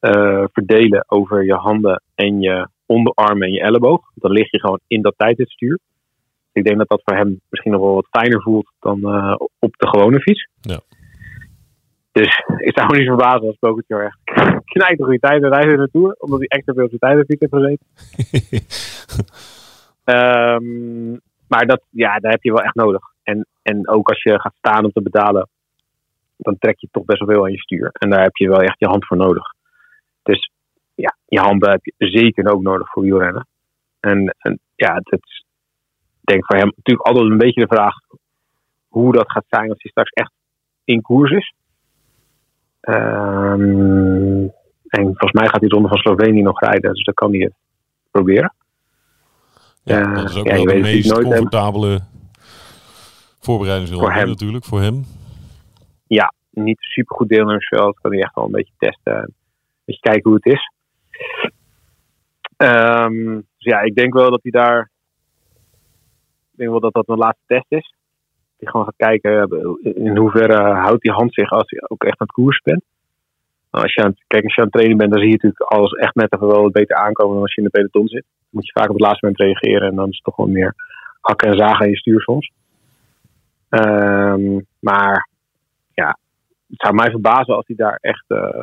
uh, 0.00 0.44
verdelen 0.52 1.04
over 1.06 1.44
je 1.44 1.54
handen 1.54 2.02
en 2.14 2.40
je 2.40 2.68
onderarmen 2.88 3.46
en 3.46 3.52
je 3.52 3.60
elleboog. 3.60 4.00
Dan 4.14 4.30
lig 4.30 4.50
je 4.50 4.60
gewoon 4.60 4.80
in 4.86 5.02
dat 5.02 5.14
tijdritstuur. 5.16 5.78
Ik 6.52 6.64
denk 6.64 6.78
dat 6.78 6.88
dat 6.88 7.02
voor 7.04 7.16
hem 7.16 7.40
misschien 7.48 7.72
nog 7.72 7.80
wel 7.80 7.94
wat 7.94 8.08
fijner 8.10 8.42
voelt 8.42 8.72
dan 8.80 8.98
uh, 8.98 9.34
op 9.58 9.76
de 9.76 9.88
gewone 9.88 10.20
fiets. 10.20 10.48
Ja. 10.60 10.80
Dus 12.12 12.42
ik 12.56 12.78
zou 12.78 12.86
me 12.90 12.98
niet 12.98 13.06
verbazen 13.06 13.46
als 13.46 13.56
Pogacar 13.58 14.04
echt 14.04 14.18
knijt 14.64 14.98
een 14.98 15.04
goede 15.04 15.18
tijd 15.18 15.42
rijden 15.42 15.72
in 15.72 15.80
de 15.80 15.90
Tour. 15.92 16.14
Omdat 16.18 16.38
hij 16.38 16.48
extra 16.48 16.74
veel 16.74 16.88
zijn 16.88 17.00
tijdritfiets 17.00 17.40
heeft 17.40 17.54
gezeten. 17.54 17.86
um, 20.04 21.20
maar 21.52 21.66
dat, 21.66 21.82
ja, 21.90 22.18
daar 22.18 22.32
heb 22.32 22.42
je 22.42 22.52
wel 22.52 22.62
echt 22.62 22.74
nodig. 22.74 23.02
En, 23.22 23.46
en 23.62 23.88
ook 23.88 24.08
als 24.08 24.22
je 24.22 24.40
gaat 24.40 24.54
staan 24.56 24.84
om 24.84 24.92
te 24.92 25.02
betalen, 25.02 25.48
dan 26.36 26.58
trek 26.58 26.80
je 26.80 26.88
toch 26.90 27.04
best 27.04 27.18
wel 27.18 27.28
veel 27.28 27.44
aan 27.44 27.52
je 27.52 27.58
stuur. 27.58 27.90
En 27.92 28.10
daar 28.10 28.22
heb 28.22 28.36
je 28.36 28.48
wel 28.48 28.62
echt 28.62 28.78
je 28.78 28.86
hand 28.86 29.06
voor 29.06 29.16
nodig. 29.16 29.54
Ja, 31.04 31.16
je 31.26 31.40
handen 31.40 31.70
heb 31.70 31.84
je 31.84 31.92
zeker 31.96 32.52
ook 32.52 32.62
nodig 32.62 32.90
voor 32.90 33.02
wielrennen. 33.02 33.46
En, 34.00 34.34
en 34.38 34.60
ja, 34.74 34.94
het 34.94 35.22
is 35.22 35.44
denk 36.20 36.46
voor 36.46 36.56
hem 36.56 36.72
natuurlijk 36.76 37.06
altijd 37.06 37.26
een 37.26 37.38
beetje 37.38 37.60
de 37.60 37.74
vraag 37.74 37.94
hoe 38.88 39.12
dat 39.12 39.30
gaat 39.30 39.44
zijn 39.48 39.68
als 39.70 39.82
hij 39.82 39.90
straks 39.90 40.10
echt 40.10 40.32
in 40.84 41.02
koers 41.02 41.30
is. 41.30 41.54
Ehm, 42.80 44.42
en 44.86 45.02
volgens 45.02 45.32
mij 45.32 45.48
gaat 45.48 45.60
hij 45.60 45.68
de 45.68 45.74
ronde 45.74 45.88
van 45.88 45.98
Slovenië 45.98 46.42
nog 46.42 46.60
rijden, 46.60 46.92
dus 46.92 47.04
dan 47.04 47.14
kan 47.14 47.30
hij 47.30 47.40
het 47.40 47.54
proberen. 48.10 48.54
Ja, 49.82 50.00
Eh, 50.00 50.14
dat 50.14 50.28
is 50.30 50.36
ook 50.36 50.46
ja, 50.46 50.54
wel 50.54 50.64
de 50.64 50.78
meest 50.78 51.12
comfortabele 51.12 52.00
voorbereidingsronde 53.40 54.06
Voor 54.06 54.14
hem. 54.14 54.28
natuurlijk 54.28 54.64
voor 54.64 54.80
hem. 54.80 55.04
Niet 56.50 56.80
super 56.80 57.16
goed 57.16 57.28
deelnemersveld, 57.28 57.98
kan 58.00 58.12
hij 58.12 58.20
echt 58.20 58.34
wel 58.34 58.44
een 58.44 58.50
beetje 58.50 58.72
testen. 58.78 59.12
en 59.16 59.22
Een 59.22 59.34
beetje 59.84 60.00
kijken 60.00 60.30
hoe 60.30 60.34
het 60.42 60.46
is. 60.54 60.72
Ehm, 62.56 63.34
dus 63.34 63.42
ja, 63.56 63.80
ik 63.80 63.94
denk 63.94 64.14
wel 64.14 64.30
dat 64.30 64.42
hij 64.42 64.50
daar. 64.52 64.90
Ik 66.52 66.58
denk 66.58 66.70
wel 66.70 66.80
dat 66.80 66.92
dat 66.92 67.08
een 67.08 67.16
laatste 67.16 67.44
test 67.46 67.66
is. 67.68 67.94
Hij 68.58 68.70
gewoon 68.70 68.86
gaat 68.86 69.10
kijken 69.10 69.48
in 69.82 70.16
hoeverre 70.16 70.62
houdt 70.74 71.02
die 71.02 71.12
hand 71.12 71.34
zich 71.34 71.50
als 71.50 71.70
hij 71.70 71.80
ook 71.88 72.04
echt 72.04 72.20
aan 72.20 72.26
het 72.26 72.36
koers 72.36 72.60
bent. 72.62 72.82
Nou, 73.70 73.84
als 73.84 73.94
je 73.94 74.02
aan, 74.02 74.14
kijk, 74.26 74.44
als 74.44 74.54
je 74.54 74.60
aan 74.60 74.66
het 74.66 74.74
trainen 74.76 74.96
bent, 74.96 75.10
dan 75.10 75.20
zie 75.20 75.28
je 75.28 75.34
natuurlijk 75.34 75.70
alles 75.70 75.92
echt 75.92 76.14
net 76.14 76.32
even 76.32 76.46
wel 76.46 76.70
beter 76.70 76.96
aankomen 76.96 77.32
dan 77.32 77.42
als 77.42 77.54
je 77.54 77.60
in 77.60 77.68
de 77.72 77.78
peloton 77.78 78.08
zit. 78.08 78.22
Dan 78.22 78.48
moet 78.50 78.66
je 78.66 78.72
vaak 78.72 78.88
op 78.88 78.94
het 78.94 79.04
laatste 79.04 79.24
moment 79.26 79.42
reageren 79.42 79.88
en 79.88 79.94
dan 79.94 80.08
is 80.08 80.14
het 80.14 80.24
toch 80.24 80.36
wel 80.36 80.46
meer 80.46 80.74
hakken 81.20 81.50
en 81.50 81.56
zagen 81.56 81.80
aan 81.80 81.90
je 81.90 81.96
stuur 81.96 82.20
soms. 82.20 82.50
Ehm, 83.68 84.60
maar 84.78 85.28
ja, 85.94 86.18
het 86.68 86.80
zou 86.80 86.94
mij 86.94 87.10
verbazen 87.10 87.56
als 87.56 87.66
hij 87.66 87.76
daar 87.76 87.98
echt. 88.00 88.24
eh, 88.28 88.62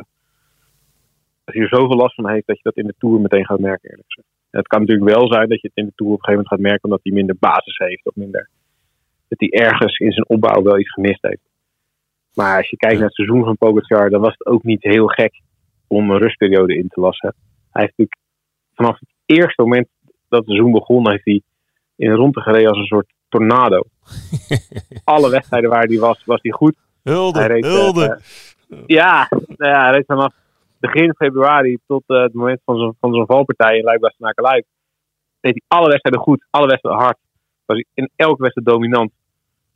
als 1.46 1.54
hij 1.54 1.62
er 1.62 1.78
zoveel 1.78 1.96
last 1.96 2.14
van 2.14 2.30
heeft 2.30 2.46
dat 2.46 2.56
je 2.56 2.62
dat 2.62 2.76
in 2.76 2.86
de 2.86 2.94
tour 2.98 3.20
meteen 3.20 3.46
gaat 3.46 3.58
merken. 3.58 3.90
Eerlijk 3.90 4.08
gezegd. 4.08 4.28
Het 4.50 4.66
kan 4.66 4.80
natuurlijk 4.80 5.10
wel 5.10 5.26
zijn 5.32 5.48
dat 5.48 5.60
je 5.60 5.68
het 5.68 5.76
in 5.76 5.84
de 5.84 5.92
tour 5.94 6.12
op 6.12 6.18
een 6.18 6.24
gegeven 6.24 6.44
moment 6.44 6.48
gaat 6.48 6.70
merken 6.70 6.84
omdat 6.84 7.00
hij 7.02 7.12
minder 7.12 7.36
basis 7.38 7.76
heeft 7.76 8.06
of 8.06 8.14
minder. 8.14 8.48
Dat 9.28 9.40
hij 9.40 9.48
ergens 9.48 9.98
in 9.98 10.12
zijn 10.12 10.28
opbouw 10.28 10.62
wel 10.62 10.78
iets 10.78 10.92
gemist 10.92 11.22
heeft. 11.22 11.48
Maar 12.34 12.56
als 12.56 12.70
je 12.70 12.76
kijkt 12.76 12.96
naar 12.96 13.06
het 13.06 13.14
seizoen 13.14 13.44
van 13.44 13.56
Pogacar, 13.56 14.10
dan 14.10 14.20
was 14.20 14.34
het 14.38 14.46
ook 14.46 14.62
niet 14.62 14.82
heel 14.82 15.06
gek 15.06 15.40
om 15.86 16.10
een 16.10 16.18
rustperiode 16.18 16.76
in 16.76 16.88
te 16.88 17.00
lassen. 17.00 17.34
Hij 17.70 17.82
heeft 17.82 17.98
natuurlijk 17.98 18.20
vanaf 18.74 18.98
het 19.00 19.08
eerste 19.26 19.62
moment 19.62 19.88
dat 20.28 20.38
het 20.38 20.48
seizoen 20.48 20.72
begon, 20.72 21.10
heeft 21.10 21.24
hij 21.24 21.42
in 21.96 22.10
een 22.10 22.16
ronde 22.16 22.40
gereden 22.40 22.68
als 22.68 22.78
een 22.78 22.84
soort 22.84 23.12
tornado. 23.28 23.82
Alle 25.04 25.30
wedstrijden 25.30 25.70
waar 25.70 25.84
hij 25.84 25.98
was, 25.98 26.24
was 26.24 26.38
hij 26.42 26.52
goed. 26.52 26.76
Hulde, 27.02 27.38
Hij 27.38 27.48
reed, 27.48 27.64
eh, 27.64 27.70
hulde. 27.70 28.20
Ja, 28.86 29.28
nou 29.30 29.72
ja, 29.72 29.82
hij 29.82 29.92
reed 29.92 30.06
vanaf 30.06 30.34
begin 30.86 31.14
februari 31.14 31.78
tot 31.86 32.02
eh, 32.06 32.22
het 32.22 32.34
moment 32.34 32.60
van 32.64 32.78
zo'n 32.78 32.96
van 33.00 33.12
zo'n 33.12 33.26
valpartij 33.26 33.76
in 33.78 33.84
Luik 33.84 34.14
naar 34.18 34.34
Luik. 34.36 34.64
Deed 35.40 35.52
hij 35.52 35.78
alle 35.78 35.88
wedstrijden 35.88 36.22
goed, 36.22 36.46
alle 36.50 36.66
wedstrijden 36.66 37.02
hard. 37.02 37.18
Was 37.66 37.76
hij 37.76 37.86
in 37.94 38.10
elke 38.16 38.42
wedstrijd 38.42 38.68
dominant. 38.68 39.10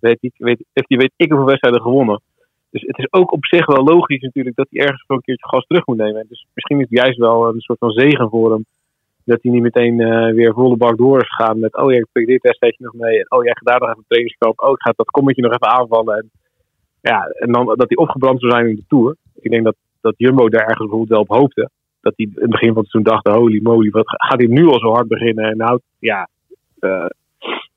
Weet 0.01 0.19
hij, 0.21 0.31
weet, 0.37 0.65
heeft 0.73 0.89
hij 0.89 0.99
weet 0.99 1.13
ik 1.17 1.29
hoeveel 1.29 1.47
wedstrijden 1.47 1.83
gewonnen. 1.83 2.23
Dus 2.71 2.83
het 2.87 2.99
is 2.99 3.13
ook 3.13 3.33
op 3.33 3.45
zich 3.45 3.67
wel 3.67 3.85
logisch 3.85 4.21
natuurlijk 4.21 4.57
dat 4.57 4.67
hij 4.71 4.81
ergens 4.81 5.05
voor 5.07 5.17
een 5.17 5.23
keertje 5.23 5.49
gas 5.49 5.67
terug 5.67 5.87
moet 5.87 5.97
nemen. 5.97 6.27
Dus 6.29 6.47
misschien 6.55 6.81
is 6.81 6.87
het 6.89 6.99
juist 6.99 7.19
wel 7.19 7.49
een 7.49 7.61
soort 7.61 7.79
van 7.79 7.91
zegen 7.91 8.29
voor 8.29 8.53
hem. 8.53 8.65
Dat 9.25 9.43
hij 9.43 9.53
niet 9.53 9.63
meteen 9.63 10.01
eh, 10.01 10.35
weer 10.35 10.53
volle 10.55 10.77
bak 10.77 10.97
door 10.97 11.21
is 11.21 11.29
gegaan 11.29 11.59
met 11.59 11.77
oh 11.77 11.93
ja, 11.93 11.99
ik 11.99 12.07
pik 12.13 12.27
dit 12.27 12.43
wedstrijdje 12.43 12.85
nog 12.85 12.95
mee. 12.95 13.19
En 13.19 13.31
oh 13.31 13.45
ja, 13.45 13.51
ik 13.51 13.61
daar 13.63 13.81
nog 13.81 13.89
even 13.89 13.99
een 13.99 14.05
trainingskamp. 14.09 14.61
Oh, 14.61 14.71
ik 14.71 14.81
ga 14.81 14.93
dat 14.97 15.11
kommetje 15.11 15.43
nog 15.43 15.53
even 15.53 15.79
aanvallen. 15.79 16.17
En, 16.17 16.31
ja, 17.01 17.25
en 17.25 17.53
dan 17.53 17.67
dat 17.67 17.89
hij 17.89 17.97
opgebrand 17.97 18.41
zou 18.41 18.53
zijn 18.53 18.69
in 18.69 18.75
de 18.75 18.85
Tour. 18.89 19.17
Ik 19.35 19.51
denk 19.51 19.65
dat 19.65 19.77
dat 20.01 20.15
Jumbo 20.17 20.49
daar 20.49 20.61
ergens 20.61 20.79
bijvoorbeeld 20.79 21.09
wel 21.09 21.21
op 21.21 21.41
hoopte. 21.41 21.71
Dat 22.01 22.13
hij 22.17 22.27
in 22.27 22.41
het 22.41 22.51
begin 22.51 22.73
van 22.73 22.83
het 22.83 22.91
seizoen 22.91 23.13
dacht, 23.13 23.27
holy 23.27 23.61
moly, 23.63 23.91
wat 23.91 24.09
gaat 24.09 24.39
hij 24.39 24.47
nu 24.47 24.67
al 24.67 24.79
zo 24.79 24.93
hard 24.93 25.09
beginnen? 25.09 25.45
En 25.45 25.57
nou, 25.57 25.81
ja, 25.99 26.29
eh, 26.79 27.07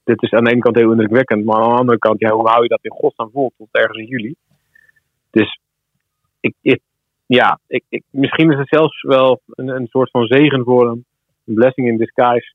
dit 0.04 0.24
is 0.24 0.32
aan 0.32 0.44
de 0.44 0.52
ene 0.52 0.60
kant 0.60 0.76
heel 0.76 0.92
indrukwekkend. 0.92 1.46
Maar 1.46 1.56
aan 1.56 1.70
de 1.70 1.80
andere 1.80 1.98
kant, 1.98 2.20
ja, 2.20 2.30
hoe 2.30 2.50
hou 2.50 2.64
je 2.64 2.70
dat 2.70 2.80
in 2.84 2.92
godsnaam 2.92 3.30
vol 3.32 3.52
tot 3.58 3.68
ergens 3.72 3.98
in 3.98 4.08
juli? 4.08 4.36
Dus 5.32 5.60
ik, 6.40 6.80
ja, 7.26 7.60
ik, 7.68 8.04
misschien 8.10 8.52
is 8.52 8.58
het 8.58 8.68
zelfs 8.68 9.02
wel 9.02 9.42
een, 9.48 9.68
een 9.68 9.88
soort 9.88 10.10
van 10.10 10.26
zegen 10.26 10.64
voor 10.64 10.88
hem. 10.88 11.06
Een 11.46 11.54
blessing 11.54 11.88
in 11.88 11.98
disguise. 11.98 12.54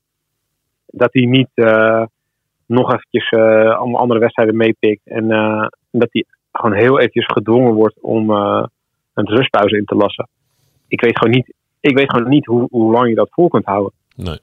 Dat 0.85 1.13
hij 1.13 1.25
niet 1.25 1.49
eh, 1.53 2.03
nog 2.65 2.93
eventjes 2.93 3.31
allemaal 3.77 4.01
andere 4.01 4.19
wedstrijden 4.19 4.57
meepikt. 4.57 5.07
En 5.07 5.27
dat 5.91 6.09
hij 6.11 6.25
gewoon 6.51 6.77
heel 6.77 6.99
eventjes 6.99 7.25
gedwongen 7.25 7.73
wordt 7.73 8.01
om 8.01 8.31
een 9.19 9.35
rustpauze 9.35 9.77
in 9.77 9.85
te 9.85 9.95
lassen. 9.95 10.27
Ik 10.87 11.01
weet 11.01 11.17
gewoon 11.17 11.33
niet, 11.33 11.53
ik 11.79 11.97
weet 11.97 12.11
gewoon 12.11 12.29
niet 12.29 12.45
hoe, 12.45 12.67
hoe 12.69 12.91
lang 12.91 13.09
je 13.09 13.15
dat 13.15 13.29
vol 13.31 13.47
kunt 13.47 13.65
houden. 13.65 13.93
Nee. 14.15 14.39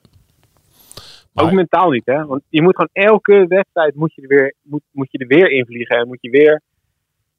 Ook 1.33 1.51
mentaal 1.51 1.89
niet, 1.89 2.05
hè? 2.05 2.25
Want 2.25 2.41
je 2.49 2.61
moet 2.61 2.75
gewoon 2.75 3.05
elke 3.09 3.45
wedstrijd 3.47 3.95
moet 3.95 4.13
je 4.13 4.21
er 4.21 4.27
weer, 4.27 4.53
moet, 4.61 4.81
moet 4.91 5.11
je 5.11 5.17
er 5.17 5.27
weer 5.27 5.51
invliegen 5.51 5.97
en 5.97 6.07
moet 6.07 6.21
je 6.21 6.29
weer, 6.29 6.61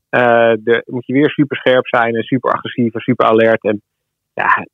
eh, 0.08 0.52
de, 0.60 0.82
moet 0.86 1.06
je 1.06 1.12
weer 1.12 1.30
super 1.30 1.56
scherp 1.56 1.86
zijn 1.86 2.14
en 2.14 2.22
super 2.22 2.52
agressief 2.52 2.94
en 2.94 3.00
super 3.00 3.26
alert. 3.26 3.62
En 3.62 3.82
ja, 4.34 4.66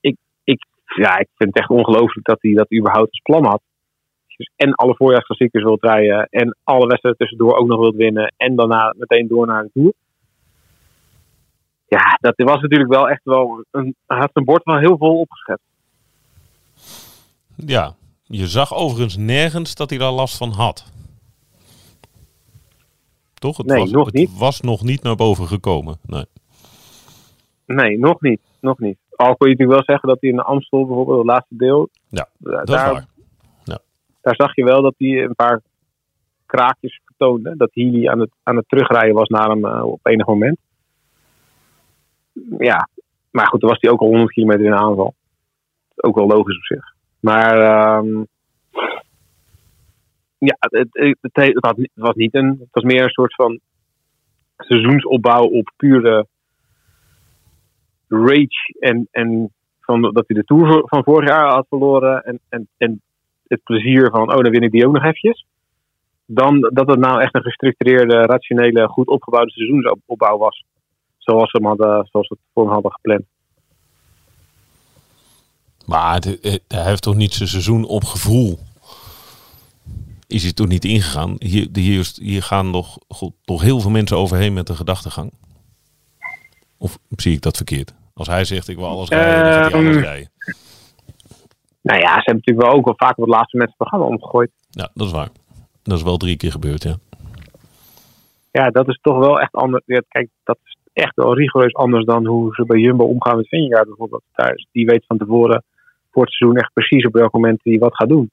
ik, 0.00 0.16
ik, 0.44 0.66
ja, 0.96 1.18
ik 1.18 1.28
vind 1.36 1.54
het 1.54 1.58
echt 1.58 1.70
ongelooflijk 1.70 2.26
dat 2.26 2.38
hij 2.40 2.52
dat 2.52 2.72
überhaupt 2.72 3.10
als 3.10 3.20
plan 3.22 3.44
had. 3.44 3.62
Dus 4.36 4.50
en 4.56 4.74
alle 4.74 4.94
voorjaarsklassiekers 4.94 5.64
wilt 5.64 5.82
rijden 5.82 6.26
en 6.30 6.56
alle 6.64 6.86
wedstrijden 6.86 7.20
tussendoor 7.20 7.56
ook 7.56 7.66
nog 7.66 7.80
wilt 7.80 7.96
winnen 7.96 8.34
en 8.36 8.56
daarna 8.56 8.94
meteen 8.96 9.28
door 9.28 9.46
naar 9.46 9.62
de 9.62 9.70
Tour. 9.72 9.92
Ja, 11.88 12.18
dat 12.20 12.34
was 12.36 12.60
natuurlijk 12.60 12.90
wel 12.92 13.08
echt 13.08 13.20
wel, 13.24 13.64
een, 13.70 13.94
had 14.06 14.30
zijn 14.32 14.44
bord 14.44 14.64
wel 14.64 14.78
heel 14.78 14.96
vol 14.96 15.20
opgeschet. 15.20 15.60
Ja, 17.56 17.94
je 18.22 18.46
zag 18.46 18.74
overigens 18.74 19.16
nergens 19.16 19.74
dat 19.74 19.90
hij 19.90 19.98
daar 19.98 20.12
last 20.12 20.36
van 20.36 20.50
had. 20.50 20.92
Toch? 23.34 23.56
Het, 23.56 23.66
Nee, 23.66 23.80
was, 23.80 23.90
nog 23.90 24.06
het 24.06 24.14
niet. 24.14 24.38
was 24.38 24.60
nog 24.60 24.82
niet 24.82 25.02
naar 25.02 25.16
boven 25.16 25.46
gekomen. 25.46 25.98
Nee. 26.06 26.24
Nee, 27.66 27.98
nog 27.98 28.20
niet. 28.20 28.40
Nog 28.60 28.78
niet. 28.78 28.98
Al 29.10 29.36
kon 29.36 29.48
je 29.48 29.54
natuurlijk 29.56 29.78
wel 29.78 29.96
zeggen 29.96 30.08
dat 30.08 30.20
hij 30.20 30.30
in 30.30 30.36
de 30.36 30.42
Amstel 30.42 30.86
bijvoorbeeld, 30.86 31.18
het 31.18 31.26
laatste 31.26 31.56
deel. 31.56 31.88
Ja, 32.08 32.28
is 32.38 32.64
daar, 32.64 32.92
waar. 32.92 33.06
daar 34.20 34.34
zag 34.34 34.54
je 34.54 34.64
wel 34.64 34.82
dat 34.82 34.94
hij 34.98 35.22
een 35.22 35.34
paar 35.34 35.60
kraakjes 36.46 37.00
vertoonde. 37.04 37.56
Dat 37.56 37.70
Healy 37.72 38.08
aan 38.08 38.20
het, 38.20 38.30
aan 38.42 38.56
het 38.56 38.68
terugrijden 38.68 39.14
was 39.14 39.28
naar 39.28 39.48
hem 39.48 39.64
eh, 39.64 39.84
op 39.84 40.00
enig 40.06 40.26
moment. 40.26 40.58
Ja, 42.58 42.88
maar 43.30 43.46
goed, 43.46 43.60
dan 43.60 43.70
was 43.70 43.80
hij 43.80 43.90
ook 43.90 44.00
al 44.00 44.08
100 44.08 44.32
kilometer 44.32 44.64
in 44.64 44.74
aanval. 44.74 45.14
Ook 45.96 46.14
wel 46.14 46.26
logisch 46.26 46.56
op 46.56 46.64
zich. 46.64 46.94
Maar 47.20 47.60
ehm, 47.60 48.24
ja, 50.38 50.56
het, 50.58 50.88
het, 50.90 51.54
had 51.54 51.76
het 51.76 51.90
was 51.94 52.14
niet 52.14 52.34
een. 52.34 52.48
Het 52.48 52.68
was 52.70 52.84
meer 52.84 53.02
een 53.02 53.10
soort 53.10 53.34
van 53.34 53.60
seizoensopbouw 54.56 55.44
op 55.44 55.72
pure 55.76 56.26
rage 58.08 58.76
en, 58.78 59.08
en 59.10 59.52
van 59.80 60.02
dat 60.02 60.24
hij 60.26 60.36
de 60.36 60.44
Tour 60.44 60.82
van 60.86 61.04
vorig 61.04 61.28
jaar 61.28 61.48
had 61.48 61.66
verloren 61.68 62.24
en, 62.24 62.40
en, 62.48 62.68
en 62.76 63.00
het 63.46 63.62
plezier 63.62 64.10
van, 64.10 64.34
oh, 64.34 64.42
dan 64.42 64.50
win 64.50 64.62
ik 64.62 64.70
die 64.70 64.86
ook 64.86 64.92
nog 64.92 65.04
eventjes. 65.04 65.46
Dan 66.26 66.60
dat 66.72 66.88
het 66.88 66.98
nou 66.98 67.20
echt 67.20 67.34
een 67.34 67.42
gestructureerde, 67.42 68.20
rationele, 68.20 68.88
goed 68.88 69.06
opgebouwde 69.06 69.50
seizoensopbouw 69.50 70.38
was. 70.38 70.64
Zoals 71.26 71.50
ze 71.50 71.56
hem 71.56 71.66
hadden, 71.66 72.08
zoals 72.10 72.26
ze 72.26 72.34
het 72.34 72.42
voor 72.54 72.64
hem 72.64 72.72
hadden 72.72 72.92
gepland. 72.92 73.24
Maar 75.86 76.22
hij 76.68 76.84
heeft 76.84 77.02
toch 77.02 77.14
niet 77.14 77.34
zijn 77.34 77.48
seizoen 77.48 77.84
op 77.84 78.04
gevoel. 78.04 78.58
Is 80.26 80.42
hij 80.42 80.52
toch 80.52 80.66
niet 80.66 80.84
ingegaan? 80.84 81.34
Hier, 81.38 81.68
hier, 81.72 82.10
hier 82.20 82.42
gaan 82.42 82.70
nog, 82.70 82.98
goed, 83.08 83.32
toch 83.44 83.62
heel 83.62 83.80
veel 83.80 83.90
mensen 83.90 84.16
overheen 84.16 84.52
met 84.52 84.66
de 84.66 84.74
gedachtegang. 84.74 85.32
Of 86.78 86.98
zie 87.16 87.32
ik 87.32 87.40
dat 87.42 87.56
verkeerd? 87.56 87.94
Als 88.14 88.26
hij 88.26 88.44
zegt 88.44 88.68
ik 88.68 88.76
wil 88.76 88.86
alles 88.86 89.08
rijden, 89.08 89.44
dan 89.44 89.52
gaat 89.62 89.72
hij 89.72 89.80
alles 89.80 89.94
Ehm, 89.96 90.04
rijden. 90.04 90.30
Nou 91.80 91.98
ja, 92.00 92.08
ze 92.08 92.22
hebben 92.24 92.34
natuurlijk 92.34 92.66
wel 92.66 92.76
ook 92.76 92.84
wel 92.84 92.94
vaak 92.96 93.18
op 93.18 93.24
het 93.24 93.34
laatste 93.34 93.56
moment 93.56 93.74
het 93.78 93.88
programma 93.88 94.14
omgegooid. 94.14 94.50
Ja, 94.70 94.90
dat 94.94 95.06
is 95.06 95.12
waar. 95.12 95.28
Dat 95.82 95.96
is 95.98 96.02
wel 96.04 96.16
drie 96.16 96.36
keer 96.36 96.50
gebeurd, 96.50 96.82
ja. 96.82 96.96
Ja, 98.50 98.70
dat 98.70 98.88
is 98.88 98.98
toch 99.02 99.18
wel 99.18 99.40
echt 99.40 99.52
anders. 99.52 99.82
Ja, 99.86 100.02
kijk, 100.08 100.28
dat 100.44 100.58
is 100.64 100.75
echt 100.96 101.14
wel 101.14 101.36
rigoureus 101.36 101.74
anders 101.74 102.04
dan 102.04 102.26
hoe 102.26 102.54
ze 102.54 102.64
bij 102.64 102.78
Jumbo 102.78 103.04
omgaan 103.04 103.36
met 103.36 103.48
Vingegaard 103.48 103.86
bijvoorbeeld. 103.86 104.22
Thuis. 104.32 104.66
Die 104.72 104.86
weet 104.86 105.06
van 105.06 105.18
tevoren 105.18 105.64
voor 106.10 106.22
het 106.22 106.32
seizoen 106.32 106.58
echt 106.58 106.72
precies 106.72 107.06
op 107.06 107.12
welk 107.12 107.32
moment 107.32 107.60
hij 107.62 107.78
wat 107.78 107.96
gaat 107.96 108.08
doen. 108.08 108.30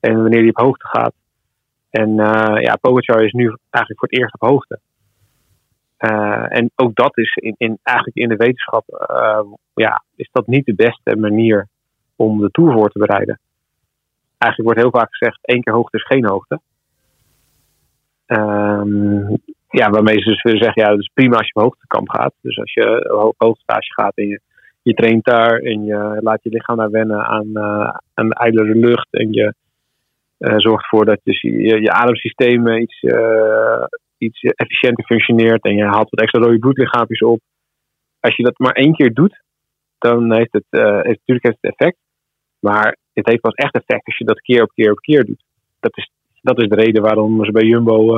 En 0.00 0.22
wanneer 0.22 0.40
hij 0.40 0.48
op 0.48 0.56
hoogte 0.56 0.86
gaat. 0.86 1.14
En 1.90 2.20
eh, 2.20 2.62
ja, 2.62 2.76
Pogacar 2.76 3.24
is 3.24 3.32
nu 3.32 3.44
eigenlijk 3.70 3.98
voor 3.98 4.08
het 4.08 4.18
eerst 4.18 4.34
op 4.34 4.48
hoogte. 4.48 4.80
Eh, 5.96 6.56
en 6.56 6.70
ook 6.74 6.94
dat 6.94 7.18
is 7.18 7.34
in, 7.34 7.54
in, 7.56 7.78
eigenlijk 7.82 8.16
in 8.16 8.28
de 8.28 8.36
wetenschap, 8.36 8.88
eh, 8.88 9.44
ja, 9.74 10.04
is 10.16 10.28
dat 10.32 10.46
niet 10.46 10.66
de 10.66 10.74
beste 10.74 11.16
manier 11.16 11.68
om 12.16 12.40
de 12.40 12.50
Tour 12.50 12.72
voor 12.72 12.90
te 12.90 12.98
bereiden. 12.98 13.40
Eigenlijk 14.38 14.74
wordt 14.74 14.80
heel 14.80 15.00
vaak 15.00 15.16
gezegd, 15.16 15.38
één 15.42 15.62
keer 15.62 15.72
hoogte 15.72 15.96
is 15.96 16.06
geen 16.06 16.26
hoogte. 16.26 16.60
Ehm, 18.26 19.34
ja, 19.68 19.90
waarmee 19.90 20.18
ze 20.18 20.28
dus 20.30 20.42
willen 20.42 20.62
zeggen, 20.62 20.82
ja, 20.82 20.88
dat 20.88 20.98
is 20.98 21.10
prima 21.14 21.36
als 21.36 21.46
je 21.46 21.54
op 21.54 21.62
hoogtekamp 21.62 22.08
gaat. 22.10 22.34
Dus 22.40 22.58
als 22.58 22.72
je 22.72 23.14
op 23.26 23.34
hoogtestage 23.38 23.92
gaat 23.92 24.16
en 24.16 24.26
je, 24.26 24.40
je 24.82 24.94
traint 24.94 25.24
daar 25.24 25.58
en 25.58 25.84
je 25.84 26.18
laat 26.20 26.42
je 26.42 26.50
lichaam 26.50 26.76
daar 26.76 26.90
wennen 26.90 27.24
aan, 27.24 27.56
eh 27.56 27.96
aan 28.14 28.28
de 28.28 28.34
ijlere 28.34 28.74
lucht 28.74 29.08
en 29.10 29.32
je 29.32 29.54
Eh, 30.38 30.54
zorgt 30.56 30.82
ervoor 30.82 31.04
dat 31.04 31.20
dus 31.22 31.40
je, 31.40 31.80
je 31.80 31.92
ademsysteem 31.92 32.66
eh, 32.66 32.80
iets, 32.80 33.02
iets 34.18 34.40
efficiënter 34.42 35.04
functioneert 35.04 35.64
en 35.64 35.76
je 35.76 35.84
haalt 35.84 36.10
wat 36.10 36.20
extra 36.20 36.40
rode 36.40 36.58
bloedlichaampjes 36.58 37.20
op. 37.20 37.40
Als 38.20 38.36
je 38.36 38.42
dat 38.42 38.58
maar 38.58 38.72
één 38.72 38.94
keer 38.94 39.14
doet, 39.14 39.42
dan 39.98 40.34
heeft 40.34 40.52
het, 40.52 40.64
natuurlijk 40.70 41.46
heeft 41.46 41.58
het 41.60 41.72
effect. 41.72 41.96
Maar 42.58 42.96
het 43.12 43.26
heeft 43.26 43.40
pas 43.40 43.54
echt 43.54 43.74
effect 43.74 44.06
als 44.06 44.18
je 44.18 44.24
dat 44.24 44.40
keer 44.40 44.62
op 44.62 44.70
keer 44.74 44.90
op 44.90 44.98
keer 44.98 45.24
doet. 45.24 45.42
Dat 45.80 45.96
is, 45.96 46.10
dat 46.42 46.62
is 46.62 46.68
de 46.68 46.74
reden 46.74 47.02
waarom 47.02 47.44
ze 47.44 47.52
bij 47.52 47.66
Jumbo 47.66 48.16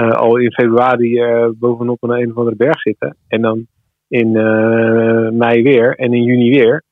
al 0.00 0.36
in 0.36 0.52
februari 0.52 1.18
eh, 1.18 1.48
bovenop 1.54 2.02
een, 2.02 2.10
een 2.10 2.30
of 2.30 2.36
andere 2.36 2.56
berg 2.56 2.80
zitten. 2.80 3.16
En 3.28 3.42
dan 3.42 3.66
in 4.08 4.36
eh, 4.36 5.28
mei 5.28 5.62
weer 5.62 5.96
en 5.96 6.12
in 6.12 6.22
juni 6.22 6.50
weer. 6.50 6.84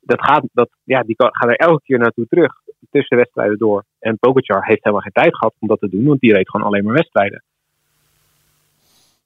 Dat 0.00 0.20
gaat, 0.24 0.44
dat, 0.52 0.68
ja, 0.84 1.02
die 1.02 1.16
kan- 1.16 1.34
gaan 1.34 1.48
er 1.48 1.56
elke 1.56 1.82
keer 1.82 1.98
naartoe 1.98 2.26
terug. 2.26 2.52
Tussen 2.90 3.16
wedstrijden 3.16 3.58
door. 3.58 3.84
En 3.98 4.18
Pogacar 4.18 4.64
heeft 4.66 4.82
helemaal 4.82 5.02
geen 5.02 5.12
tijd 5.12 5.36
gehad 5.36 5.54
om 5.58 5.68
dat 5.68 5.80
te 5.80 5.88
doen. 5.88 6.04
Want 6.04 6.20
die 6.20 6.32
reed 6.32 6.50
gewoon 6.50 6.66
alleen 6.66 6.84
maar 6.84 6.94
wedstrijden. 6.94 7.42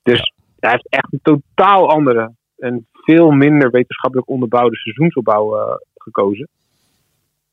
Dus 0.03 0.33
hij 0.59 0.71
heeft 0.71 0.89
echt 0.89 1.13
een 1.13 1.21
totaal 1.23 1.91
andere 1.91 2.33
en 2.57 2.87
veel 2.93 3.31
minder 3.31 3.71
wetenschappelijk 3.71 4.29
onderbouwde 4.29 4.77
seizoensopbouw 4.77 5.57
eh, 5.59 5.75
gekozen. 5.97 6.49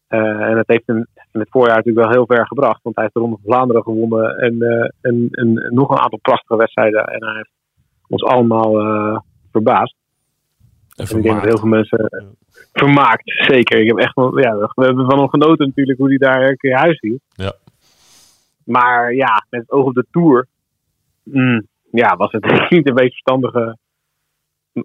Eh, 0.08 0.20
en 0.20 0.56
dat 0.56 0.68
heeft 0.68 0.88
hem 0.88 1.08
in 1.36 1.42
het 1.42 1.50
voorjaar 1.50 1.76
natuurlijk 1.76 2.06
wel 2.06 2.16
heel 2.16 2.36
ver 2.36 2.48
gebracht. 2.48 2.80
Want 2.84 2.96
hij 2.96 3.04
heeft 3.04 3.16
de 3.16 3.22
Ronde 3.22 3.38
van 3.42 3.52
Vlaanderen 3.52 3.84
gewonnen. 3.84 4.38
En, 4.38 4.62
eh, 4.62 4.90
en, 5.02 5.28
en, 5.32 5.74
nog 5.74 5.90
een 5.90 6.00
aantal 6.00 6.20
prachtige 6.20 6.56
wedstrijden. 6.56 7.04
En 7.06 7.26
hij 7.26 7.36
heeft 7.36 7.52
ons 8.08 8.24
allemaal 8.24 8.80
eh, 8.80 9.20
verbaasd. 9.52 9.96
En 10.96 11.06
En 11.08 11.18
ik 11.18 11.24
denk 11.24 11.36
dat 11.36 11.44
heel 11.44 11.58
veel 11.58 11.68
mensen 11.68 12.00
eh, 12.00 12.26
vermaakt. 12.74 13.24
Zeker. 13.26 13.80
Ik 13.80 13.88
heb 13.88 13.98
echt 13.98 14.16
ja, 14.16 14.58
we 14.76 14.86
hebben 14.86 15.06
van 15.06 15.20
hem 15.20 15.30
genoten 15.30 15.68
natuurlijk 15.68 15.98
hoe 15.98 16.08
hij 16.08 16.18
daar 16.18 16.50
een 16.50 16.58
keer 16.58 16.78
huis 16.78 17.00
hield. 17.00 17.22
Ja. 17.30 17.54
Maar 18.64 19.14
ja, 19.14 19.46
met 19.50 19.62
het 19.62 19.72
oog 19.72 19.86
op 19.86 19.94
de 19.94 20.06
Tour. 20.12 20.48
mm, 21.24 21.68
ja, 21.92 22.16
was 22.16 22.32
het 22.32 22.70
niet 22.70 22.86
de 22.86 22.94
meest 22.94 23.12
verstandige. 23.12 23.78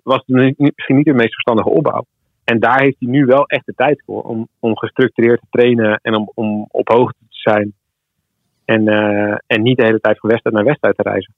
Was 0.02 0.22
het 0.26 0.58
misschien 0.58 0.96
niet 0.96 1.04
de 1.04 1.12
meest 1.12 1.32
verstandige 1.32 1.68
opbouw. 1.68 2.04
En 2.50 2.58
daar 2.58 2.80
heeft 2.80 2.96
hij 2.98 3.08
nu 3.08 3.24
wel 3.24 3.44
echt 3.46 3.66
de 3.66 3.74
tijd 3.74 4.02
voor. 4.06 4.22
Om, 4.22 4.48
om 4.58 4.76
gestructureerd 4.76 5.40
te 5.40 5.46
trainen 5.50 5.98
en 6.02 6.14
om, 6.14 6.30
om 6.34 6.66
op 6.70 6.88
hoogte 6.88 7.18
te 7.18 7.26
zijn. 7.50 7.72
En, 8.64 8.88
eh, 8.88 9.36
en 9.46 9.62
niet 9.62 9.76
de 9.76 9.84
hele 9.84 10.00
tijd 10.00 10.18
van 10.18 10.30
wedstrijd 10.30 10.56
naar 10.56 10.64
wedstrijd 10.64 10.96
te 10.96 11.02
reizen. 11.02 11.34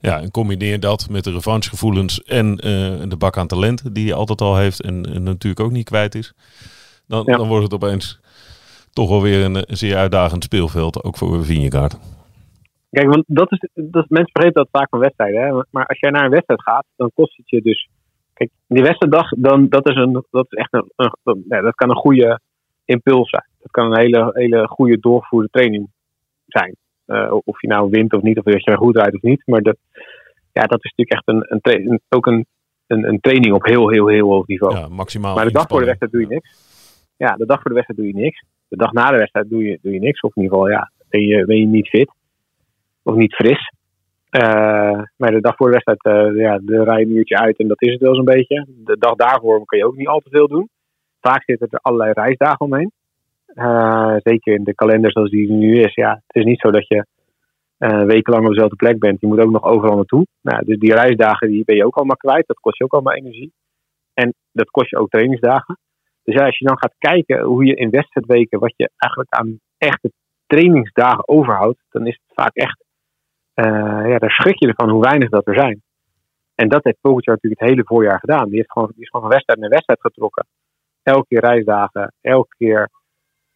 Ja, 0.00 0.20
en 0.20 0.30
combineer 0.30 0.80
dat 0.80 1.08
met 1.10 1.24
de 1.24 1.32
revanchegevoelens 1.32 2.22
en 2.22 2.56
eh, 2.56 3.08
de 3.08 3.16
bak 3.18 3.36
aan 3.36 3.46
talent 3.46 3.94
die 3.94 4.06
hij 4.06 4.14
altijd 4.14 4.40
al 4.40 4.56
heeft 4.56 4.82
en, 4.82 5.06
en 5.14 5.22
natuurlijk 5.22 5.64
ook 5.64 5.70
niet 5.70 5.88
kwijt 5.88 6.14
is. 6.14 6.34
Dan, 7.06 7.22
Ja. 7.26 7.36
dan 7.36 7.48
wordt 7.48 7.64
het 7.64 7.74
opeens 7.74 8.20
toch 8.92 9.08
wel 9.08 9.22
weer 9.22 9.44
een, 9.44 9.54
een 9.54 9.76
zeer 9.76 9.96
uitdagend 9.96 10.44
speelveld, 10.44 11.04
ook 11.04 11.16
voor 11.16 11.44
Vingegaard. 11.44 11.98
Kijk, 12.90 13.08
want 13.08 13.24
dat 13.26 13.52
is, 13.52 13.68
dat, 13.74 14.08
mensen 14.08 14.32
vergeten 14.32 14.62
dat 14.62 14.68
vaak 14.80 14.88
van 14.88 14.98
wedstrijden. 14.98 15.42
Hè? 15.42 15.62
Maar 15.70 15.86
als 15.86 15.98
jij 15.98 16.10
naar 16.10 16.24
een 16.24 16.30
wedstrijd 16.30 16.62
gaat, 16.62 16.84
dan 16.96 17.10
kost 17.14 17.36
het 17.36 17.50
je 17.50 17.62
dus. 17.62 17.88
Kijk, 18.42 18.54
die 18.66 18.82
wedstrijddag, 18.82 19.28
dan, 19.28 19.68
dat, 19.68 19.88
is 19.88 19.96
een, 19.96 20.24
dat 20.30 20.46
is 20.48 20.58
echt 20.58 20.72
een. 20.72 21.44
ja, 21.48 21.60
dat 21.60 21.74
kan 21.74 21.90
een 21.90 21.96
goede 21.96 22.40
impuls 22.84 23.30
zijn. 23.30 23.46
Dat 23.58 23.70
kan 23.70 23.92
een 23.92 23.98
hele, 23.98 24.30
hele 24.32 24.66
goede 24.68 24.98
doorgevoerde 25.00 25.48
training 25.50 25.88
zijn. 26.46 26.76
Eh, 27.06 27.34
of 27.44 27.60
je 27.60 27.68
nou 27.68 27.90
wint 27.90 28.12
of 28.12 28.22
niet, 28.22 28.38
of 28.38 28.44
dat 28.44 28.64
je 28.64 28.70
er 28.70 28.76
goed 28.78 28.96
rijdt 28.96 29.14
of 29.14 29.22
niet. 29.22 29.42
Maar 29.46 29.62
dat, 29.62 29.76
ja, 30.52 30.62
dat 30.62 30.84
is 30.84 30.92
natuurlijk 30.94 31.10
echt 31.10 31.28
een, 31.28 31.60
een, 31.72 32.00
ook 32.08 32.26
een, 32.26 32.46
een, 32.86 33.08
een 33.08 33.20
training 33.20 33.54
op 33.54 33.64
heel, 33.64 33.88
heel, 33.88 34.08
heel 34.08 34.28
hoog 34.28 34.46
niveau. 34.46 34.76
Ja, 34.76 34.88
maximaal. 34.88 35.34
Maar 35.34 35.44
de 35.44 35.52
dag 35.52 35.66
voor 35.68 35.80
de 35.80 35.86
wedstrijd 35.86 36.12
doe 36.12 36.20
je 36.20 36.26
niks. 36.26 36.50
Ja, 37.16 37.36
de 37.36 37.46
dag 37.46 37.60
voor 37.60 37.70
de 37.70 37.76
wedstrijd 37.76 38.00
doe 38.00 38.16
je 38.16 38.24
niks. 38.24 38.44
De 38.68 38.76
dag 38.76 38.92
na 38.92 39.10
de 39.10 39.16
wedstrijd 39.16 39.48
doe 39.48 39.64
je, 39.64 39.78
doe 39.82 39.92
je 39.92 40.00
niks. 40.00 40.20
Of 40.20 40.36
in 40.36 40.42
ieder 40.42 40.58
geval, 40.58 40.72
ja, 40.72 40.90
ben 41.08 41.20
je, 41.20 41.44
ben 41.44 41.58
je 41.58 41.66
niet 41.66 41.88
fit. 41.88 42.10
Of 43.02 43.14
niet 43.14 43.34
fris. 43.34 43.72
Eh, 44.32 45.02
maar 45.16 45.30
de 45.30 45.40
dag 45.40 45.56
voor 45.56 45.66
de 45.70 45.72
wedstrijd, 45.72 46.04
eh, 46.04 46.40
ja, 46.40 46.58
de 46.62 46.84
rij 46.84 47.02
een 47.02 47.16
uurtje 47.16 47.38
uit 47.38 47.58
en 47.58 47.68
dat 47.68 47.82
is 47.82 47.92
het 47.92 48.00
wel 48.00 48.14
zo'n 48.14 48.24
beetje. 48.24 48.66
De 48.68 48.98
dag 48.98 49.14
daarvoor 49.14 49.64
kan 49.64 49.78
je 49.78 49.86
ook 49.86 49.96
niet 49.96 50.08
al 50.08 50.20
te 50.20 50.30
veel 50.30 50.48
doen. 50.48 50.68
Vaak 51.20 51.42
zitten 51.44 51.68
er 51.70 51.78
allerlei 51.82 52.12
reisdagen 52.12 52.60
omheen. 52.66 52.92
Eh, 53.46 54.16
zeker 54.18 54.54
in 54.54 54.64
de 54.64 54.74
kalender 54.74 55.12
zoals 55.12 55.30
die 55.30 55.50
nu 55.50 55.80
is. 55.80 55.94
Ja, 55.94 56.10
het 56.26 56.36
is 56.36 56.44
niet 56.44 56.60
zo 56.60 56.70
dat 56.70 56.88
je 56.88 57.06
wekenlang 58.06 58.44
op 58.44 58.52
dezelfde 58.52 58.76
plek 58.76 58.98
bent. 58.98 59.20
Je 59.20 59.26
moet 59.26 59.40
ook 59.40 59.50
nog 59.50 59.64
overal 59.64 59.96
naartoe. 59.96 60.26
Nou, 60.40 60.64
dus 60.64 60.78
die 60.78 60.94
reisdagen 60.94 61.48
die 61.48 61.64
ben 61.64 61.76
je 61.76 61.86
ook 61.86 61.96
allemaal 61.96 62.16
kwijt. 62.16 62.46
Dat 62.46 62.60
kost 62.60 62.78
je 62.78 62.84
ook 62.84 62.92
allemaal 62.92 63.14
energie. 63.14 63.52
En 64.14 64.34
dat 64.52 64.70
kost 64.70 64.90
je 64.90 64.96
ook 64.98 65.10
trainingsdagen. 65.10 65.78
Dus 66.22 66.34
ja, 66.34 66.44
als 66.44 66.58
je 66.58 66.64
dan 66.64 66.78
gaat 66.78 66.94
kijken 66.98 67.42
hoe 67.42 67.64
je 67.64 67.74
in 67.74 67.90
wedstrijdweken, 67.90 68.58
wat 68.58 68.74
je 68.76 68.90
eigenlijk 68.96 69.34
aan 69.34 69.60
echte 69.78 70.12
trainingsdagen 70.46 71.28
overhoudt, 71.28 71.78
dan 71.90 72.06
is 72.06 72.18
het 72.24 72.34
vaak 72.34 72.54
echt, 72.54 72.84
ja, 73.54 74.18
daar 74.18 74.30
schrik 74.30 74.58
je 74.58 74.66
ervan 74.66 74.90
hoe 74.90 75.02
weinig 75.02 75.28
dat 75.28 75.46
er 75.46 75.54
zijn. 75.54 75.82
En 76.54 76.68
dat 76.68 76.84
heeft 76.84 77.00
Pogacar 77.00 77.34
natuurlijk 77.34 77.60
het 77.60 77.70
hele 77.70 77.84
voorjaar 77.84 78.18
gedaan. 78.18 78.48
Die, 78.48 78.56
heeft 78.56 78.72
gewoon, 78.72 78.90
die 78.94 79.02
is 79.02 79.08
gewoon 79.08 79.24
van 79.24 79.34
wedstrijd 79.34 79.60
naar 79.60 79.68
wedstrijd 79.68 80.00
getrokken. 80.00 80.46
Elke 81.02 81.26
keer 81.28 81.40
reisdagen, 81.40 82.12
elke 82.20 82.56
keer, 82.56 82.88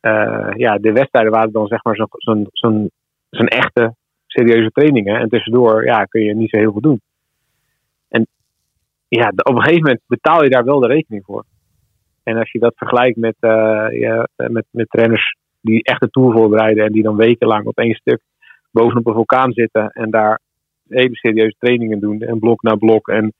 eh, 0.01 0.51
ja, 0.57 0.79
de 0.79 0.93
wedstrijden 0.93 1.33
waren 1.33 1.53
dan 1.53 1.67
zeg 1.67 1.85
maar 1.85 1.97
zo'n 1.97 2.47
zo'n 2.49 2.91
zo'n 3.31 3.49
echte, 3.49 3.95
serieuze 4.27 4.71
trainingen. 4.71 5.21
En 5.21 5.29
tussendoor, 5.29 5.85
ja, 5.85 6.05
kun 6.05 6.23
je 6.23 6.35
niet 6.35 6.51
zo 6.51 6.59
heel 6.59 6.73
veel 6.73 6.81
doen. 6.81 7.01
En 8.09 8.27
ja, 9.09 9.29
op 9.29 9.55
een 9.55 9.63
gegeven 9.63 9.83
moment 9.83 10.01
betaal 10.07 10.43
je 10.43 10.51
daar 10.51 10.65
wel 10.65 10.81
de 10.81 10.87
rekening 10.87 11.25
voor. 11.25 11.45
En 12.23 12.37
als 12.37 12.53
je 12.53 12.59
dat 12.59 12.73
vergelijkt 12.77 13.17
met, 13.17 13.37
eh, 13.41 13.87
ja, 13.91 14.29
met, 14.37 14.67
met 14.71 14.87
renners 14.91 15.37
die 15.61 15.83
echt 15.83 16.01
de 16.01 16.11
Tour 16.11 16.33
voorbereiden 16.33 16.85
en 16.85 16.93
die 16.93 17.03
dan 17.03 17.17
wekenlang 17.17 17.67
op 17.67 17.79
één 17.79 17.95
stuk 17.95 18.21
bovenop 18.79 19.07
een 19.07 19.15
vulkaan 19.15 19.53
zitten 19.53 19.89
en 19.89 20.11
daar 20.11 20.41
hele 20.89 21.17
serieuze 21.17 21.57
trainingen 21.59 22.01
doen 22.01 22.21
en 22.21 22.39
blok 22.39 22.63
na 22.63 22.75
blok. 22.75 23.09
En 23.09 23.35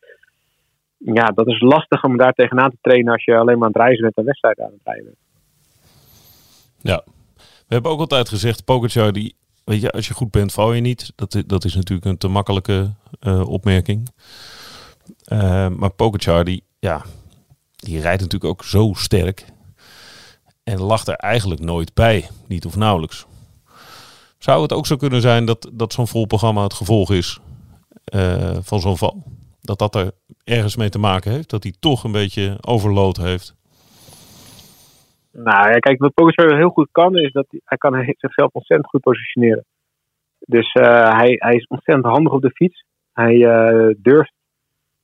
ja, 0.97 1.25
dat 1.25 1.47
is 1.47 1.61
lastig 1.61 2.05
om 2.05 2.17
daar 2.17 2.33
tegenaan 2.33 2.71
te 2.71 2.77
trainen 2.81 3.13
als 3.13 3.25
je 3.25 3.37
alleen 3.37 3.59
maar 3.59 3.67
aan 3.67 3.73
het 3.73 3.83
reizen 3.83 4.03
bent 4.03 4.17
en 4.17 4.25
wedstrijden 4.25 4.65
aan 4.65 4.73
het 4.73 4.81
rijden 4.85 5.05
bent. 5.05 5.17
Ja. 6.81 7.03
We 7.37 7.75
hebben 7.75 7.91
ook 7.91 8.01
altijd 8.01 8.29
gezegd, 8.29 8.65
Pogacar, 8.65 9.13
die, 9.13 9.35
weet 9.65 9.81
je, 9.81 9.91
als 9.91 10.09
je 10.09 10.15
goed 10.15 10.31
bent, 10.31 10.53
val 10.53 10.73
je 10.73 10.81
niet. 10.81 11.13
Dat, 11.17 11.43
dat 11.47 11.65
is 11.65 11.75
natuurlijk 11.75 12.07
een 12.07 12.19
te 12.19 12.29
makkelijke 12.29 12.91
eh, 13.21 13.49
opmerking. 13.49 14.09
Eh, 15.25 15.69
maar 15.69 15.91
Pogacar, 15.91 16.45
die, 16.45 16.63
ja, 16.79 17.03
die 17.77 18.01
rijdt 18.01 18.23
natuurlijk 18.23 18.51
ook 18.51 18.65
zo 18.65 18.93
sterk. 18.93 19.45
En 20.65 20.81
lag 20.81 21.07
er 21.07 21.15
eigenlijk 21.15 21.61
nooit 21.61 21.95
bij. 21.95 22.29
Niet 22.47 22.67
of 22.67 22.77
nauwelijks. 22.77 23.27
Zou 24.49 24.63
het 24.63 24.73
ook 24.73 24.87
zo 24.87 24.97
kunnen 24.97 25.21
zijn 25.21 25.45
dat, 25.45 25.71
dat 25.73 25.93
zo'n 25.93 26.07
vol 26.07 26.27
programma 26.27 26.63
het 26.63 26.75
gevolg 26.75 27.11
is 27.11 27.41
eh, 28.05 28.57
van 28.61 28.81
zo'n 28.81 28.97
val? 28.97 29.23
Dat 29.61 29.79
dat 29.79 29.95
er 29.95 30.11
ergens 30.45 30.77
mee 30.77 30.89
te 30.89 30.99
maken 30.99 31.31
heeft? 31.31 31.51
Dat 31.51 31.63
hij 31.63 31.75
toch 31.81 32.05
een 32.05 32.13
beetje 32.13 32.57
overload 32.61 33.17
heeft? 33.17 33.55
Nou 35.33 35.69
ja, 35.71 35.79
kijk, 35.79 35.99
wat 35.99 36.15
Pogacar 36.15 36.57
heel 36.57 36.69
goed 36.69 36.89
kan, 36.93 37.17
is 37.17 37.33
dat 37.33 37.47
hij, 37.65 37.79
kan 37.79 38.15
zichzelf 38.17 38.53
ontzettend 38.53 38.91
goed 38.91 39.01
positioneren. 39.01 39.65
Dus 40.39 40.73
eh, 40.73 41.11
hij, 41.11 41.35
hij 41.39 41.55
is 41.55 41.67
ontzettend 41.67 42.07
handig 42.07 42.33
op 42.33 42.43
de 42.43 42.51
fiets. 42.51 42.85
Hij 43.13 43.45
eh, 43.45 43.95
durft. 43.99 44.33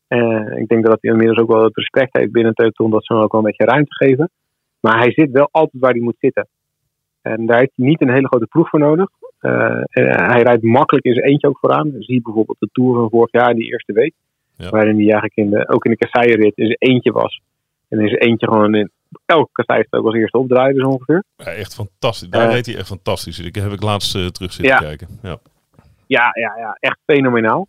Eh, 0.07 0.57
ik 0.57 0.69
denk 0.69 0.85
dat 0.85 0.99
hij 1.01 1.11
inmiddels 1.11 1.39
ook 1.39 1.53
wel 1.53 1.65
het 1.65 1.77
respect 1.77 2.17
heeft 2.17 2.33
binnen 2.33 2.53
het 2.55 2.61
peloton 2.61 2.91
dat 2.91 3.05
ze 3.05 3.13
hem 3.13 3.23
ook 3.23 3.33
wel 3.33 3.41
een 3.41 3.47
beetje 3.47 3.73
ruimte 3.73 3.95
geven. 3.95 4.31
Maar 4.81 4.99
hij 4.99 5.13
zit 5.13 5.31
wel 5.31 5.49
altijd 5.51 5.83
waar 5.83 5.93
hij 5.93 6.01
moet 6.01 6.17
zitten. 6.19 6.49
En 7.23 7.47
daar 7.47 7.59
heeft 7.59 7.73
hij 7.77 7.87
niet 7.87 8.01
een 8.01 8.13
hele 8.13 8.27
grote 8.27 8.47
ploeg 8.47 8.69
voor 8.69 8.81
nodig. 8.81 9.09
Eh, 9.43 9.83
hij 10.29 10.43
rijdt 10.43 10.63
makkelijk 10.63 11.07
in 11.07 11.15
zijn 11.15 11.27
eentje 11.27 11.49
ook 11.49 11.59
vooraan. 11.59 11.91
Zie 11.99 12.15
je 12.15 12.23
bijvoorbeeld 12.23 12.61
de 12.61 12.69
Tour 12.73 12.95
van 12.95 13.11
vorig 13.11 13.33
jaar, 13.33 13.55
die 13.55 13.71
eerste 13.73 13.93
week. 13.93 14.13
Ja. 14.57 14.69
Waarin 14.71 14.95
hij 14.95 15.03
eigenlijk 15.05 15.37
in 15.37 15.51
de, 15.51 15.69
ook 15.69 15.85
in 15.85 15.91
de 15.91 15.97
kasseienrit 15.97 16.57
in 16.57 16.67
zijn 16.67 16.77
eentje 16.79 17.13
was. 17.13 17.41
En 17.89 18.01
in 18.01 18.09
zijn 18.09 18.21
eentje 18.21 18.47
gewoon 18.47 18.75
in 18.75 18.91
elke 19.27 19.49
kassei 19.53 19.85
ook 19.91 20.07
als 20.07 20.15
eerste 20.15 20.39
opdraaien, 20.39 20.75
dus 20.75 20.85
ongeveer. 20.85 21.25
Ja, 21.37 21.45
echt 21.45 21.75
fantastisch. 21.75 22.29
Daar 22.29 22.47
Eh. 22.49 22.53
reed 22.55 22.67
hij 22.67 22.77
echt 22.77 22.87
fantastisch. 22.87 23.39
Ik 23.41 23.55
heb 23.55 23.73
ik 23.73 23.83
laatst 23.83 24.15
eh, 24.17 24.27
terug 24.27 24.53
zitten 24.53 24.75
Ja. 24.75 24.79
kijken. 24.81 25.09
Ja. 25.23 25.39
Ja, 26.07 26.31
ja, 26.41 26.57
ja 26.59 26.77
echt 26.81 26.99
fenomenaal. 27.07 27.67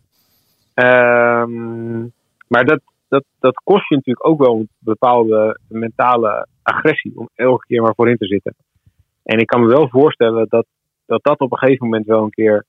Ehm, 0.74 2.00
maar 2.48 2.64
dat, 2.64 2.80
dat, 3.08 3.24
dat 3.40 3.54
kost 3.64 3.88
je 3.88 3.94
natuurlijk 3.94 4.26
ook 4.26 4.38
wel 4.38 4.54
een 4.54 4.68
bepaalde 4.78 5.58
mentale 5.68 6.46
agressie 6.62 7.12
om 7.16 7.28
elke 7.34 7.66
keer 7.66 7.82
maar 7.82 7.94
voorin 7.94 8.16
te 8.16 8.26
zitten. 8.26 8.54
En 9.22 9.38
ik 9.38 9.46
kan 9.46 9.60
me 9.60 9.66
wel 9.66 9.88
voorstellen 9.88 10.46
dat 10.48 10.66
dat, 11.06 11.22
dat 11.22 11.38
op 11.38 11.52
een 11.52 11.58
gegeven 11.58 11.86
moment 11.86 12.06
wel 12.06 12.22
een 12.22 12.30
keer. 12.30 12.64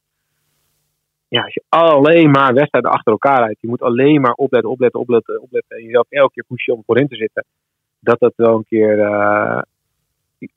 Ja, 1.27 1.43
als 1.43 1.53
je 1.53 1.63
alleen 1.69 2.31
maar 2.31 2.53
wedstrijden 2.53 2.91
achter 2.91 3.11
elkaar 3.11 3.39
rijdt, 3.39 3.61
je 3.61 3.67
moet 3.67 3.81
alleen 3.81 4.21
maar 4.21 4.33
opletten, 4.33 4.71
opletten, 4.71 4.99
opletten, 4.99 5.41
opletten. 5.41 5.77
En 5.77 5.83
jezelf 5.83 6.05
elke 6.09 6.33
keer 6.33 6.43
pushen 6.47 6.73
om 6.73 6.83
voorin 6.85 7.07
te 7.07 7.15
zitten. 7.15 7.45
Dat 7.99 8.19
dat 8.19 8.33
wel 8.35 8.55
een 8.55 8.65
keer 8.65 8.99
eh, 8.99 9.61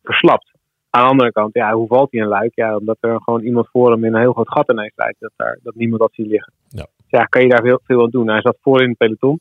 verslapt. 0.02 0.50
Aan 0.90 1.02
de 1.02 1.10
andere 1.10 1.32
kant, 1.32 1.54
ja, 1.54 1.72
hoe 1.72 1.86
valt 1.86 2.12
hij 2.12 2.20
in 2.20 2.26
Luik? 2.26 2.54
Ja, 2.54 2.76
omdat 2.76 2.96
er 3.00 3.20
gewoon 3.20 3.42
iemand 3.42 3.68
voor 3.68 3.90
hem 3.90 4.04
in 4.04 4.14
een 4.14 4.20
heel 4.20 4.32
groot 4.32 4.52
gat 4.52 4.70
ineens 4.70 4.92
rijdt. 4.96 5.20
Dat, 5.20 5.32
daar, 5.36 5.58
dat 5.62 5.74
niemand 5.74 6.00
dat 6.00 6.12
ziet 6.12 6.26
liggen. 6.26 6.52
Ja. 6.68 6.86
Dus 6.96 7.10
ja, 7.20 7.24
kan 7.24 7.42
je 7.42 7.48
daar 7.48 7.62
veel, 7.62 7.80
veel 7.84 8.02
aan 8.02 8.10
doen. 8.10 8.28
Hij 8.28 8.40
zat 8.40 8.56
voor 8.60 8.82
in 8.82 8.88
het 8.88 8.98
peloton. 8.98 9.40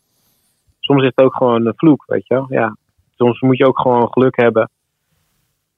Soms 0.80 1.02
is 1.02 1.12
het 1.16 1.26
ook 1.26 1.36
gewoon 1.36 1.66
een 1.66 1.74
vloek, 1.76 2.04
weet 2.08 2.28
je 2.28 2.34
wel. 2.34 2.46
Ja. 2.50 2.76
Soms 3.16 3.42
moet 3.42 3.58
je 3.58 3.66
ook 3.66 3.80
gewoon 3.80 4.12
geluk 4.12 4.36
hebben 4.36 4.70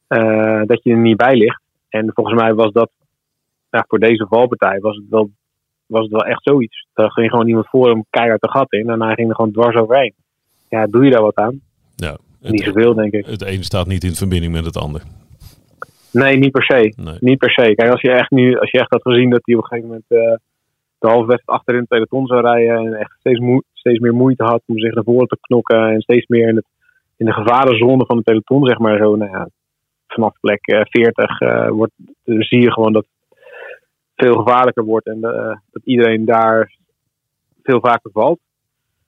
eh, 0.07 0.61
dat 0.65 0.83
je 0.83 0.91
er 0.91 0.97
niet 0.97 1.17
bij 1.17 1.35
ligt. 1.35 1.61
En 1.89 2.11
volgens 2.13 2.41
mij 2.41 2.53
was 2.53 2.71
dat, 2.71 2.89
ja, 3.69 3.85
voor 3.87 3.99
deze 3.99 4.25
valpartij 4.29 4.79
was 4.79 4.95
het 4.95 5.05
wel, 5.09 5.29
was 5.85 6.01
het 6.01 6.11
wel 6.11 6.25
echt 6.25 6.43
zoiets. 6.43 6.87
Er 6.93 7.11
ging 7.11 7.29
gewoon 7.29 7.47
iemand 7.47 7.67
voor 7.69 7.89
hem 7.89 8.05
keihard 8.09 8.41
de 8.41 8.49
gat 8.49 8.73
in 8.73 8.89
en 8.89 9.01
hij 9.01 9.13
ging 9.13 9.29
er 9.29 9.35
gewoon 9.35 9.51
dwars 9.51 9.75
overheen. 9.75 10.13
Ja, 10.69 10.85
doe 10.87 11.05
je 11.05 11.11
daar 11.11 11.21
wat 11.21 11.35
aan? 11.35 11.61
Ja, 11.95 12.17
Niet 12.41 12.63
zoveel, 12.63 12.93
denk 12.93 13.11
ik. 13.13 13.25
het 13.25 13.45
een 13.45 13.63
staat 13.63 13.87
niet 13.87 14.03
in 14.03 14.13
verbinding 14.15 14.53
met 14.53 14.65
het 14.65 14.77
ander. 14.77 15.01
Nee, 16.11 16.37
niet 16.37 16.51
per 16.51 16.63
se. 16.63 16.93
Nee. 16.97 17.17
Niet 17.19 17.37
per 17.37 17.51
se. 17.51 17.75
Kijk, 17.75 17.91
als 17.91 18.01
je 18.01 18.11
echt, 18.11 18.29
nu, 18.31 18.57
als 18.59 18.71
je 18.71 18.79
echt 18.79 18.89
had 18.91 19.01
gezien 19.01 19.29
dat 19.29 19.39
hij 19.43 19.55
op 19.55 19.61
een 19.61 19.67
gegeven 19.67 19.87
moment 19.89 20.05
eh, 20.07 20.37
de 20.99 21.07
halve 21.07 21.27
wedstrijd 21.27 21.57
achterin 21.59 21.79
het 21.79 21.89
peloton 21.89 22.27
zou 22.27 22.41
rijden 22.41 22.77
en 22.85 22.93
echt 22.93 23.15
steeds, 23.19 23.39
moe- 23.39 23.63
steeds 23.73 23.99
meer 23.99 24.13
moeite 24.13 24.43
had 24.43 24.61
om 24.65 24.79
zich 24.79 24.93
naar 24.93 25.03
voren 25.03 25.27
te 25.27 25.37
knokken 25.41 25.89
en 25.89 26.01
steeds 26.01 26.27
meer 26.27 26.47
in, 26.47 26.55
het, 26.55 26.65
in 27.17 27.25
de 27.25 27.33
gevarenzone 27.33 28.05
van 28.05 28.15
het 28.15 28.25
peloton, 28.25 28.65
zeg 28.65 28.77
maar 28.77 28.97
zo, 28.97 29.15
nou 29.15 29.31
ja, 29.31 29.47
vanaf 30.19 30.39
plek 30.39 30.67
eh, 30.67 30.81
40 30.83 31.39
eh, 31.39 31.69
wordt, 31.69 31.93
zie 32.23 32.61
je 32.61 32.71
gewoon 32.71 32.93
dat 32.93 33.05
het 33.05 33.37
veel 34.15 34.35
gevaarlijker 34.35 34.83
wordt 34.83 35.07
en 35.07 35.23
eh, 35.23 35.57
dat 35.71 35.81
iedereen 35.83 36.25
daar 36.25 36.75
veel 37.63 37.79
vaker 37.79 38.11
valt 38.11 38.39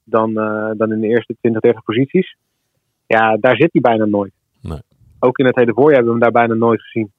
dan, 0.04 0.38
eh, 0.38 0.72
dan 0.78 0.92
in 0.92 1.00
de 1.00 1.08
eerste 1.08 1.36
20, 1.40 1.62
30 1.62 1.84
posities. 1.84 2.36
Ja, 3.08 3.38
daar 3.38 3.56
zit 3.56 3.70
hij 3.72 3.82
bijna 3.82 4.06
nooit. 4.06 4.34
Nee. 4.62 4.82
Ook 5.20 5.38
in 5.38 5.46
het 5.46 5.56
hele 5.56 5.74
voorjaar 5.74 5.96
hebben 5.96 6.14
we 6.14 6.20
hem 6.20 6.32
daar 6.32 6.48
bijna 6.48 6.66
nooit 6.66 6.82
gezien. 6.82 7.12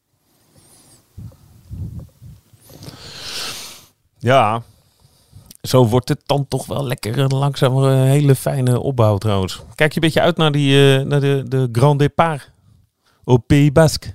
Ja, 4.18 4.62
zo 5.62 5.87
wordt 5.87 6.09
het 6.09 6.22
dan 6.26 6.48
toch 6.48 6.66
wel 6.66 6.87
lekker 6.87 7.18
een 7.18 7.35
langzaam 7.35 7.76
een 7.76 8.07
hele 8.07 8.35
fijne 8.35 8.81
opbouw 8.81 9.18
trouwens. 9.18 9.64
Kijk 9.74 9.92
je 9.92 10.00
een 10.00 10.07
beetje 10.07 10.20
uit 10.20 10.37
naar, 10.37 10.52
die, 10.52 10.96
eh, 10.98 11.05
naar 11.05 11.20
de, 11.20 11.44
de 11.48 11.68
Grand 11.72 11.98
Départ 11.98 12.51
op 13.24 13.46
Pays 13.46 13.72
Basque. 13.72 14.14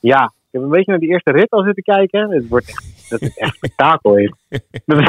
Ja, 0.00 0.24
ik 0.24 0.48
heb 0.50 0.62
een 0.62 0.68
beetje 0.68 0.90
naar 0.90 1.00
die 1.00 1.08
eerste 1.08 1.30
rit 1.30 1.50
al 1.50 1.62
zitten 1.62 1.82
kijken. 1.82 2.30
Het 2.30 2.48
wordt 2.48 2.68
echt, 2.68 3.10
dat 3.10 3.20
is 3.20 3.36
echt 3.36 3.54
spektakel. 3.54 4.14
Dat 4.84 4.98
is 4.98 5.08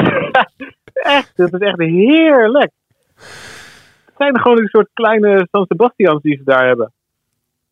echt, 1.18 1.36
dat 1.36 1.52
is 1.52 1.60
echt 1.60 1.78
heerlijk. 1.78 2.72
Het 4.04 4.14
zijn 4.16 4.40
gewoon 4.40 4.58
een 4.58 4.68
soort 4.68 4.88
kleine 4.92 5.48
San 5.50 5.66
Sebastians 5.68 6.22
die 6.22 6.36
ze 6.36 6.44
daar 6.44 6.66
hebben. 6.66 6.92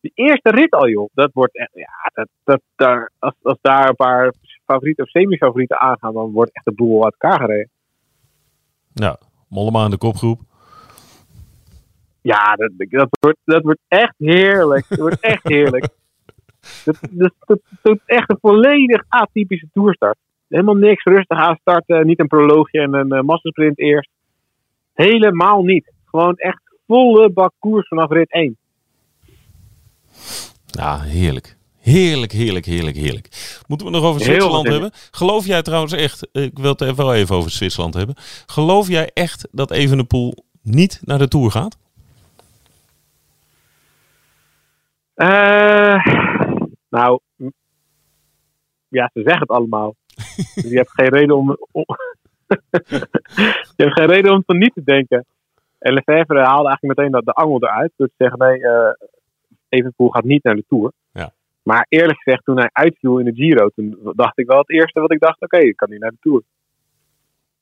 Die 0.01 0.11
eerste 0.15 0.49
rit 0.49 0.71
al, 0.71 0.87
joh. 0.89 1.09
Dat 1.13 1.29
wordt 1.33 1.57
echt, 1.57 1.71
ja, 1.73 2.11
dat, 2.13 2.27
dat, 2.43 2.61
daar, 2.75 3.11
als, 3.19 3.33
als 3.41 3.57
daar 3.61 3.89
een 3.89 3.95
paar 3.95 4.33
favorieten 4.65 5.03
of 5.03 5.09
semi-favorieten 5.09 5.79
aangaan, 5.79 6.13
dan 6.13 6.31
wordt 6.31 6.53
echt 6.53 6.65
de 6.65 6.73
boel 6.73 7.03
uit 7.03 7.15
elkaar 7.17 7.39
gereden. 7.39 7.69
Ja, 8.93 9.17
Mollema 9.47 9.85
in 9.85 9.91
de 9.91 9.97
kopgroep. 9.97 10.39
Ja, 12.23 12.55
dat, 12.55 12.71
dat, 12.77 13.07
wordt, 13.19 13.39
dat 13.45 13.63
wordt 13.63 13.79
echt 13.87 14.13
heerlijk. 14.17 14.85
Dat 14.89 14.99
wordt 14.99 15.19
echt 15.19 15.43
heerlijk. 15.43 15.87
Dat, 16.85 16.97
dat, 17.11 17.33
dat, 17.39 17.59
dat 17.81 17.95
is 17.95 18.01
echt 18.05 18.29
een 18.29 18.37
volledig 18.41 19.03
atypische 19.07 19.67
toerstart. 19.73 20.17
Helemaal 20.47 20.75
niks 20.75 21.03
rustig 21.03 21.37
aan 21.37 21.57
starten. 21.61 22.05
Niet 22.05 22.19
een 22.19 22.27
proloogje 22.27 22.79
en 22.79 22.93
een 22.93 23.13
uh, 23.13 23.21
massasprint 23.21 23.79
eerst. 23.79 24.09
Helemaal 24.93 25.63
niet. 25.63 25.91
Gewoon 26.05 26.35
echt 26.35 26.61
volle 26.87 27.29
bak 27.29 27.53
koers 27.59 27.87
vanaf 27.87 28.09
rit 28.09 28.31
1. 28.31 28.57
Ja, 30.65 30.99
heerlijk. 30.99 31.57
Heerlijk, 31.79 32.31
heerlijk, 32.31 32.65
heerlijk, 32.65 32.95
heerlijk. 32.95 33.59
Moeten 33.67 33.87
we 33.87 33.93
nog 33.93 34.03
over 34.03 34.21
Zwitserland 34.21 34.67
hebben? 34.67 34.91
Geloof 35.11 35.45
jij 35.45 35.61
trouwens 35.61 35.93
echt, 35.93 36.29
ik 36.31 36.59
wil 36.59 36.75
het 36.77 36.95
wel 36.95 37.13
even 37.13 37.35
over 37.35 37.51
Zwitserland 37.51 37.93
hebben. 37.93 38.15
Geloof 38.45 38.87
jij 38.87 39.09
echt 39.13 39.47
dat 39.51 39.71
Evenepoel 39.71 40.33
niet 40.61 41.01
naar 41.03 41.17
de 41.17 41.27
Tour 41.27 41.51
gaat? 41.51 41.77
Uh, 45.15 46.05
nou, 46.89 47.19
ja, 48.87 49.09
ze 49.13 49.21
zeggen 49.21 49.39
het 49.39 49.49
allemaal. 49.49 49.95
dus 50.55 50.69
je 50.69 50.77
hebt 50.77 50.91
geen 50.91 51.09
reden 51.09 51.37
om, 51.37 51.57
om 51.71 51.85
je 53.77 53.83
hebt 53.83 53.93
geen 53.93 54.07
reden 54.07 54.31
om 54.31 54.37
het 54.37 54.45
van 54.45 54.57
niet 54.57 54.73
te 54.73 54.83
denken. 54.83 55.25
En 55.79 55.93
Lefebvre 55.93 56.39
haalde 56.39 56.67
eigenlijk 56.67 56.97
meteen 56.97 57.11
dat 57.11 57.25
de 57.25 57.31
angel 57.33 57.63
eruit. 57.63 57.91
Te 57.95 58.11
zeggen, 58.17 58.39
nee, 58.39 58.67
eh 58.67 58.91
Evenepoel 59.73 60.09
gaat 60.09 60.23
niet 60.23 60.43
naar 60.43 60.55
de 60.55 60.65
Tour. 60.67 60.91
Ja. 61.11 61.33
Maar 61.63 61.85
eerlijk 61.89 62.21
gezegd, 62.21 62.45
toen 62.45 62.57
hij 62.57 62.69
uitviel 62.71 63.17
in 63.17 63.25
de 63.25 63.33
Giro, 63.33 63.69
toen 63.69 63.97
dacht 64.15 64.39
ik 64.39 64.47
wel 64.47 64.57
het 64.57 64.69
eerste 64.69 64.99
wat 64.99 65.11
ik 65.11 65.19
dacht, 65.19 65.41
oké, 65.41 65.57
ik 65.57 65.75
kan 65.75 65.89
niet 65.89 65.99
naar 65.99 66.11
de 66.11 66.17
Tour. 66.19 66.41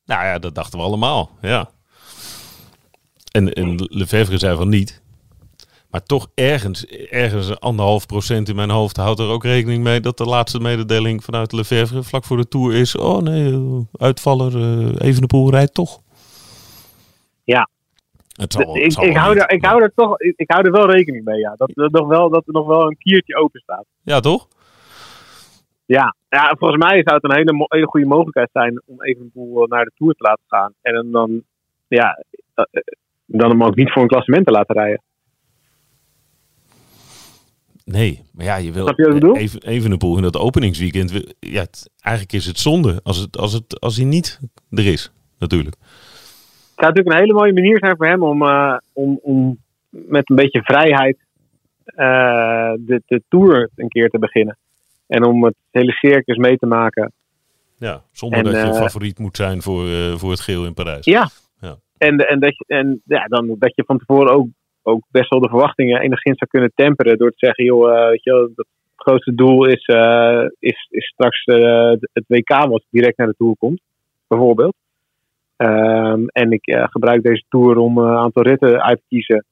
Nou 0.06 0.24
ja, 0.24 0.40
dat 0.40 0.56
dachten 0.56 0.80
we 0.80 0.86
allemaal, 0.86 1.30
ja. 1.42 1.70
En, 3.32 3.54
en 3.54 3.76
Lefebvre 3.76 4.38
zei 4.38 4.58
van 4.58 4.70
niet. 4.70 5.02
Maar 5.92 6.04
toch 6.04 6.28
ergens, 6.36 6.86
ergens 7.10 7.50
een 7.50 7.58
anderhalf 7.58 8.06
procent 8.06 8.50
in 8.50 8.56
mijn 8.56 8.70
hoofd 8.70 8.98
houdt 8.98 9.20
er 9.20 9.30
ook 9.30 9.44
rekening 9.44 9.84
mee 9.84 10.00
dat 10.00 10.18
de 10.18 10.26
laatste 10.26 10.60
mededeling 10.60 11.24
vanuit 11.24 11.52
Lefebvre 11.52 12.04
vlak 12.04 12.24
voor 12.24 12.38
de 12.38 12.48
Tour 12.48 12.76
is. 12.76 12.98
Oh 12.98 13.22
nee, 13.22 13.54
eh, 13.54 13.80
uitvaller 13.92 14.56
uh, 14.56 14.90
Evenepoel 14.98 15.50
rijdt 15.50 15.74
toch. 15.74 16.02
Ja. 17.44 17.70
Het 18.36 18.54
zal, 18.54 18.66
wel- 18.66 18.74
het 18.74 18.84
ik, 18.84 18.92
zal 18.92 19.04
ik, 19.04 19.14
wel 19.14 19.22
hou 19.22 19.34
niet, 19.34 19.44
er, 19.44 19.52
ik, 19.52 19.66
hou 19.66 19.82
er 19.82 19.92
toch, 19.96 20.20
ik, 20.20 20.34
ik 20.36 20.52
hou 20.52 20.66
er 20.66 20.72
wel 20.72 20.92
rekening 20.92 21.26
mee, 21.26 21.40
ja. 21.40 21.54
Dat, 21.56 21.72
dat, 21.74 21.92
nog 21.92 22.08
wel, 22.08 22.30
dat 22.30 22.48
er 22.48 22.54
nog 22.54 22.68
wel 22.68 22.86
een 22.86 22.98
kiertje 22.98 23.36
open 23.36 23.60
staat. 23.60 23.86
Ja, 24.02 24.20
toch? 24.20 24.48
Ja, 25.86 26.16
ja, 26.30 26.56
volgens 26.60 26.84
mij 26.84 27.02
zou 27.04 27.16
het 27.16 27.24
een 27.24 27.36
hele, 27.36 27.66
hele 27.68 27.86
goede 27.86 28.06
mogelijkheid 28.06 28.50
zijn 28.52 28.82
om 28.86 29.04
Evenepoel 29.04 29.66
naar 29.68 29.84
de 29.84 29.92
Tour 29.96 30.14
te 30.14 30.24
laten 30.24 30.44
gaan. 30.48 30.74
En 30.82 31.12
dan, 31.12 31.44
ja, 31.88 32.24
eh, 32.54 32.66
eh, 32.72 32.82
dan 33.26 33.50
hem 33.50 33.64
ook 33.64 33.76
niet 33.76 33.92
voor 33.92 34.02
een 34.02 34.08
klassement 34.08 34.46
te 34.46 34.52
laten 34.52 34.76
rijden. 34.76 35.02
Nee, 37.92 38.22
maar 38.34 38.46
ja, 38.46 38.56
je 38.56 38.72
wil 38.72 38.86
je 38.96 39.08
bedoel? 39.14 39.36
even, 39.38 39.62
Evenepoel 39.64 40.16
in 40.16 40.22
dat 40.22 40.38
openingsweekend. 40.38 41.12
we- 41.12 41.36
Ja, 41.40 41.62
het- 41.62 41.90
eigenlijk 42.00 42.36
is 42.36 42.46
het 42.46 42.60
zonde 42.60 43.00
als, 43.04 43.18
het, 43.18 43.38
als, 43.38 43.54
het, 43.54 43.80
als 43.80 43.96
hij 43.96 44.06
niet 44.06 44.40
er 44.72 44.86
is, 44.86 45.12
natuurlijk. 45.40 45.76
Het 45.76 45.90
zou 46.76 46.88
natuurlijk 46.88 47.16
een 47.16 47.22
hele 47.22 47.34
mooie 47.34 47.54
manier 47.54 47.78
zijn 47.80 47.96
voor 47.98 48.08
hem 48.08 48.24
om, 48.24 48.42
eh, 48.42 48.78
om, 48.94 49.20
om 49.22 49.58
met 49.90 50.30
een 50.30 50.36
beetje 50.36 50.62
vrijheid 50.64 51.18
eh, 51.86 52.74
de, 52.80 53.02
de 53.06 53.24
Tour 53.30 53.70
een 53.76 53.88
keer 53.90 54.10
te 54.10 54.20
beginnen. 54.20 54.58
En 55.08 55.26
om 55.26 55.44
het 55.44 55.56
hele 55.72 55.92
circus 55.92 56.38
mee 56.38 56.58
te 56.58 56.66
maken. 56.66 57.12
Ja, 57.78 58.04
zonder 58.12 58.38
En, 58.40 58.44
dat 58.46 58.54
je 58.54 58.60
eh, 58.60 58.74
favoriet 58.74 59.20
moet 59.20 59.36
zijn 59.36 59.62
voor, 59.62 59.88
voor 60.20 60.32
het 60.32 60.40
geel 60.40 60.66
in 60.66 60.74
Parijs. 60.74 61.06
Ja. 61.06 61.30
Ja. 61.62 61.78
En, 61.98 62.18
en, 62.18 62.40
dat, 62.40 62.58
je, 62.58 62.64
en 62.68 63.02
ja, 63.06 63.26
dan, 63.26 63.56
dat 63.60 63.76
je 63.76 63.84
van 63.86 63.98
tevoren 63.98 64.34
ook, 64.34 64.48
ook 64.84 65.04
best 65.12 65.30
wel 65.30 65.40
de 65.40 65.50
verwachtingen 65.50 66.02
enigszins 66.02 66.38
zou 66.38 66.50
kunnen 66.50 66.72
temperen. 66.76 67.18
Door 67.18 67.30
te 67.30 67.46
zeggen, 67.46 67.66
joh, 67.66 67.92
eh, 67.92 68.10
weet 68.10 68.24
je 68.24 68.52
het 68.56 68.68
grootste 68.96 69.36
doel 69.36 69.66
is, 69.66 69.86
eh, 69.86 70.46
is, 70.60 70.88
is 70.90 71.06
straks 71.06 71.44
eh, 71.44 71.92
het 72.14 72.24
WK 72.28 72.50
wat 72.50 72.84
direct 72.90 73.18
naar 73.18 73.28
de 73.28 73.36
Tour 73.38 73.56
komt. 73.58 73.82
Bijvoorbeeld. 74.28 74.76
Ehm, 75.58 76.26
en 76.28 76.52
ik 76.52 76.88
gebruik 76.92 77.24
deze 77.24 77.44
Tour 77.50 77.78
om 77.78 77.98
een 77.98 78.18
aantal 78.18 78.44
ritten 78.44 78.84
uit 78.84 78.98
te 78.98 79.06
kiezen. 79.08 79.46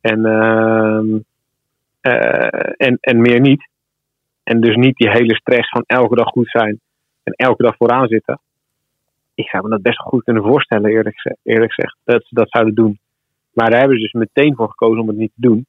En, 0.00 0.24
ehm, 0.24 1.18
eh, 2.00 2.86
en, 2.86 2.98
en 3.00 3.20
meer 3.20 3.40
niet. 3.40 3.68
En 4.42 4.60
dus 4.60 4.76
niet 4.76 4.96
die 4.96 5.10
hele 5.10 5.34
stress 5.34 5.70
van 5.70 5.82
elke 5.86 6.14
dag 6.14 6.28
goed 6.28 6.50
zijn. 6.50 6.80
En 7.22 7.32
elke 7.32 7.62
dag 7.62 7.76
vooraan 7.76 8.08
zitten 8.08 8.40
ik 9.36 9.48
zou 9.48 9.62
me 9.62 9.68
dat 9.68 9.82
best 9.82 9.98
goed 9.98 10.24
kunnen 10.24 10.42
voorstellen, 10.42 10.90
eerlijk, 10.90 11.36
eerlijk 11.42 11.72
gezegd, 11.72 11.96
dat 12.04 12.24
ze 12.26 12.34
dat 12.34 12.50
zouden 12.50 12.74
doen. 12.74 12.98
Maar 13.56 13.70
daar 13.70 13.78
hebben 13.78 13.96
ze 13.98 14.02
dus 14.02 14.12
meteen 14.12 14.54
voor 14.56 14.68
gekozen 14.68 15.00
om 15.02 15.08
het 15.08 15.16
niet 15.16 15.32
te 15.34 15.40
doen. 15.40 15.66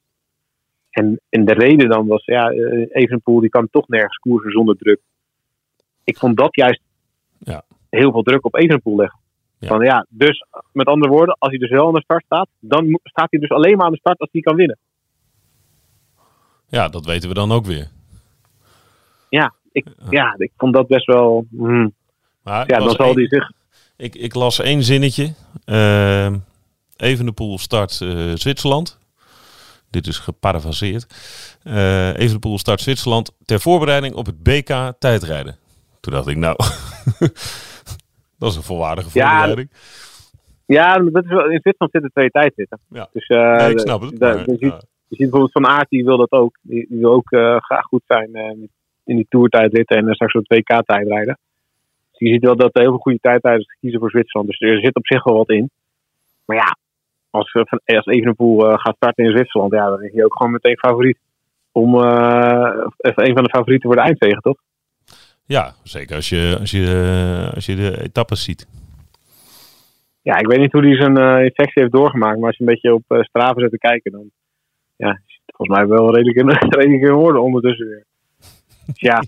En, 0.90 1.20
en 1.28 1.44
de 1.44 1.52
reden 1.52 1.88
dan 1.88 2.06
was, 2.06 2.24
ja, 2.24 2.50
eh, 2.50 2.86
Evenepoel 2.88 3.40
die 3.40 3.48
kan 3.50 3.68
toch 3.70 3.88
nergens 3.88 4.16
koersen 4.16 4.50
zonder 4.50 4.76
druk. 4.76 5.00
Ik 6.04 6.18
vond 6.18 6.36
dat 6.36 6.54
juist 6.56 6.80
Ja. 7.38 7.62
heel 7.90 8.12
veel 8.12 8.22
druk 8.22 8.44
op 8.44 8.54
Evenepoel 8.56 8.96
leggen. 8.96 9.18
Ja. 9.58 9.68
Van 9.68 9.84
ja, 9.84 10.06
dus 10.08 10.44
met 10.72 10.86
andere 10.86 11.12
woorden, 11.12 11.36
als 11.38 11.50
hij 11.50 11.58
dus 11.58 11.70
wel 11.70 11.86
aan 11.86 11.92
de 11.94 12.00
start 12.02 12.24
staat, 12.24 12.48
dan 12.58 12.98
staat 13.02 13.30
hij 13.30 13.40
dus 13.40 13.50
alleen 13.50 13.76
maar 13.76 13.86
aan 13.86 13.92
de 13.92 13.98
start 13.98 14.18
als 14.18 14.28
hij 14.32 14.40
kan 14.40 14.56
winnen. 14.56 14.78
Ja, 16.68 16.88
dat 16.88 17.04
weten 17.06 17.28
we 17.28 17.34
dan 17.34 17.52
ook 17.52 17.66
weer. 17.66 17.88
Ja, 19.28 19.54
ik, 19.72 19.86
ja, 20.10 20.34
ik 20.38 20.52
vond 20.56 20.74
dat 20.74 20.86
best 20.86 21.06
wel. 21.06 21.46
hmm. 21.56 21.94
Maar 22.42 22.70
Ja, 22.70 22.78
dan 22.78 22.90
zal 22.90 23.14
hij 23.14 23.28
zich. 23.28 23.50
ik, 23.96 24.14
ik 24.14 24.34
las 24.34 24.60
één 24.60 24.82
zinnetje. 24.82 25.34
Ehm 25.64 26.36
Evenepoel 27.00 27.58
start 27.58 28.00
eh, 28.00 28.32
Zwitserland. 28.34 28.98
Dit 29.90 30.06
is 30.06 30.18
geparafraseerd. 30.18 31.06
Eh 31.62 32.18
Evenepoel 32.18 32.58
start 32.58 32.80
Zwitserland 32.80 33.36
ter 33.44 33.60
voorbereiding 33.60 34.14
op 34.14 34.26
het 34.26 34.42
BK 34.42 34.92
tijdrijden. 34.98 35.56
Toen 36.00 36.12
dacht 36.12 36.26
ik, 36.26 36.36
nou, 36.36 36.56
dat 38.38 38.50
is 38.50 38.56
een 38.56 38.62
volwaardige 38.62 39.10
voorbereiding. 39.10 39.70
Ja, 40.66 40.94
dat 40.98 41.24
is 41.24 41.30
wel, 41.30 41.50
in 41.50 41.60
Zwitserland 41.60 41.92
zitten 41.92 42.10
twee 42.10 42.30
tijdritten. 42.30 42.78
Ja. 42.88 43.08
Dus, 43.12 43.26
eh, 43.26 43.56
Nee, 43.56 43.70
ik 43.70 43.78
snap 43.78 44.00
het. 44.00 44.18
maar, 44.18 44.38
je 44.38 44.56
ziet-. 44.58 44.86
Je 45.08 45.16
ziet 45.16 45.30
bijvoorbeeld 45.30 45.52
Van 45.52 45.66
Aert, 45.66 45.88
die 45.88 46.04
wil 46.04 46.16
dat 46.16 46.30
ook. 46.30 46.58
Die, 46.62 46.86
die 46.88 46.98
wil 46.98 47.12
ook 47.12 47.28
graag 47.64 47.84
goed 47.84 48.02
zijn 48.06 48.30
in 49.04 49.16
die 49.16 49.26
toertijdritten 49.28 49.96
en 49.96 50.14
straks 50.14 50.34
op 50.34 50.44
2K-tijd 50.44 51.08
rijden. 51.08 51.38
Dus 52.10 52.18
je 52.18 52.28
ziet 52.28 52.42
wel 52.42 52.56
dat 52.56 52.74
er 52.74 52.80
heel 52.80 52.90
veel 52.90 53.00
goede 53.00 53.18
tijdrijders 53.20 53.76
kiezen 53.80 54.00
voor 54.00 54.10
Zwitserland. 54.10 54.48
Dus 54.48 54.60
er 54.60 54.80
zit 54.80 54.94
op 54.94 55.06
zich 55.06 55.24
wel 55.24 55.36
wat 55.36 55.50
in. 55.50 55.70
Maar 56.44 56.56
ja, 56.56 56.76
als, 57.30 57.52
eh, 57.52 57.62
van- 57.64 57.80
als 57.96 58.06
Evenepoel 58.06 58.70
eh, 58.70 58.78
gaat 58.78 58.96
starten 58.96 59.24
in 59.24 59.30
Zwitserland, 59.30 59.72
ja, 59.72 59.88
dan 59.88 60.02
is 60.02 60.12
hij 60.12 60.24
ook 60.24 60.36
gewoon 60.36 60.52
meteen 60.52 60.78
favoriet. 60.78 61.18
om 61.72 61.94
eh, 61.94 62.86
even 62.96 63.28
een 63.28 63.34
van 63.34 63.44
de 63.44 63.50
favorieten 63.50 63.86
voor 63.88 63.96
de 63.96 64.02
eindzegen, 64.02 64.40
toch? 64.40 64.56
Ja, 65.44 65.72
zeker 65.82 66.16
als 66.16 66.28
je, 66.28 66.56
als 66.60 66.70
je, 66.70 67.50
als 67.54 67.66
je 67.66 67.74
de 67.74 68.02
etappes 68.02 68.44
ziet. 68.44 68.66
Ja, 70.22 70.36
ik 70.36 70.46
weet 70.46 70.58
niet 70.58 70.72
hoe 70.72 70.86
hij 70.86 70.96
zijn 70.96 71.16
eh, 71.16 71.44
infectie 71.44 71.82
heeft 71.82 71.92
doorgemaakt, 71.92 72.38
maar 72.38 72.46
als 72.46 72.56
je 72.56 72.64
een 72.64 72.70
beetje 72.70 72.94
op 72.94 73.02
uh, 73.08 73.22
Strava 73.22 73.60
zit 73.60 73.70
te 73.70 73.78
kijken, 73.78 74.12
dan 74.12 74.30
ja, 74.96 75.20
volgens 75.46 75.78
mij 75.78 75.86
wel 75.86 76.14
redelijk 76.14 76.36
in, 76.36 76.48
redelijk 76.78 77.02
in 77.02 77.12
orde 77.12 77.40
ondertussen 77.40 77.86
weer. 77.88 78.04
Dus 78.86 79.00
ja, 79.00 79.22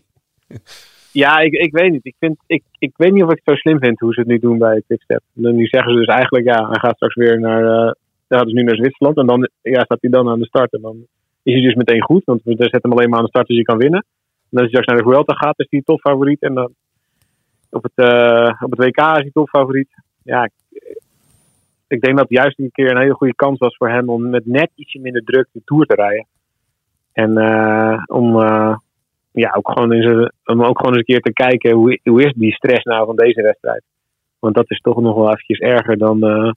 ja 1.12 1.38
ik, 1.38 1.52
ik 1.52 1.72
weet 1.72 1.90
niet. 1.90 2.04
Ik, 2.06 2.14
vind, 2.18 2.36
ik, 2.46 2.62
ik 2.78 2.92
weet 2.96 3.12
niet 3.12 3.22
of 3.22 3.30
ik 3.30 3.40
het 3.44 3.54
zo 3.54 3.54
slim 3.54 3.78
vind 3.78 4.00
hoe 4.00 4.12
ze 4.12 4.20
het 4.20 4.28
nu 4.28 4.38
doen 4.38 4.58
bij 4.58 4.82
Quickstep. 4.86 5.22
Nu 5.32 5.66
zeggen 5.66 5.92
ze 5.92 5.98
dus 5.98 6.06
eigenlijk, 6.06 6.44
ja, 6.44 6.66
hij 6.66 6.78
gaat 6.80 6.94
straks 6.94 7.14
weer 7.14 7.40
naar, 7.40 7.62
uh, 7.62 7.92
ja, 8.28 8.42
dus 8.44 8.52
nu 8.52 8.62
naar 8.62 8.76
Zwitserland 8.76 9.16
en 9.16 9.26
dan 9.26 9.48
ja, 9.62 9.84
staat 9.84 10.00
hij 10.00 10.10
dan 10.10 10.28
aan 10.28 10.38
de 10.38 10.46
start 10.46 10.72
en 10.72 10.80
dan 10.80 11.06
is 11.42 11.52
hij 11.52 11.62
dus 11.62 11.74
meteen 11.74 12.02
goed, 12.02 12.24
want 12.24 12.40
we 12.44 12.54
zetten 12.56 12.80
hem 12.82 12.92
alleen 12.92 13.08
maar 13.08 13.18
aan 13.18 13.24
de 13.24 13.30
start 13.30 13.46
als 13.46 13.56
hij 13.56 13.64
kan 13.64 13.78
winnen. 13.78 14.04
En 14.50 14.58
als 14.58 14.60
hij 14.60 14.68
straks 14.68 14.86
naar 14.86 14.96
de 14.96 15.02
Vuelta 15.02 15.34
gaat, 15.34 15.58
is 15.58 15.66
hij 15.70 15.82
topfavoriet 15.84 16.42
en 16.42 16.54
dan 16.54 16.72
op 17.70 17.82
het, 17.82 17.92
uh, 18.08 18.52
op 18.60 18.70
het 18.70 18.78
WK 18.78 18.96
is 18.96 19.22
hij 19.22 19.30
topfavoriet. 19.32 19.88
Ja, 20.22 20.44
ik, 20.44 20.52
ik 21.88 22.00
denk 22.00 22.16
dat 22.16 22.28
het 22.28 22.38
juist 22.38 22.58
een 22.58 22.70
keer 22.72 22.90
een 22.90 23.00
hele 23.00 23.14
goede 23.14 23.34
kans 23.34 23.58
was 23.58 23.76
voor 23.76 23.90
hem 23.90 24.08
om 24.08 24.30
met 24.30 24.46
net 24.46 24.70
ietsje 24.74 24.98
minder 24.98 25.24
druk 25.24 25.48
de 25.52 25.62
Tour 25.64 25.86
te 25.86 25.94
rijden. 25.94 26.26
En 27.12 27.30
uh, 27.38 28.02
om, 28.06 28.36
uh, 28.36 28.76
ja, 29.32 29.52
ook 29.52 29.70
gewoon 29.70 29.92
eens, 29.92 30.30
om 30.44 30.64
ook 30.64 30.78
gewoon 30.78 30.92
eens 30.92 30.96
een 30.96 31.04
keer 31.04 31.20
te 31.20 31.32
kijken 31.32 31.72
hoe, 31.72 32.00
hoe 32.02 32.24
is 32.24 32.32
die 32.36 32.52
stress 32.52 32.84
nou 32.84 33.06
van 33.06 33.16
deze 33.16 33.42
wedstrijd. 33.42 33.82
Want 34.38 34.54
dat 34.54 34.70
is 34.70 34.80
toch 34.80 35.00
nog 35.00 35.14
wel 35.14 35.30
eventjes 35.30 35.58
erger 35.58 35.98
dan 35.98 36.16
uh, 36.16 36.52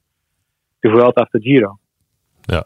de 0.79 0.89
Vuelta 0.89 1.21
of 1.21 1.29
de 1.29 1.41
Giro. 1.41 1.77
Ja. 2.41 2.65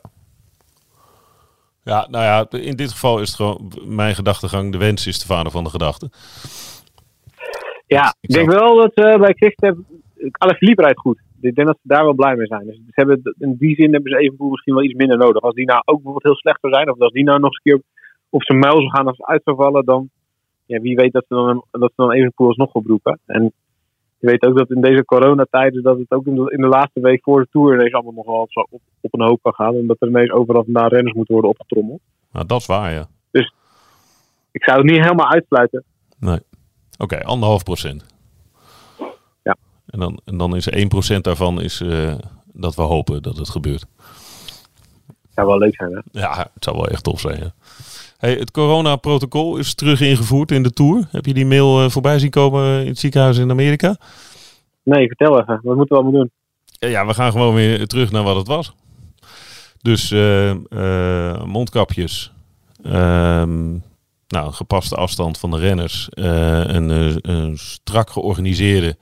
Ja, 1.83 2.07
nou 2.09 2.23
ja, 2.23 2.59
in 2.59 2.75
dit 2.75 2.91
geval 2.91 3.19
is 3.19 3.27
het 3.27 3.35
gewoon 3.35 3.71
mijn 3.85 4.15
gedachtegang. 4.15 4.71
De 4.71 4.77
wens 4.77 5.07
is 5.07 5.19
de 5.19 5.25
vader 5.25 5.51
van 5.51 5.63
de 5.63 5.69
gedachte. 5.69 6.09
Ja, 7.85 8.15
ik, 8.21 8.29
denk 8.29 8.51
wel 8.51 8.75
dat 8.75 8.91
uh, 8.95 9.19
bij 9.19 9.33
Quickstep 9.33 9.77
Alaphilippe 10.31 10.81
rijdt 10.81 10.99
goed. 10.99 11.21
Ik 11.41 11.55
denk 11.55 11.67
dat 11.67 11.77
ze 11.81 11.87
daar 11.87 12.03
wel 12.03 12.13
blij 12.13 12.35
mee 12.35 12.47
zijn. 12.47 12.65
Dus 12.65 12.75
ze 12.75 12.83
hebben, 12.85 13.21
in 13.39 13.55
die 13.59 13.75
zin 13.75 13.93
hebben 13.93 14.11
ze 14.11 14.17
Evenpoel 14.17 14.49
misschien 14.49 14.73
wel 14.73 14.83
iets 14.83 14.93
minder 14.93 15.17
nodig. 15.17 15.41
Als 15.41 15.53
die 15.53 15.65
nou 15.65 15.81
ook 15.85 15.95
bijvoorbeeld 15.95 16.23
heel 16.23 16.35
slecht 16.35 16.59
zou 16.61 16.73
zijn, 16.73 16.91
of 16.91 16.99
als 16.99 17.11
die 17.11 17.23
nou 17.23 17.39
nog 17.39 17.49
eens 17.49 17.59
een 17.63 17.71
keer 17.71 17.81
op 18.37 18.43
zijn 18.43 18.59
muil 18.59 18.77
zou 18.77 18.89
gaan 18.89 19.07
of 19.07 19.23
uit 19.23 19.41
zou 19.43 19.55
vallen, 19.55 19.85
dan 19.85 20.09
ja, 20.65 20.79
wie 20.79 20.95
weet 20.95 21.13
dat 21.13 21.25
ze 21.27 21.33
dan, 21.35 21.63
dat 21.71 21.89
ze 21.89 22.01
dan 22.01 22.11
Evenpoel 22.11 22.47
alsnog 22.47 22.73
oproepen. 22.73 23.19
En 23.25 23.53
je 24.19 24.27
weet 24.27 24.45
ook 24.45 24.57
dat 24.57 24.69
in 24.69 24.81
deze 24.81 25.05
coronatijden 25.05 25.83
dat 25.83 25.97
het 25.97 26.11
ook 26.11 26.25
in 26.25 26.35
de, 26.35 26.51
in 26.51 26.61
de 26.61 26.67
laatste 26.67 26.99
week 26.99 27.23
voor 27.23 27.39
de 27.39 27.47
Tour 27.51 27.73
ineens 27.73 27.93
allemaal 27.93 28.13
nog 28.13 28.25
wel 28.25 28.41
op, 28.41 28.67
op, 28.69 28.81
op 29.01 29.13
een 29.13 29.27
hoop 29.27 29.41
kan 29.41 29.53
gaan. 29.53 29.75
En 29.75 29.87
dat 29.87 29.97
er 29.99 30.07
ineens 30.07 30.31
overal 30.31 30.63
vandaan 30.63 30.87
renners 30.87 31.15
moeten 31.15 31.33
worden 31.33 31.51
opgetrommeld. 31.51 32.01
Nou, 32.31 32.45
dat 32.45 32.59
is 32.59 32.65
waar, 32.65 32.93
ja. 32.93 33.07
Dus 33.31 33.53
ik 34.51 34.63
zou 34.63 34.77
het 34.77 34.91
niet 34.91 35.01
helemaal 35.01 35.31
uitsluiten. 35.31 35.83
Nee. 36.19 36.39
Oké, 36.97 37.03
okay, 37.03 37.19
anderhalf 37.19 37.63
procent. 37.63 38.05
Ja. 39.43 39.55
En 39.85 39.99
dan, 39.99 40.19
en 40.25 40.37
dan 40.37 40.55
is 40.55 40.69
1% 41.17 41.21
daarvan 41.21 41.61
is, 41.61 41.81
uh, 41.81 42.15
dat 42.53 42.75
we 42.75 42.81
hopen 42.81 43.21
dat 43.21 43.37
het 43.37 43.49
gebeurt. 43.49 43.85
Zou 45.29 45.47
wel 45.47 45.57
leuk 45.57 45.75
zijn, 45.75 45.91
hè? 45.91 46.19
Ja, 46.19 46.49
het 46.53 46.63
zou 46.63 46.75
wel 46.75 46.87
echt 46.87 47.03
tof 47.03 47.19
zijn, 47.19 47.39
ja. 47.39 47.51
Hey, 48.17 48.33
het 48.33 48.51
coronaprotocol 48.51 49.57
is 49.57 49.75
terug 49.75 50.01
ingevoerd 50.01 50.51
in 50.51 50.63
de 50.63 50.71
Tour. 50.71 51.07
Heb 51.11 51.25
je 51.25 51.33
die 51.33 51.45
mail 51.45 51.83
uh, 51.83 51.89
voorbij 51.89 52.19
zien 52.19 52.29
komen 52.29 52.81
in 52.81 52.87
het 52.87 52.99
ziekenhuis 52.99 53.37
in 53.37 53.49
Amerika? 53.49 53.97
Nee, 54.83 55.07
vertel 55.07 55.39
even. 55.39 55.59
Wat 55.63 55.75
moeten 55.75 55.97
we 55.97 56.03
allemaal 56.03 56.19
doen? 56.21 56.31
Ja, 56.89 57.05
we 57.05 57.13
gaan 57.13 57.31
gewoon 57.31 57.53
weer 57.53 57.87
terug 57.87 58.11
naar 58.11 58.23
wat 58.23 58.35
het 58.35 58.47
was. 58.47 58.73
Dus 59.81 60.11
uh, 60.11 60.53
uh, 60.69 61.43
mondkapjes, 61.43 62.31
ehm, 62.83 63.71
nou, 64.27 64.51
gepaste 64.51 64.95
afstand 64.95 65.37
van 65.37 65.51
de 65.51 65.57
renners, 65.57 66.07
een, 66.11 66.89
een, 67.31 67.57
strak 67.57 68.09
georganiseerde 68.09 68.97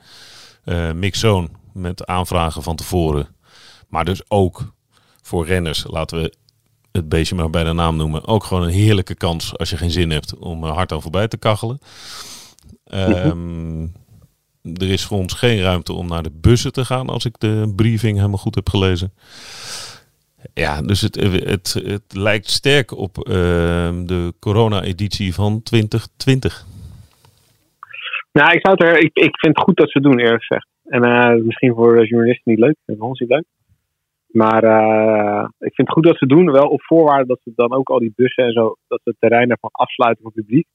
mixzone 0.93 1.47
met 1.73 2.05
aanvragen 2.05 2.63
van 2.63 2.75
tevoren. 2.75 3.27
Maar 3.87 4.05
dus 4.05 4.29
ook 4.29 4.73
voor 5.21 5.45
renners, 5.45 5.85
laten 5.87 6.21
we 6.21 6.33
het 6.95 7.09
beestje 7.09 7.35
maar 7.35 7.49
bij 7.49 7.63
de 7.63 7.73
naam 7.73 7.95
noemen, 7.95 8.27
ook 8.27 8.43
gewoon 8.43 8.63
een 8.63 8.69
heerlijke 8.69 9.15
kans 9.15 9.57
als 9.57 9.69
je 9.69 9.77
geen 9.77 9.91
zin 9.91 10.11
hebt 10.11 10.37
om 10.37 10.63
hard 10.63 10.91
aan 10.91 11.01
voorbij 11.01 11.27
te 11.27 11.37
kachelen. 11.37 11.79
Um, 12.93 13.93
er 14.63 14.89
is 14.89 15.05
voor 15.05 15.17
ons 15.17 15.33
geen 15.33 15.61
ruimte 15.61 15.93
om 15.93 16.07
naar 16.07 16.23
de 16.23 16.31
bussen 16.41 16.73
te 16.73 16.85
gaan 16.85 17.07
als 17.07 17.25
ik 17.25 17.39
de 17.39 17.73
briefing 17.75 18.15
helemaal 18.15 18.37
goed 18.37 18.55
heb 18.55 18.69
gelezen. 18.69 19.13
Ja, 20.53 20.81
dus 20.81 21.01
het, 21.01 21.15
het, 21.15 21.73
het 21.85 22.15
lijkt 22.15 22.49
sterk 22.49 22.97
op 22.97 23.17
uh, 23.17 23.25
de 24.05 24.33
corona-editie 24.39 25.33
van 25.33 25.63
2020. 25.63 26.65
Nou, 28.31 28.51
ik, 28.51 28.59
zou 28.61 28.75
het 28.77 28.83
er, 28.83 28.97
ik, 28.97 29.11
ik 29.13 29.39
vind 29.39 29.55
het 29.55 29.63
goed 29.63 29.77
dat 29.77 29.91
ze 29.91 29.97
het 29.97 30.07
doen, 30.07 30.19
eerlijk 30.19 30.43
gezegd. 30.43 30.67
En 30.83 31.05
uh, 31.05 31.43
misschien 31.43 31.73
voor 31.73 32.07
journalisten 32.07 32.51
niet 32.51 32.59
leuk, 32.59 32.75
voor 32.85 33.07
ons 33.07 33.19
niet 33.19 33.29
leuk. 33.29 33.45
Maar 34.35 34.63
uh, 34.63 35.47
ik 35.59 35.75
vind 35.75 35.87
het 35.87 35.91
goed 35.91 36.03
dat 36.03 36.17
ze 36.17 36.25
doen, 36.25 36.51
wel 36.51 36.67
op 36.67 36.83
voorwaarde 36.83 37.25
dat 37.25 37.39
ze 37.43 37.51
dan 37.55 37.73
ook 37.73 37.89
al 37.89 37.99
die 37.99 38.13
bussen 38.15 38.43
en 38.43 38.51
zo, 38.51 38.75
dat 38.87 38.99
ze 39.03 39.09
het 39.09 39.19
terrein 39.19 39.49
ervan 39.49 39.69
afsluiten 39.71 40.23
voor 40.23 40.31
het 40.35 40.45
publiek. 40.45 40.67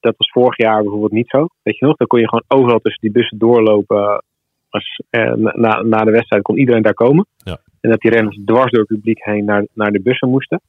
Dat 0.00 0.14
was 0.16 0.30
vorig 0.30 0.56
jaar 0.56 0.82
bijvoorbeeld 0.82 1.12
niet 1.12 1.28
zo. 1.28 1.46
Weet 1.62 1.78
je 1.78 1.86
nog, 1.86 1.96
dan 1.96 2.06
kon 2.06 2.20
je 2.20 2.28
gewoon 2.28 2.44
overal 2.48 2.78
tussen 2.78 3.00
die 3.00 3.10
bussen 3.10 3.38
doorlopen. 3.38 4.24
Als, 4.68 5.02
eh, 5.10 5.32
na, 5.32 5.82
na 5.82 6.04
de 6.04 6.10
wedstrijd 6.10 6.42
kon 6.42 6.58
iedereen 6.58 6.82
daar 6.82 6.94
komen. 6.94 7.26
Ja. 7.36 7.58
En 7.80 7.90
dat 7.90 8.00
die 8.00 8.10
renners 8.10 8.38
dwars 8.44 8.70
door 8.70 8.80
het 8.80 8.94
publiek 8.96 9.24
heen 9.24 9.44
naar, 9.44 9.66
naar 9.72 9.90
de 9.90 10.02
bussen 10.02 10.28
moesten. 10.28 10.60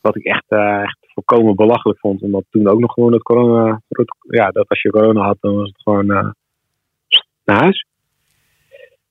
Wat 0.00 0.16
ik 0.16 0.24
echt, 0.24 0.44
uh, 0.48 0.82
echt 0.82 0.98
volkomen 1.00 1.56
belachelijk 1.56 1.98
vond. 1.98 2.22
Omdat 2.22 2.44
toen 2.50 2.68
ook 2.68 2.80
nog 2.80 2.92
gewoon 2.92 3.12
het 3.12 3.22
corona. 3.22 3.80
Ja, 4.28 4.50
dat 4.50 4.68
als 4.68 4.82
je 4.82 4.90
corona 4.90 5.22
had, 5.24 5.36
dan 5.40 5.54
was 5.54 5.68
het 5.68 5.82
gewoon 5.82 6.10
uh, 6.10 6.30
naar 7.44 7.60
huis. 7.60 7.86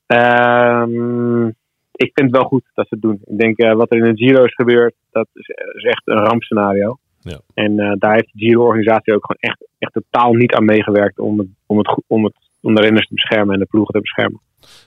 Um, 0.06 1.54
ik 2.02 2.10
vind 2.14 2.30
het 2.30 2.36
wel 2.36 2.48
goed 2.48 2.64
dat 2.74 2.88
ze 2.88 2.94
het 2.94 3.02
doen. 3.02 3.20
Ik 3.24 3.38
denk 3.38 3.60
uh, 3.60 3.74
wat 3.74 3.92
er 3.92 3.98
in 3.98 4.14
de 4.14 4.24
Giro 4.24 4.44
is 4.44 4.54
gebeurd, 4.54 4.94
dat 5.10 5.28
is, 5.32 5.46
is 5.72 5.84
echt 5.84 6.02
een 6.04 6.24
rampscenario. 6.24 6.98
Ja. 7.20 7.40
En 7.54 7.72
uh, 7.72 7.92
daar 7.98 8.14
heeft 8.14 8.32
de 8.32 8.38
Giro-organisatie 8.38 9.14
ook 9.14 9.26
gewoon 9.26 9.52
echt, 9.52 9.66
echt 9.78 9.92
totaal 9.92 10.32
niet 10.32 10.54
aan 10.54 10.64
meegewerkt 10.64 11.18
om, 11.18 11.38
het, 11.38 11.48
om, 11.66 11.78
het, 11.78 12.02
om, 12.06 12.24
het, 12.24 12.34
om 12.60 12.74
de 12.74 12.80
renners 12.80 13.06
te 13.06 13.14
beschermen 13.14 13.54
en 13.54 13.60
de 13.60 13.66
ploegen 13.66 13.94
te 13.94 14.00
beschermen. 14.00 14.40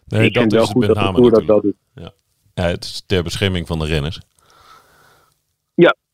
Nee, 0.06 0.26
ik 0.26 0.34
dat 0.34 0.42
vind 0.42 0.54
is 0.54 0.60
wel 0.60 0.68
goed 0.68 0.86
dat 0.86 0.96
de 0.96 1.14
Tour 1.14 1.32
dat 1.32 1.46
wel 1.46 1.62
doet. 1.62 1.76
Ja, 1.94 2.12
het 2.54 2.84
is 2.84 3.06
ter 3.06 3.24
bescherming 3.24 3.68
van 3.68 3.80
de 3.80 3.86
renners. 3.86 4.20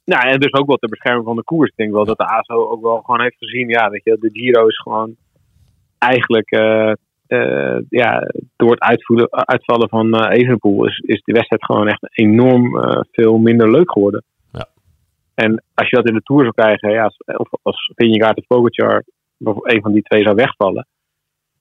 Nou, 0.04 0.28
en 0.28 0.40
dus 0.40 0.54
ook 0.54 0.68
wel 0.68 0.78
ter 0.78 0.90
bescherming 0.90 1.26
van 1.26 1.36
de 1.36 1.44
koers. 1.44 1.70
Ik 1.70 1.76
denk 1.76 1.92
wel 1.92 2.06
dat 2.06 2.18
de 2.18 2.26
ASO 2.26 2.70
ook 2.70 2.82
wel 2.82 3.02
gewoon 3.02 3.22
heeft 3.22 3.38
gezien, 3.38 3.68
ja, 3.68 3.90
weet 3.90 4.04
je, 4.04 4.18
de 4.20 4.30
Giro 4.30 4.68
is 4.68 4.78
gewoon 4.78 5.16
eigenlijk 5.98 6.52
uh, 6.52 6.92
uh, 7.32 7.80
ja, 7.90 8.28
door 8.56 8.72
het 8.72 8.80
uitvoeren, 8.80 9.32
uitvallen 9.32 9.90
van 9.90 10.16
uh, 10.16 10.38
Evenepoel 10.38 10.86
is, 10.86 10.98
is 10.98 11.22
de 11.24 11.34
wedstrijd 11.34 11.66
gewoon 11.66 11.88
echt 11.88 12.18
enorm 12.18 12.72
veel 13.12 13.38
minder 13.38 13.72
leuk 13.72 13.92
geworden. 13.92 14.24
Ja. 14.52 14.68
En 15.34 15.64
als 15.74 15.90
je 15.90 15.96
dat 15.96 16.08
in 16.08 16.14
de 16.14 16.22
Tour 16.22 16.42
zou 16.42 16.54
krijgen, 16.54 16.92
ja, 16.92 17.04
als, 17.04 17.18
of 17.18 17.50
als 17.62 17.92
Vingegaard 17.96 18.38
of 18.38 18.48
Pogacar, 18.48 19.04
een 19.44 19.82
van 19.82 19.94
die 19.94 20.02
twee 20.02 20.24
zou 20.24 20.36
wegvallen, 20.36 20.88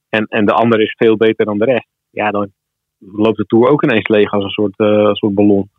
en, 0.09 0.27
en 0.27 0.47
de 0.47 0.53
ander 0.53 0.81
is 0.81 0.95
veel 0.97 1.17
beter 1.17 1.45
dan 1.45 1.59
de 1.59 1.65
rest, 1.65 1.89
ja, 2.11 2.31
dan 2.31 2.53
loopt 2.99 3.37
de 3.37 3.47
Tour 3.47 3.69
ook 3.69 3.83
ineens 3.83 4.09
leeg 4.09 4.33
als 4.33 4.45
een 4.45 4.51
soort, 4.51 4.75
soort 5.17 5.35
ballon. 5.35 5.71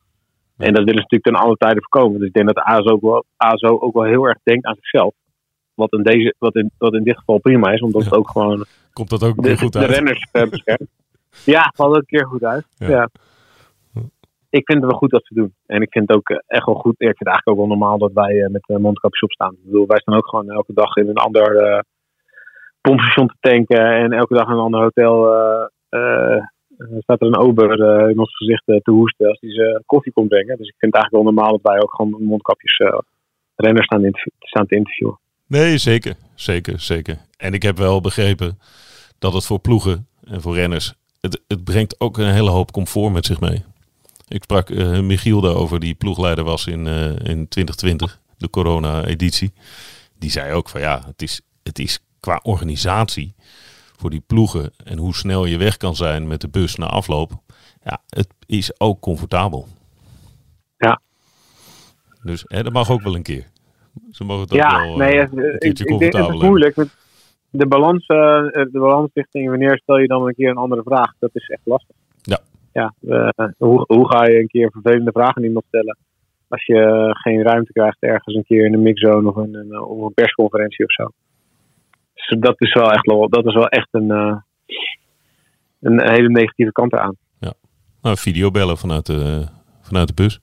En 0.57 0.73
dat 0.73 0.83
willen 0.83 1.01
ze 1.01 1.07
natuurlijk 1.07 1.23
ten 1.23 1.35
alle 1.35 1.55
tijden 1.55 1.83
voorkomen. 1.83 2.19
Dus 2.19 2.27
ik 2.27 2.33
denk 2.33 2.47
dat 2.47 2.55
de 2.55 2.71
ASO 2.71 2.89
ook 2.91 3.01
wel, 3.01 3.25
ASO 3.37 3.79
ook 3.79 3.93
wel 3.93 4.03
heel 4.03 4.27
erg 4.27 4.37
denkt 4.43 4.65
aan 4.65 4.75
zichzelf. 4.75 5.13
Wat 5.81 5.93
in, 5.93 6.03
deze, 6.03 6.35
wat 6.37 6.55
in, 6.55 6.71
wat 6.77 6.93
in 6.93 7.03
dit 7.03 7.17
geval 7.17 7.37
prima 7.39 7.71
is, 7.71 7.81
omdat 7.81 8.03
het 8.03 8.13
ook 8.13 8.29
gewoon 8.29 8.65
Komt 8.93 9.09
dat 9.09 9.23
ook 9.23 9.35
de, 9.35 9.41
weer 9.41 9.57
goed 9.57 9.73
de 9.73 9.79
uit? 9.79 9.89
renners 9.89 10.27
uh, 10.33 10.49
beschermt. 10.49 10.89
ja, 11.45 11.71
valt 11.75 11.89
ook 11.95 12.01
een 12.01 12.05
keer 12.05 12.25
goed 12.25 12.43
uit. 12.43 12.65
Ja. 12.77 13.09
Ik 14.49 14.65
vind 14.65 14.81
het 14.81 14.89
wel 14.89 14.99
goed 14.99 15.09
dat 15.11 15.25
ze 15.25 15.33
doen. 15.33 15.53
En 15.65 15.81
ik 15.81 15.91
vind 15.91 16.07
het 16.07 16.17
ook 16.17 16.29
eh, 16.29 16.37
echt 16.47 16.65
wel 16.65 16.75
goed. 16.75 16.93
Ik 16.97 17.05
vind 17.17 17.19
het 17.19 17.27
eigenlijk 17.27 17.49
ook 17.59 17.67
wel 17.67 17.77
normaal 17.77 17.97
dat 17.97 18.11
wij 18.13 18.41
eh, 18.43 18.49
met 18.49 18.63
de 18.65 18.79
mondkapjes 18.79 19.21
op 19.21 19.31
staan. 19.31 19.53
Ik 19.53 19.63
bedoel, 19.63 19.87
wij 19.87 19.99
staan 19.99 20.15
ook 20.15 20.27
gewoon 20.29 20.49
elke 20.49 20.73
dag 20.73 20.95
in 20.95 21.07
een 21.07 21.15
ander 21.27 21.55
eh, 21.55 21.79
pompstation 22.81 23.27
te 23.27 23.35
tanken. 23.39 23.85
En 23.85 24.11
elke 24.11 24.33
dag 24.33 24.47
in 24.47 24.53
een 24.53 24.59
ander 24.67 24.81
hotel 24.81 25.33
eh, 25.33 25.65
eh, 25.89 26.43
staat 26.99 27.21
er 27.21 27.27
een 27.27 27.37
ober 27.47 27.81
eh, 27.81 28.09
in 28.09 28.19
ons 28.19 28.35
gezicht 28.35 28.67
eh, 28.67 28.75
te 28.77 28.91
hoesten 28.91 29.27
als 29.27 29.37
hij 29.39 29.49
zijn 29.51 29.83
koffie 29.85 30.11
komt 30.13 30.27
brengen. 30.29 30.57
Dus 30.57 30.67
ik 30.67 30.75
vind 30.77 30.93
het 30.93 31.01
eigenlijk 31.03 31.23
wel 31.23 31.33
normaal 31.33 31.51
dat 31.57 31.71
wij 31.71 31.81
ook 31.81 31.95
gewoon 31.95 32.23
mondkapjes 32.23 32.77
eh, 32.77 32.97
renners 33.55 33.85
staan, 33.85 34.09
staan 34.39 34.65
te 34.67 34.75
interviewen. 34.75 35.19
Nee, 35.51 35.77
zeker. 35.77 36.15
Zeker, 36.35 36.79
zeker. 36.79 37.17
En 37.37 37.53
ik 37.53 37.61
heb 37.61 37.77
wel 37.77 38.01
begrepen 38.01 38.59
dat 39.19 39.33
het 39.33 39.45
voor 39.45 39.59
ploegen 39.59 40.07
en 40.23 40.41
voor 40.41 40.55
renners... 40.55 40.93
Het, 41.19 41.41
het 41.47 41.63
brengt 41.63 41.99
ook 41.99 42.17
een 42.17 42.33
hele 42.33 42.49
hoop 42.49 42.71
comfort 42.71 43.13
met 43.13 43.25
zich 43.25 43.39
mee. 43.39 43.63
Ik 44.27 44.43
sprak 44.43 44.69
eh, 44.69 44.99
Michiel 44.99 45.41
daarover, 45.41 45.79
die 45.79 45.93
ploegleider 45.93 46.43
was 46.43 46.67
in, 46.67 46.87
eh, 46.87 47.05
in 47.05 47.47
2020, 47.47 48.19
de 48.37 48.49
corona-editie. 48.49 49.53
Die 50.19 50.31
zei 50.31 50.53
ook 50.53 50.69
van 50.69 50.81
ja, 50.81 51.03
het 51.05 51.21
is, 51.21 51.41
het 51.63 51.79
is 51.79 51.99
qua 52.19 52.39
organisatie 52.43 53.35
voor 53.95 54.09
die 54.09 54.23
ploegen... 54.27 54.73
en 54.83 54.97
hoe 54.97 55.15
snel 55.15 55.45
je 55.45 55.57
weg 55.57 55.77
kan 55.77 55.95
zijn 55.95 56.27
met 56.27 56.41
de 56.41 56.49
bus 56.49 56.75
na 56.75 56.85
afloop... 56.85 57.41
Ja, 57.83 58.01
het 58.09 58.27
is 58.45 58.79
ook 58.79 58.99
comfortabel. 58.99 59.67
Ja. 60.77 61.01
Dus 62.23 62.43
hè, 62.47 62.63
dat 62.63 62.73
mag 62.73 62.89
ook 62.89 63.01
wel 63.01 63.15
een 63.15 63.23
keer. 63.23 63.51
Ze 64.11 64.23
mogen 64.23 64.43
het 64.43 64.51
ook 64.51 64.57
Ja, 64.57 64.81
wel 64.81 64.97
nee, 64.97 65.13
eh, 65.13 65.21
het, 65.21 65.37
een 65.37 65.53
ik, 65.53 65.79
ik 65.79 65.99
denk 65.99 66.13
het 66.13 66.29
is 66.29 66.41
moeilijk. 66.41 66.75
De 67.49 67.67
balans, 67.67 68.05
eh, 68.05 68.17
de 68.51 68.79
balansrichting, 68.79 69.49
wanneer 69.49 69.77
stel 69.77 69.97
je 69.97 70.07
dan 70.07 70.27
een 70.27 70.33
keer 70.33 70.49
een 70.49 70.57
andere 70.57 70.83
vraag? 70.83 71.13
Dat 71.19 71.29
is 71.33 71.47
echt 71.47 71.61
lastig. 71.63 71.95
Ja. 72.21 72.39
Ja, 72.73 72.93
eh, 73.07 73.47
hoe, 73.57 73.83
hoe 73.87 74.07
ga 74.07 74.25
je 74.25 74.39
een 74.39 74.47
keer 74.47 74.71
vervelende 74.71 75.11
vraag 75.11 75.37
aan 75.37 75.43
iemand 75.43 75.65
stellen? 75.67 75.97
Als 76.47 76.65
je 76.65 76.79
eh, 76.79 77.09
geen 77.11 77.43
ruimte 77.43 77.71
krijgt 77.71 77.97
ergens 77.99 78.35
een 78.35 78.43
keer 78.43 78.65
in 78.65 78.73
een 78.73 78.81
mixzone 78.81 79.29
of 79.29 79.35
een, 79.35 79.55
een, 79.55 79.81
of 79.81 80.05
een 80.05 80.13
persconferentie 80.13 80.85
of 80.85 80.91
zo. 80.91 81.11
Dus 82.13 82.39
dat 82.39 82.55
is 82.57 82.73
wel 82.73 82.91
echt, 82.91 83.05
dat 83.29 83.45
is 83.45 83.53
wel 83.53 83.67
echt 83.67 83.87
een, 83.91 84.11
eh, 84.11 84.37
een 85.79 86.09
hele 86.09 86.29
negatieve 86.29 86.71
kant 86.71 86.93
eraan. 86.93 87.15
Nou, 88.01 88.17
videobellen 88.17 88.77
vanuit 88.77 89.05
de, 89.05 89.47
vanuit 89.81 90.07
de 90.07 90.13
bus. 90.13 90.39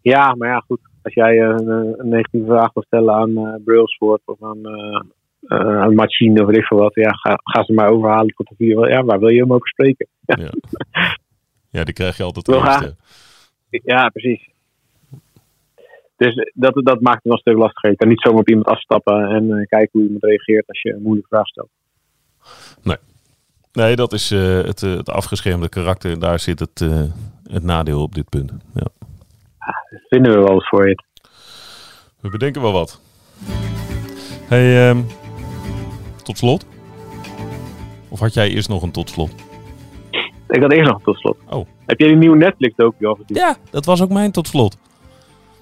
Ja, 0.00 0.34
maar 0.34 0.48
ja, 0.48 0.58
goed. 0.66 0.80
Als 1.02 1.14
jij 1.14 1.40
een, 1.40 1.68
een 1.68 2.08
negatieve 2.08 2.46
vraag 2.46 2.72
wil 2.72 2.82
stellen 2.82 3.14
aan 3.14 3.36
eh 3.36 3.54
Brailsford 3.64 4.20
of 4.24 4.42
aan, 4.42 4.66
eh 4.66 5.00
eh, 5.40 5.80
aan 5.80 5.94
Machine 5.94 6.40
of 6.40 6.46
weet 6.46 6.56
ik 6.56 6.64
veel 6.64 6.78
wat, 6.78 6.94
ja, 6.94 7.10
ga, 7.10 7.38
ga 7.42 7.64
ze 7.64 7.72
maar 7.72 7.88
overhalen 7.88 8.34
tot 8.34 8.48
de 8.48 8.54
video. 8.54 8.88
Ja, 8.88 9.04
waar 9.04 9.18
wil 9.18 9.28
je 9.28 9.40
hem 9.40 9.52
over 9.52 9.68
spreken? 9.68 10.06
Ja, 10.24 10.36
ja 11.76 11.84
die 11.84 11.94
krijg 11.94 12.16
je 12.16 12.22
altijd 12.22 12.46
Wel 12.46 12.66
eerst. 12.66 12.94
Ja, 13.70 14.08
precies. 14.08 14.48
Dus 16.16 16.50
dat, 16.54 16.74
dat 16.74 17.00
maakt 17.00 17.22
het 17.22 17.24
wel 17.24 17.32
een 17.32 17.38
stuk 17.38 17.56
lastiger. 17.56 17.90
Je 17.90 17.96
kan 17.96 18.08
niet 18.08 18.20
zomaar 18.20 18.40
op 18.40 18.48
iemand 18.48 18.66
afstappen 18.66 19.28
en 19.28 19.50
eh, 19.50 19.66
kijken 19.66 19.90
hoe 19.92 20.02
iemand 20.02 20.24
reageert 20.24 20.68
als 20.68 20.82
je 20.82 20.92
een 20.92 21.02
moeilijke 21.02 21.28
vraag 21.28 21.46
stelt. 21.46 21.70
Nee, 23.72 23.96
dat 23.96 24.12
is 24.12 24.30
eh, 24.30 24.62
het, 24.62 24.82
eh, 24.82 24.96
het 24.96 25.10
afgeschermde 25.10 25.68
karakter. 25.68 26.18
Daar 26.18 26.38
zit 26.38 26.58
het, 26.58 26.80
eh, 26.80 27.02
het 27.50 27.62
nadeel 27.62 28.02
op 28.02 28.14
dit 28.14 28.28
punt. 28.28 28.52
Ja. 28.74 28.86
Vinden 30.08 30.32
we 30.32 30.38
wel 30.38 30.54
eens 30.54 30.68
voor 30.68 30.88
je. 30.88 31.02
We 32.20 32.28
bedenken 32.28 32.62
wel 32.62 32.72
wat. 32.72 33.00
Hey, 34.48 34.88
ehm, 34.88 34.98
tot 36.22 36.38
slot? 36.38 36.66
Of 38.08 38.20
had 38.20 38.34
jij 38.34 38.50
eerst 38.50 38.68
nog 38.68 38.82
een 38.82 38.90
tot 38.90 39.10
slot? 39.10 39.34
Ik 40.48 40.62
had 40.62 40.72
eerst 40.72 40.90
nog 40.90 41.02
tot 41.02 41.18
slot. 41.18 41.36
Oh. 41.48 41.66
Heb 41.86 41.98
jij 41.98 42.08
die 42.08 42.16
nieuwe 42.16 42.36
Netflix 42.36 42.76
docu 42.76 43.06
al? 43.06 43.18
Ja, 43.26 43.56
dat 43.70 43.84
was 43.84 44.02
ook 44.02 44.10
mijn 44.10 44.32
tot 44.32 44.48
slot. 44.48 44.76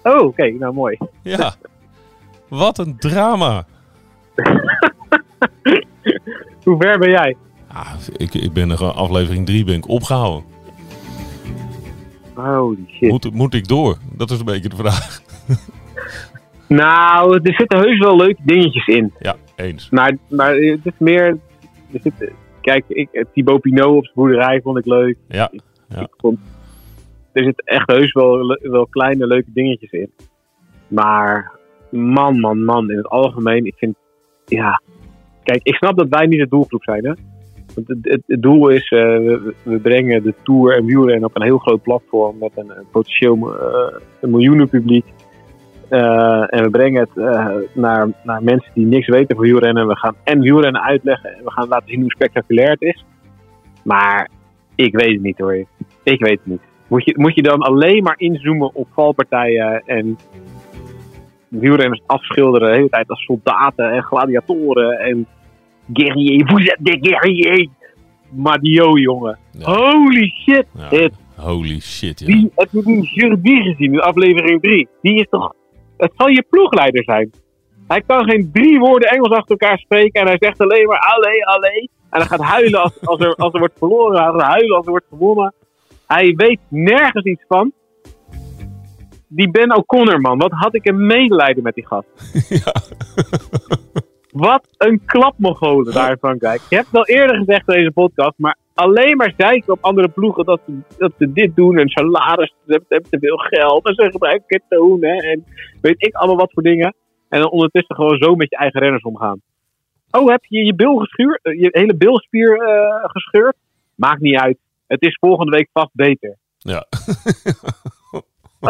Oh, 0.03 0.27
oké. 0.27 0.51
nou, 0.51 0.75
mooi. 0.75 0.99
Ja. 1.23 1.55
Wat 2.49 2.79
een 2.79 2.99
drama. 2.99 3.67
Hoe 6.65 6.77
ver 6.79 6.99
ben 6.99 7.11
jij? 7.11 7.37
Ah, 7.69 7.93
ik, 8.17 8.35
ik 8.35 8.53
ben 8.53 8.71
er 8.71 8.77
gewoon 8.77 8.95
aflevering 8.95 9.47
3 9.47 9.65
ben 9.65 9.75
ik 9.75 9.89
opgehouden. 9.89 10.45
Holy 12.45 12.87
shit. 12.89 13.11
Moet, 13.11 13.33
moet 13.35 13.55
ik 13.55 13.69
door? 13.69 13.97
Dat 14.17 14.31
is 14.31 14.39
een 14.39 14.45
beetje 14.45 14.69
de 14.69 14.77
vraag. 14.77 15.21
Nou, 16.69 17.41
er 17.43 17.55
zitten 17.55 17.79
heus 17.79 17.99
wel 17.99 18.17
leuke 18.17 18.41
dingetjes 18.45 18.87
in. 18.87 19.13
Ja, 19.19 19.37
eens. 19.57 19.91
Maar, 19.91 20.17
maar 20.29 20.55
het 20.55 20.87
is 20.87 20.93
meer. 20.99 21.39
Er 21.93 22.01
zit, 22.03 22.33
kijk, 22.61 22.85
ik, 22.89 23.25
Thibaut 23.33 23.61
Pinot 23.61 23.97
op 23.97 24.05
zijn 24.05 24.15
boerderij 24.15 24.61
vond 24.61 24.79
ik 24.79 24.87
leuk. 24.87 25.17
Ja, 25.29 25.51
Ik 25.89 26.15
vond, 26.17 26.39
er 27.33 27.45
zitten 27.45 27.65
echt 27.65 27.91
heus 27.91 28.13
wel, 28.13 28.59
wel 28.63 28.87
kleine 28.87 29.27
leuke 29.27 29.51
dingetjes 29.53 29.91
in. 29.91 30.11
Maar 30.89 31.53
man, 31.91 32.41
man, 32.41 32.65
man, 32.65 32.91
in 32.91 32.97
het 32.97 33.09
algemeen, 33.09 33.67
ik 33.67 33.75
vind. 33.77 33.97
Ja. 34.47 34.83
Kijk, 35.43 35.61
ik 35.63 35.75
snap 35.75 35.97
dat 35.97 36.09
wij 36.09 36.27
niet 36.27 36.39
de 36.39 36.49
doelgroep 36.49 36.83
zijn, 36.83 37.05
hè? 37.05 37.13
Het, 37.87 38.23
doel 38.27 38.69
is, 38.69 38.89
eh, 38.89 39.01
we, 39.63 39.79
brengen 39.83 40.23
de 40.23 40.35
Tour 40.43 40.77
en 40.77 40.85
wielrennen 40.85 41.29
op 41.29 41.37
een 41.37 41.43
heel 41.43 41.59
groot 41.59 41.83
platform 41.83 42.39
met 42.39 42.51
een, 42.55 42.73
potentieel 42.91 43.59
eh, 43.59 43.97
een 44.21 44.31
miljoenen 44.31 44.69
publiek. 44.69 45.05
Eh, 45.89 46.55
en 46.55 46.63
we 46.63 46.71
brengen 46.71 47.01
het 47.01 47.75
naar, 47.75 48.09
naar 48.23 48.43
mensen 48.43 48.71
die 48.75 48.87
niks 48.87 49.07
weten 49.07 49.37
van 49.37 49.45
wielrennen. 49.45 49.87
We 49.87 49.97
gaan 49.97 50.15
en 50.25 50.41
wielrennen 50.41 50.83
uitleggen 50.83 51.37
en 51.37 51.45
we 51.45 51.51
gaan 51.51 51.69
laten 51.69 51.89
zien 51.89 52.01
hoe 52.01 52.11
spectaculair 52.11 52.71
het 52.71 52.83
is. 52.83 53.05
Maar 53.83 54.29
ik 54.75 54.95
weet 54.95 55.13
het 55.13 55.23
niet 55.23 55.39
hoor. 55.39 55.65
Ik 56.03 56.21
weet 56.21 56.39
het 56.39 56.47
niet. 56.47 56.63
Moet 56.87 57.05
je, 57.05 57.15
moet 57.19 57.35
je 57.35 57.43
dan 57.43 57.61
alleen 57.61 58.03
maar 58.03 58.19
inzoomen 58.19 58.75
op 58.75 58.89
valpartijen 58.93 59.83
en 59.87 60.19
wielrenners 61.49 62.03
afschilderen 62.07 62.69
de 62.69 62.77
hele 62.77 62.89
tijd 62.89 63.09
als 63.09 63.25
soldaten 63.25 63.91
en 63.91 64.03
gladiatoren 64.03 64.99
en 64.99 65.27
guerrier, 65.93 66.45
vous 66.47 66.61
êtes 66.61 66.83
des 66.83 66.99
guerriers. 67.01 67.69
Madio, 68.31 68.99
jongen. 68.99 69.39
Ja. 69.53 69.65
Holy 69.65 70.33
shit. 70.45 70.67
Ja. 70.75 70.89
Dit. 70.89 71.13
Holy 71.37 71.81
shit, 71.81 72.21
ja. 72.21 72.27
Die, 72.27 72.53
heb 72.55 72.69
je 72.71 72.83
die 72.83 73.11
Jordi 73.15 73.63
gezien 73.63 73.93
in 73.93 74.01
aflevering 74.01 74.63
3? 74.63 74.89
Die 75.03 75.15
is 75.15 75.27
toch... 75.31 75.55
Het 75.97 76.13
zal 76.17 76.29
je 76.29 76.45
ploegleider 76.51 77.05
zijn. 77.05 77.31
Hij 77.89 78.03
kan 78.07 78.25
geen 78.25 78.51
drie 78.53 78.79
woorden 78.79 79.09
Engels 79.09 79.31
achter 79.31 79.57
elkaar 79.57 79.79
spreken 79.79 80.21
en 80.21 80.27
hij 80.27 80.37
zegt 80.39 80.61
alleen 80.61 80.87
maar 80.87 80.99
allee, 80.99 81.47
allee. 81.47 81.91
En 82.11 82.19
hij 82.21 82.27
gaat 82.27 82.41
huilen 82.41 82.83
als, 82.83 83.07
als, 83.07 83.21
er, 83.21 83.35
als 83.35 83.53
er 83.53 83.59
wordt 83.59 83.79
verloren. 83.79 84.23
Hij 84.23 84.33
gaat 84.33 84.43
huilen 84.43 84.77
als 84.77 84.85
er 84.85 84.91
wordt 84.91 85.07
gewonnen. 85.09 85.55
Hij 86.07 86.35
weet 86.37 86.61
nergens 86.69 87.25
iets 87.25 87.45
van. 87.49 87.73
Die 89.29 89.51
Ben 89.51 89.77
O'Connor, 89.77 90.21
man. 90.21 90.39
Wat 90.39 90.53
had 90.53 90.75
ik 90.75 90.87
een 90.87 91.07
medelijden 91.07 91.63
met 91.63 91.75
die 91.75 91.87
gast. 91.87 92.09
Ja. 92.65 92.73
Wat 94.39 94.69
een 94.77 95.05
klapmogolen 95.05 95.95
daar 95.95 96.11
in 96.11 96.17
Frankrijk. 96.19 96.61
Je 96.69 96.77
hebt 96.77 96.87
het 96.87 96.97
al 96.97 97.07
eerder 97.07 97.37
gezegd 97.37 97.69
in 97.69 97.75
deze 97.75 97.91
podcast, 97.91 98.33
maar 98.37 98.57
alleen 98.75 99.17
maar 99.17 99.35
zeiken 99.37 99.73
op 99.73 99.85
andere 99.85 100.09
ploegen 100.09 100.45
dat 100.45 100.61
ze, 100.67 100.79
dat 100.99 101.13
ze 101.19 101.33
dit 101.33 101.57
doen 101.57 101.79
en 101.79 101.89
salaris, 101.89 102.55
ze 102.67 102.83
hebben, 102.89 103.11
te 103.11 103.19
veel 103.19 103.37
geld 103.37 103.87
en 103.87 103.95
ze 103.95 104.11
gebruiken 104.11 104.47
ketonen 104.47 105.19
en 105.19 105.45
weet 105.81 106.07
ik 106.07 106.15
allemaal 106.15 106.37
wat 106.37 106.53
voor 106.53 106.63
dingen. 106.63 106.95
En 107.29 107.41
dan 107.41 107.51
ondertussen 107.51 107.97
gewoon 107.97 108.19
zo 108.19 108.35
met 108.35 108.51
je 108.51 108.57
eigen 108.57 108.81
renners 108.81 109.03
omgaan. 109.03 109.41
Oh, 110.11 110.29
heb 110.29 110.45
je 110.45 110.65
je 110.65 110.75
bil 110.75 110.97
geschuurd, 110.97 111.41
eh, 111.43 111.61
je 111.61 111.69
hele 111.71 111.97
bilspier 111.97 112.61
eh, 112.61 113.05
gescheurd? 113.11 113.57
Maakt 113.95 114.21
niet 114.21 114.39
uit. 114.39 114.59
Het 114.87 115.03
is 115.03 115.17
volgende 115.21 115.57
week 115.57 115.69
vast 115.73 115.91
beter. 115.93 116.37
Ja. 116.59 116.87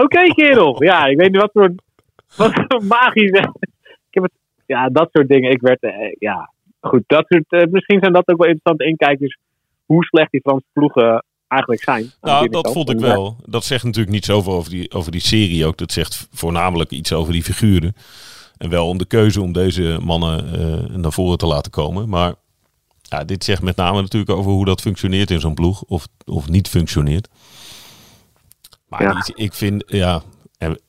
Oké, 0.04 0.26
kerel. 0.26 0.82
Ja, 0.82 1.06
ik 1.06 1.16
weet 1.16 1.30
niet 1.30 1.40
wat 1.40 1.52
voor, 1.52 1.74
wat 2.36 2.52
voor 2.68 2.84
magisch. 2.84 3.30
Ik 3.30 4.14
heb 4.14 4.22
het, 4.22 4.32
ja, 4.68 4.88
dat 4.88 5.08
soort 5.12 5.28
dingen. 5.28 5.50
Ik 5.50 5.60
werd, 5.60 5.82
eh, 5.82 5.92
ja, 6.18 6.52
goed. 6.80 7.02
Dat 7.06 7.24
soort, 7.28 7.44
eh, 7.48 7.70
misschien 7.70 7.98
zijn 8.00 8.12
dat 8.12 8.28
ook 8.28 8.38
wel 8.38 8.48
interessante 8.48 8.84
inkijkers. 8.84 9.38
Hoe 9.86 10.04
slecht 10.04 10.30
die 10.30 10.40
Franse 10.40 10.66
ploegen 10.72 11.24
eigenlijk 11.48 11.82
zijn. 11.82 12.10
Nou, 12.20 12.48
dat 12.48 12.72
vond 12.72 12.90
ik 12.90 12.96
En, 12.96 13.04
eh, 13.04 13.10
wel. 13.10 13.36
Dat 13.44 13.64
zegt 13.64 13.84
natuurlijk 13.84 14.14
niet 14.14 14.24
zoveel 14.24 14.52
over 14.52 14.70
die, 14.70 14.90
over 14.90 15.12
die 15.12 15.20
serie 15.20 15.66
ook. 15.66 15.76
Dat 15.76 15.92
zegt 15.92 16.28
voornamelijk 16.32 16.90
iets 16.90 17.12
over 17.12 17.32
die 17.32 17.42
figuren. 17.42 17.94
En 18.58 18.70
wel 18.70 18.88
om 18.88 18.98
de 18.98 19.06
keuze 19.06 19.40
om 19.40 19.52
deze 19.52 19.98
mannen 20.02 21.00
naar 21.00 21.12
voren 21.12 21.38
te 21.38 21.46
laten 21.46 21.70
komen. 21.70 22.08
Maar 22.08 22.34
ja, 23.02 23.24
dit 23.24 23.44
zegt 23.44 23.62
met 23.62 23.76
name 23.76 24.00
natuurlijk 24.00 24.32
over 24.32 24.50
hoe 24.52 24.64
dat 24.64 24.80
functioneert 24.80 25.30
in 25.30 25.40
zo'n 25.40 25.54
ploeg. 25.54 25.82
Of, 25.82 26.06
of 26.24 26.48
niet 26.48 26.68
functioneert. 26.68 27.28
Maar 28.88 29.02
Ja. 29.02 29.24
ik 29.34 29.52
vind, 29.52 29.84
ja... 29.86 30.22
en 30.58 30.80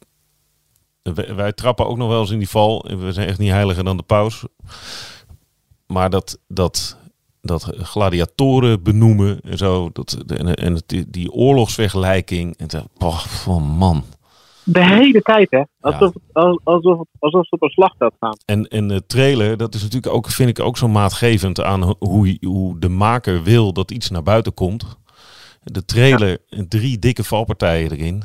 wij, 1.13 1.53
trappen 1.53 1.87
ook 1.87 1.97
nog 1.97 2.09
wel 2.09 2.19
eens 2.21 2.31
in 2.31 2.39
die 2.39 2.49
val. 2.49 2.85
En 2.85 3.05
We 3.05 3.11
zijn 3.11 3.27
echt 3.27 3.39
niet 3.39 3.51
heiliger 3.51 3.83
dan 3.83 3.97
de 3.97 4.03
paus. 4.03 4.43
Maar 5.87 6.09
dat... 6.09 6.39
dat 6.47 6.97
dat 7.41 7.63
gladiatoren 7.77 8.83
benoemen 8.83 9.39
en 9.41 9.57
zo. 9.57 9.89
Dat, 9.93 10.23
en, 10.27 10.55
en 10.55 10.73
het- 10.73 11.05
die, 11.07 11.31
oorlogsvergelijking. 11.31 12.57
En 12.57 12.69
zo, 12.69 12.83
oh, 12.97 13.25
oh, 13.47 13.77
man. 13.77 14.03
De 14.63 14.85
hele 14.85 15.21
tijd, 15.21 15.51
hè? 15.51 15.61
Alsof, 15.79 16.13
alsof, 16.63 16.99
alsof 17.19 17.47
ze 17.47 17.55
op 17.55 17.61
een 17.61 17.69
slagveld 17.69 18.13
staan. 18.15 18.37
En, 18.45 18.67
en 18.67 18.87
de 18.87 19.05
trailer, 19.05 19.57
dat 19.57 19.75
is 19.75 19.81
natuurlijk 19.81 20.13
ook, 20.13 20.29
vind 20.29 20.49
ik 20.49 20.59
ook 20.59 20.77
zo 20.77 20.87
maatgevend 20.87 21.61
aan 21.61 21.81
ho- 21.83 21.95
hoe, 21.99 22.37
hoe 22.41 22.79
de 22.79 22.89
maker 22.89 23.43
wil 23.43 23.73
dat 23.73 23.91
iets 23.91 24.09
naar 24.09 24.23
buiten 24.23 24.53
komt. 24.53 24.97
De 25.63 25.85
trailer, 25.85 26.37
drie 26.67 26.99
dikke 26.99 27.23
valpartijen 27.23 27.91
erin. 27.91 28.23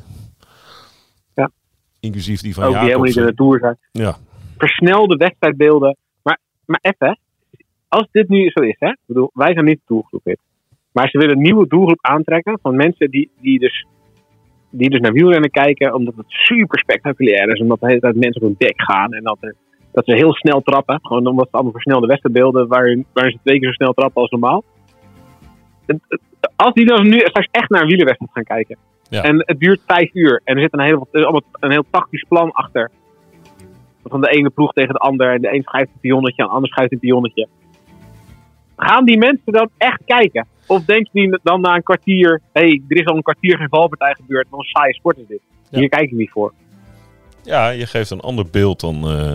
Inclusief 2.05 2.41
die 2.41 2.55
van 2.55 2.65
Ook 2.65 2.71
die 2.71 2.81
helemaal 2.81 3.05
niet 3.05 3.17
in 3.17 3.27
de 3.27 3.35
Tour 3.35 3.59
zijn. 3.59 3.77
Ja, 3.93 4.17
Versnelde 4.59 5.17
wedstrijdbeelden. 5.17 5.97
Maar, 6.23 6.39
maar 6.67 6.79
even. 6.83 7.19
Als 7.89 8.09
dit 8.11 8.29
nu 8.29 8.51
zo 8.51 8.63
is, 8.63 8.77
hè. 8.79 8.89
Ik 8.89 9.07
bedoel, 9.07 9.31
wij 9.33 9.53
zijn 9.53 9.65
niet 9.65 9.79
de 9.79 9.95
doelgroep 9.95 10.21
dit. 10.25 10.39
Maar 10.93 11.09
ze 11.09 11.19
willen 11.19 11.37
een 11.37 11.43
nieuwe 11.43 11.67
doelgroep 11.69 11.99
aantrekken 12.01 12.59
van 12.63 12.77
mensen 12.77 13.11
die, 13.11 13.31
die 13.41 13.59
dus 13.59 13.87
die 14.71 14.91
dus 14.91 15.01
naar 15.01 15.13
wielrennen 15.13 15.51
kijken 15.51 15.95
omdat 15.95 16.15
het 16.17 16.27
super 16.29 16.79
spectaculair 16.79 17.49
is. 17.49 17.61
Omdat 17.61 17.81
de 17.81 17.87
hele 17.87 18.01
tijd 18.01 18.15
mensen 18.15 18.43
op 18.43 18.49
hun 18.49 18.57
bek 18.59 18.83
gaan. 18.83 19.13
En 19.13 19.23
dat, 19.23 19.39
er, 19.41 19.55
dat 19.93 20.05
ze 20.05 20.15
heel 20.15 20.35
snel 20.35 20.61
trappen. 20.61 20.99
Gewoon 21.03 21.27
omdat 21.27 21.45
het 21.45 21.55
allemaal 21.55 21.73
versnelde 21.73 22.07
wedstrijdbeelden 22.07 22.69
waarin, 22.69 23.07
waarin 23.13 23.33
ze 23.33 23.39
twee 23.43 23.59
keer 23.59 23.69
zo 23.69 23.75
snel 23.75 23.93
trappen 23.93 24.23
als 24.23 24.31
normaal. 24.31 24.65
Als 26.57 26.75
die 26.75 26.87
dan 26.87 27.09
nu 27.09 27.19
straks 27.19 27.49
echt 27.51 27.71
naar 27.71 27.81
een 27.81 27.89
wielerwedstrijd 27.89 28.33
gaan 28.33 28.57
kijken. 28.57 28.77
Ja. 29.09 29.23
En 29.23 29.43
het 29.47 29.61
duurt 29.61 29.81
vijf 29.87 30.15
uur. 30.15 30.41
En 30.45 30.57
er 30.57 30.63
zit 30.63 30.73
een 30.73 30.81
heel, 30.81 31.09
een 31.61 31.71
heel 31.71 31.85
tactisch 31.91 32.25
plan 32.29 32.53
achter. 32.53 32.91
Van 34.05 34.21
de 34.21 34.31
ene 34.31 34.51
ploeg 34.51 34.73
tegen 34.73 34.93
de 34.93 34.99
ander. 34.99 35.33
En 35.33 35.41
de 35.41 35.55
een 35.55 35.63
schuift 35.63 35.91
een 35.93 36.01
pionnetje 36.01 36.43
en 36.43 36.49
de 36.49 36.55
ander 36.55 36.71
schuift 36.71 36.93
een 36.93 36.99
pionnetje. 36.99 37.49
Gaan 38.77 39.05
die 39.05 39.19
mensen 39.19 39.53
dan 39.53 39.71
echt 39.77 40.01
kijken? 40.05 40.47
Of 40.67 40.85
denken 40.85 41.11
die 41.13 41.39
dan 41.43 41.61
na 41.61 41.75
een 41.75 41.83
kwartier... 41.83 42.41
Hé, 42.53 42.61
hey, 42.61 42.83
er 42.89 42.97
is 42.97 43.07
al 43.07 43.17
een 43.17 43.23
kwartier 43.23 43.57
geen 43.57 43.69
valpartij 43.69 44.15
gebeurd. 44.15 44.47
Wat 44.51 44.61
een 44.61 44.67
saaie 44.67 44.95
sport 44.95 45.19
is 45.19 45.27
dit. 45.27 45.41
Ja. 45.71 45.79
Hier 45.79 45.89
kijk 45.89 46.03
ik 46.03 46.13
niet 46.17 46.31
voor. 46.31 46.53
Ja, 47.43 47.69
je 47.69 47.87
geeft 47.87 48.11
een 48.11 48.21
ander 48.21 48.47
beeld 48.51 48.81
dan... 48.81 49.09
eh, 49.09 49.35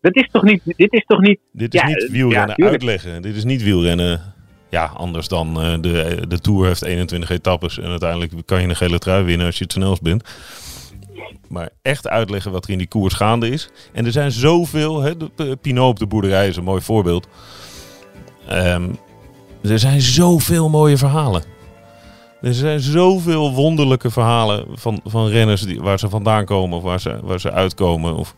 Dit 0.00 0.16
is 0.16 0.28
toch 0.30 0.42
niet... 0.42 0.62
Dit 0.64 0.92
is 0.92 1.04
toch 1.06 1.20
niet 1.20 1.38
dit 1.52 1.74
is 1.74 1.80
Ja, 1.80 1.86
niet 1.86 2.04
eh, 2.04 2.10
wielrennen 2.10 2.56
uitleggen. 2.64 3.22
Dit 3.22 3.36
is 3.36 3.44
niet 3.44 3.62
wielrennen... 3.62 4.29
Ja, 4.70 4.84
anders 4.84 5.28
dan 5.28 5.60
eh, 5.60 5.72
de, 5.80 6.24
de 6.28 6.38
Tour 6.38 6.66
heeft 6.66 6.82
21 6.82 7.30
etappes. 7.30 7.78
En 7.78 7.90
uiteindelijk 7.90 8.32
kan 8.44 8.60
je 8.60 8.68
een 8.68 8.76
gele 8.76 8.98
trui 8.98 9.24
winnen 9.24 9.46
als 9.46 9.58
je 9.58 9.64
het 9.64 9.72
snelst 9.72 10.02
bent. 10.02 10.24
Maar 11.48 11.70
echt 11.82 12.08
uitleggen 12.08 12.52
wat 12.52 12.64
er 12.64 12.70
in 12.70 12.78
die 12.78 12.88
koers 12.88 13.14
gaande 13.14 13.48
is. 13.48 13.70
En 13.92 14.06
er 14.06 14.12
zijn 14.12 14.32
zoveel... 14.32 15.00
Hè, 15.00 15.12
de, 15.16 15.58
Pinot 15.60 15.88
op 15.88 15.98
de 15.98 16.06
boerderij 16.06 16.48
is 16.48 16.56
een 16.56 16.64
mooi 16.64 16.82
voorbeeld. 16.82 17.28
Ehm, 18.48 18.88
er 19.62 19.78
zijn 19.78 20.00
zoveel 20.00 20.68
mooie 20.68 20.96
verhalen. 20.96 21.42
Er 22.40 22.54
zijn 22.54 22.80
zoveel 22.80 23.52
wonderlijke 23.52 24.10
verhalen 24.10 24.66
van, 24.72 25.00
van 25.04 25.28
renners 25.28 25.62
die, 25.62 25.80
waar 25.80 25.98
ze 25.98 26.08
vandaan 26.08 26.44
komen 26.44 26.78
of 26.78 26.84
waar 26.84 27.00
ze, 27.00 27.18
waar 27.22 27.40
ze 27.40 27.50
uitkomen. 27.50 28.14
Of 28.14 28.34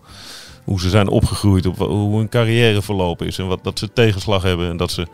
hoe 0.65 0.81
ze 0.81 0.89
zijn 0.89 1.09
opgegroeid, 1.09 1.67
of 1.67 1.79
hoe 1.79 2.17
hun 2.17 2.29
carrière 2.29 2.83
verlopen 2.83 3.27
is. 3.27 3.39
En 3.39 3.47
wat, 3.47 3.65
dat 3.65 3.79
ze 3.79 3.93
tegenslag 3.93 4.43
hebben 4.43 4.69
en 4.69 4.77
dat 4.77 4.91
ze, 4.91 5.07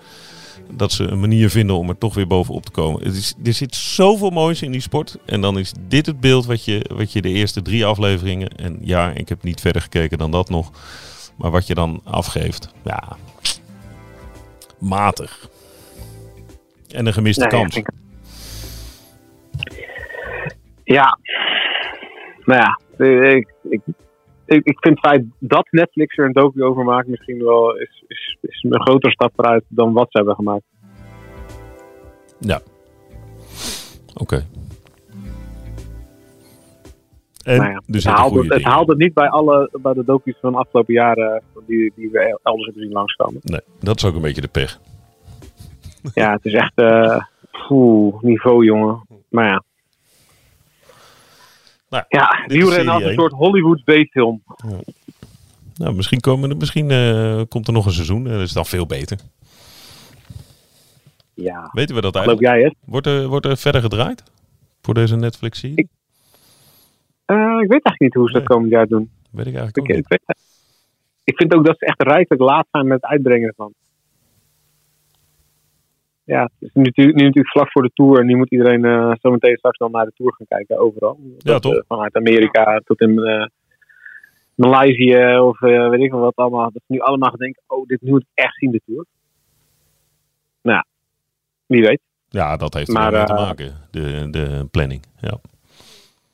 dat 0.70 0.92
ze 0.92 1.04
een 1.04 1.20
manier 1.20 1.50
vinden 1.50 1.76
om 1.76 1.88
er 1.88 1.98
toch 1.98 2.14
weer 2.14 2.26
bovenop 2.26 2.64
te 2.64 2.70
komen. 2.70 3.02
Het 3.04 3.14
is, 3.14 3.34
er 3.44 3.52
zit 3.52 3.74
zoveel 3.74 4.30
moois 4.30 4.62
in 4.62 4.72
die 4.72 4.80
sport. 4.80 5.16
En 5.24 5.40
dan 5.40 5.58
is 5.58 5.72
dit 5.88 6.06
het 6.06 6.20
beeld 6.20 6.46
wat 6.46 6.64
je, 6.64 6.90
wat 6.94 7.12
je 7.12 7.22
de 7.22 7.28
eerste 7.28 7.62
drie 7.62 7.86
afleveringen... 7.86 8.48
En 8.48 8.78
ja, 8.80 9.10
ik 9.10 9.28
heb 9.28 9.42
niet 9.42 9.60
verder 9.60 9.82
gekeken 9.82 10.18
dan 10.18 10.30
dat 10.30 10.48
nog. 10.48 10.70
Maar 11.36 11.50
wat 11.50 11.66
je 11.66 11.74
dan 11.74 12.00
afgeeft, 12.04 12.72
ja, 12.84 13.16
matig. 14.78 15.48
En 16.88 17.06
een 17.06 17.12
gemiste 17.12 17.42
ja, 17.42 17.48
kans. 17.48 17.76
ik- 17.76 17.90
Ja. 20.84 21.18
Nou 22.44 22.60
ja, 22.60 22.80
ik, 23.28 23.54
ik, 23.70 23.80
ik, 24.48 24.64
ik 24.64 24.78
vind 24.80 24.98
het 25.00 25.06
feit 25.10 25.24
dat 25.38 25.66
Netflix 25.70 26.16
er 26.16 26.24
een 26.24 26.32
docu 26.32 26.62
over 26.64 26.84
maakt 26.84 27.08
misschien 27.08 27.44
wel 27.44 27.76
is, 27.76 28.04
is, 28.06 28.36
is 28.40 28.64
een 28.68 28.80
grotere 28.80 29.12
stap 29.12 29.32
vooruit 29.34 29.64
dan 29.68 29.92
wat 29.92 30.06
ze 30.10 30.16
hebben 30.16 30.34
gemaakt. 30.34 30.64
Ja. 32.38 32.60
Oké. 34.14 34.46
En 37.42 37.56
Nou 37.56 37.70
ja, 37.70 37.82
er 37.86 37.94
het, 37.94 38.04
haalde, 38.04 38.54
het 38.54 38.62
haalde 38.62 38.96
niet 38.96 39.14
bij 39.14 39.28
alle 39.28 39.70
bij 39.82 39.92
de 39.92 40.04
docu's 40.04 40.36
van 40.40 40.52
de 40.52 40.58
afgelopen 40.58 40.94
jaren 40.94 41.42
die, 41.66 41.92
die 41.96 42.10
we 42.10 42.40
elders 42.42 42.64
hebben 42.64 42.82
zien 42.82 42.92
langskomen. 42.92 43.40
Nee, 43.44 43.60
dat 43.80 43.96
is 43.96 44.04
ook 44.04 44.14
een 44.14 44.22
beetje 44.22 44.40
de 44.40 44.48
pech. 44.48 44.80
Ja, 46.14 46.32
het 46.32 46.44
is 46.44 46.52
echt 46.52 46.72
eh 46.74 47.20
poeh, 47.66 48.22
niveau 48.22 48.64
jongen. 48.64 49.06
Maar 49.28 49.48
ja. 49.48 49.62
Nou, 51.88 52.04
ja, 52.08 52.44
wielrennen 52.46 52.94
als 52.94 53.02
een 53.02 53.14
soort 53.14 53.32
Hollywood 53.32 53.84
B-film. 53.84 54.42
Nou, 55.76 55.94
misschien, 55.94 56.20
komen, 56.20 56.50
er- 56.50 56.56
misschien 56.56 56.90
eh, 56.90 57.40
komt 57.48 57.66
er 57.66 57.72
nog 57.72 57.86
een 57.86 57.92
seizoen 57.92 58.26
en 58.26 58.32
dat 58.32 58.40
is 58.40 58.52
dan 58.52 58.66
veel 58.66 58.86
beter. 58.86 59.18
Ja, 61.34 61.68
Weten 61.72 61.94
we 61.94 62.00
dat 62.00 62.14
eigenlijk? 62.16 62.46
jij 62.46 62.62
het? 62.62 62.74
Wordt 62.84 63.06
er, 63.06 63.26
wordt 63.26 63.46
er 63.46 63.56
verder 63.56 63.80
gedraaid? 63.80 64.22
Voor 64.82 64.94
deze 64.94 65.16
Netflix-serie? 65.16 65.76
Ik- 65.76 65.88
Eh, 67.24 67.36
ik 67.36 67.68
weet 67.68 67.84
eigenlijk 67.84 68.00
niet 68.00 68.14
hoe 68.14 68.26
ze 68.26 68.32
dat 68.32 68.44
komend 68.44 68.70
jaar 68.70 68.86
doen. 68.86 69.10
Weet 69.30 69.46
ik 69.46 69.54
eigenlijk 69.54 69.76
Ik, 69.76 69.82
ook 69.82 70.10
niet. 70.10 70.20
ik 71.24 71.36
vind 71.36 71.54
ook 71.54 71.66
dat 71.66 71.78
ze 71.78 71.86
echt 71.86 72.02
rijkelijk 72.02 72.42
laat 72.42 72.66
zijn 72.70 72.86
met 72.86 73.00
het 73.02 73.10
uitbrengen 73.10 73.48
ervan. 73.48 73.72
Ja, 76.34 76.42
het 76.42 76.52
is 76.58 76.70
nu, 76.72 76.82
natuurlijk- 76.82 77.16
nu 77.16 77.24
natuurlijk 77.24 77.54
vlak 77.54 77.70
voor 77.70 77.82
de 77.82 77.90
Tour. 77.94 78.20
En 78.20 78.26
nu 78.26 78.36
moet 78.36 78.50
iedereen 78.50 78.84
eh 78.84 79.12
zo 79.20 79.30
meteen 79.30 79.56
straks 79.56 79.78
dan 79.78 79.90
naar 79.90 80.04
de 80.04 80.12
Tour 80.14 80.34
gaan 80.34 80.46
kijken, 80.46 80.78
overal. 80.78 81.18
Dat, 81.38 81.62
toch? 81.62 81.74
eh, 81.74 81.82
vanuit 81.86 82.16
Amerika 82.16 82.80
tot 82.84 83.00
in 83.00 83.18
eh 83.18 83.46
Maleisië 84.54 85.38
of 85.38 85.58
weet 85.60 86.00
ik 86.00 86.10
wel 86.10 86.20
wat 86.20 86.36
allemaal. 86.36 86.70
Dat 86.72 86.82
ze 86.86 86.92
nu 86.92 86.98
allemaal 86.98 87.28
gaan 87.28 87.38
denken, 87.38 87.62
oh, 87.66 87.86
dit 87.86 88.02
moet 88.02 88.20
ik 88.20 88.26
echt 88.34 88.54
zien, 88.56 88.70
de 88.70 88.80
Tour. 88.86 89.04
Nou, 90.62 90.76
ja, 90.76 90.84
wie 91.66 91.82
weet. 91.82 92.00
Ja, 92.28 92.56
dat 92.56 92.74
heeft 92.74 92.88
er 92.88 92.94
Maar, 92.94 93.10
wel 93.10 93.18
mee 93.18 93.36
te 93.36 93.42
maken. 93.42 93.72
De, 93.90 94.30
de 94.30 94.66
planning. 94.70 95.02
Ja. 95.20 95.38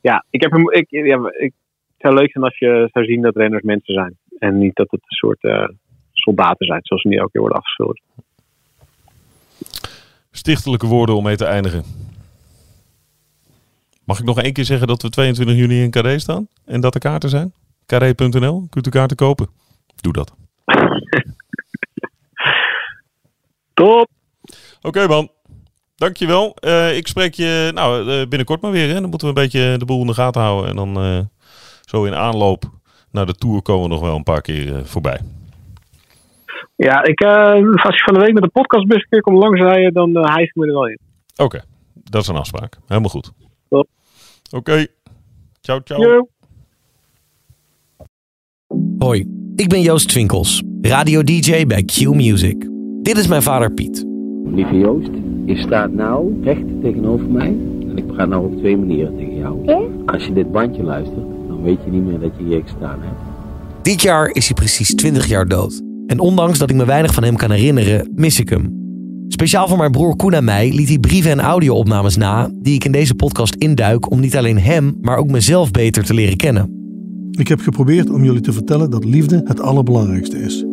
Ja, 0.01 0.25
ik 0.29 0.41
heb 0.41 0.51
hem, 0.51 0.71
ik, 0.71 0.85
ja, 0.89 1.17
ik, 1.37 1.53
het 1.87 1.97
zou 1.97 2.13
leuk 2.13 2.31
zijn 2.31 2.43
als 2.43 2.57
je 2.57 2.89
zou 2.91 3.05
zien 3.05 3.21
dat 3.21 3.35
renners 3.35 3.63
mensen 3.63 3.93
zijn. 3.93 4.17
En 4.39 4.57
niet 4.57 4.75
dat 4.75 4.91
het 4.91 5.01
een 5.01 5.17
soort 5.29 5.69
soldaten 6.11 6.65
zijn, 6.65 6.79
zoals 6.83 7.01
ze 7.01 7.07
nu 7.07 7.15
elke 7.17 7.31
keer 7.31 7.41
worden 7.41 7.59
afgeschilderd. 7.59 8.01
Stichtelijke 10.37 10.85
woorden 10.85 11.15
om 11.15 11.23
mee 11.23 11.35
te 11.35 11.45
eindigen. 11.45 11.83
Mag 14.03 14.19
ik 14.19 14.25
nog 14.25 14.41
één 14.41 14.53
keer 14.53 14.65
zeggen 14.65 14.87
dat 14.87 15.01
we 15.01 15.09
22 15.09 15.55
juni 15.55 15.81
in 15.81 15.91
Carré 15.91 16.19
staan? 16.19 16.47
En 16.65 16.81
dat 16.81 16.93
er 16.93 16.99
kaarten 16.99 17.29
zijn? 17.29 17.53
Carré.nl, 17.85 18.67
kunt 18.69 18.87
u 18.87 18.89
kaarten 18.89 19.17
kopen? 19.17 19.49
Doe 19.95 20.13
dat. 20.13 20.33
Top! 23.73 24.09
Oké 24.81 25.07
man, 25.07 25.29
dankjewel. 25.95 26.55
Eh 26.55 26.97
ik 26.97 27.07
spreek 27.07 27.33
je 27.33 27.71
nou, 27.73 28.11
eh, 28.11 28.27
binnenkort 28.27 28.61
maar 28.61 28.71
weer. 28.71 28.87
Hè? 28.87 29.01
Dan 29.01 29.09
moeten 29.09 29.27
we 29.27 29.35
een 29.35 29.43
beetje 29.43 29.77
de 29.77 29.85
boel 29.85 30.01
in 30.01 30.07
de 30.07 30.13
gaten 30.13 30.41
houden. 30.41 30.69
En 30.69 30.75
dan 30.75 30.97
eh, 30.97 31.19
zo 31.85 32.03
in 32.03 32.15
aanloop 32.15 32.63
naar 33.11 33.25
de 33.25 33.35
Tour 33.35 33.61
komen 33.61 33.83
we 33.83 33.89
nog 33.89 34.01
wel 34.01 34.15
een 34.15 34.23
paar 34.23 34.41
keer 34.41 34.85
voorbij. 34.85 35.19
Ja, 36.75 37.03
ik, 37.03 37.19
eh, 37.19 37.53
als 37.83 37.95
je 37.95 38.03
van 38.05 38.13
de 38.13 38.19
week 38.19 38.33
met 38.33 38.43
de 38.43 38.49
podcastbus 38.49 39.01
een 39.01 39.07
keer 39.09 39.21
komt 39.21 39.37
langsrijden, 39.37 39.93
dan 39.93 40.09
uh, 40.09 40.23
hijs 40.23 40.47
ik 40.47 40.55
me 40.55 40.67
er 40.67 40.73
wel 40.73 40.87
in. 40.87 40.99
Oké, 41.35 41.61
dat 41.93 42.21
is 42.21 42.27
een 42.27 42.35
afspraak. 42.35 42.77
Helemaal 42.87 43.09
goed. 43.09 43.31
Top. 43.69 43.87
Oké, 44.55 44.85
ciao 45.61 45.79
ciao. 45.83 46.01
Yo. 46.01 46.27
Hoi, 48.97 49.25
ik 49.55 49.69
ben 49.69 49.81
Joost 49.81 50.09
Twinkels, 50.09 50.63
radio-dj 50.81 51.65
bij 51.65 51.83
Q 51.83 52.13
Music. 52.13 52.67
Dit 53.01 53.17
is 53.17 53.27
mijn 53.27 53.41
vader 53.41 53.73
Piet. 53.73 54.05
Lieve 54.45 54.77
Joost, 54.77 55.11
je 55.45 55.57
staat 55.57 55.91
nou 55.91 56.43
recht 56.43 56.81
tegenover 56.81 57.25
mij. 57.25 57.55
En 57.89 57.97
ik 57.97 58.07
praat 58.07 58.27
nou 58.27 58.45
op 58.45 58.57
twee 58.57 58.77
manieren 58.77 59.17
tegen 59.17 59.37
jou. 59.37 59.67
Als 60.05 60.25
je 60.25 60.33
dit 60.33 60.51
bandje 60.51 60.83
luistert, 60.83 61.25
dan 61.47 61.63
weet 61.63 61.83
je 61.85 61.91
niet 61.91 62.05
meer 62.05 62.19
dat 62.19 62.31
je 62.37 62.43
hier 62.43 62.61
gestaan 62.61 62.99
hebt. 63.01 63.19
Dit 63.81 64.01
jaar 64.01 64.29
is 64.29 64.45
hij 64.45 64.55
precies 64.55 64.95
20 64.95 65.25
jaar 65.25 65.47
dood. 65.47 65.84
En 66.07 66.19
ondanks 66.19 66.59
dat 66.59 66.69
ik 66.69 66.75
me 66.75 66.85
weinig 66.85 67.13
van 67.13 67.23
hem 67.23 67.35
kan 67.35 67.51
herinneren, 67.51 68.11
mis 68.15 68.39
ik 68.39 68.49
hem. 68.49 68.83
Speciaal 69.27 69.67
voor 69.67 69.77
mijn 69.77 69.91
broer 69.91 70.15
Koen 70.15 70.33
en 70.33 70.43
mij 70.43 70.71
liet 70.73 70.87
hij 70.87 70.99
brieven 70.99 71.31
en 71.31 71.39
audio-opnames 71.39 72.17
na... 72.17 72.49
die 72.53 72.75
ik 72.75 72.85
in 72.85 72.91
deze 72.91 73.15
podcast 73.15 73.55
induik 73.55 74.11
om 74.11 74.19
niet 74.19 74.37
alleen 74.37 74.59
hem, 74.59 74.97
maar 75.01 75.17
ook 75.17 75.29
mezelf 75.29 75.71
beter 75.71 76.03
te 76.03 76.13
leren 76.13 76.37
kennen. 76.37 76.75
Ik 77.31 77.47
heb 77.47 77.59
geprobeerd 77.59 78.09
om 78.09 78.23
jullie 78.23 78.41
te 78.41 78.53
vertellen 78.53 78.89
dat 78.89 79.05
liefde 79.05 79.41
het 79.45 79.59
allerbelangrijkste 79.59 80.37
is. 80.37 80.65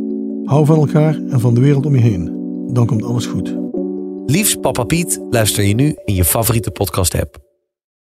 Hou 0.44 0.66
van 0.66 0.78
elkaar 0.78 1.20
en 1.28 1.40
van 1.40 1.54
de 1.54 1.60
wereld 1.60 1.86
om 1.86 1.94
je 1.94 2.00
heen. 2.00 2.40
Dan 2.72 2.86
komt 2.86 3.02
alles 3.02 3.26
goed. 3.26 3.56
Liefst 4.26 4.60
Papa 4.60 4.84
Piet 4.84 5.20
luister 5.30 5.64
je 5.64 5.74
nu 5.74 5.96
in 6.04 6.14
je 6.14 6.24
favoriete 6.24 6.70
podcast-app. 6.70 7.41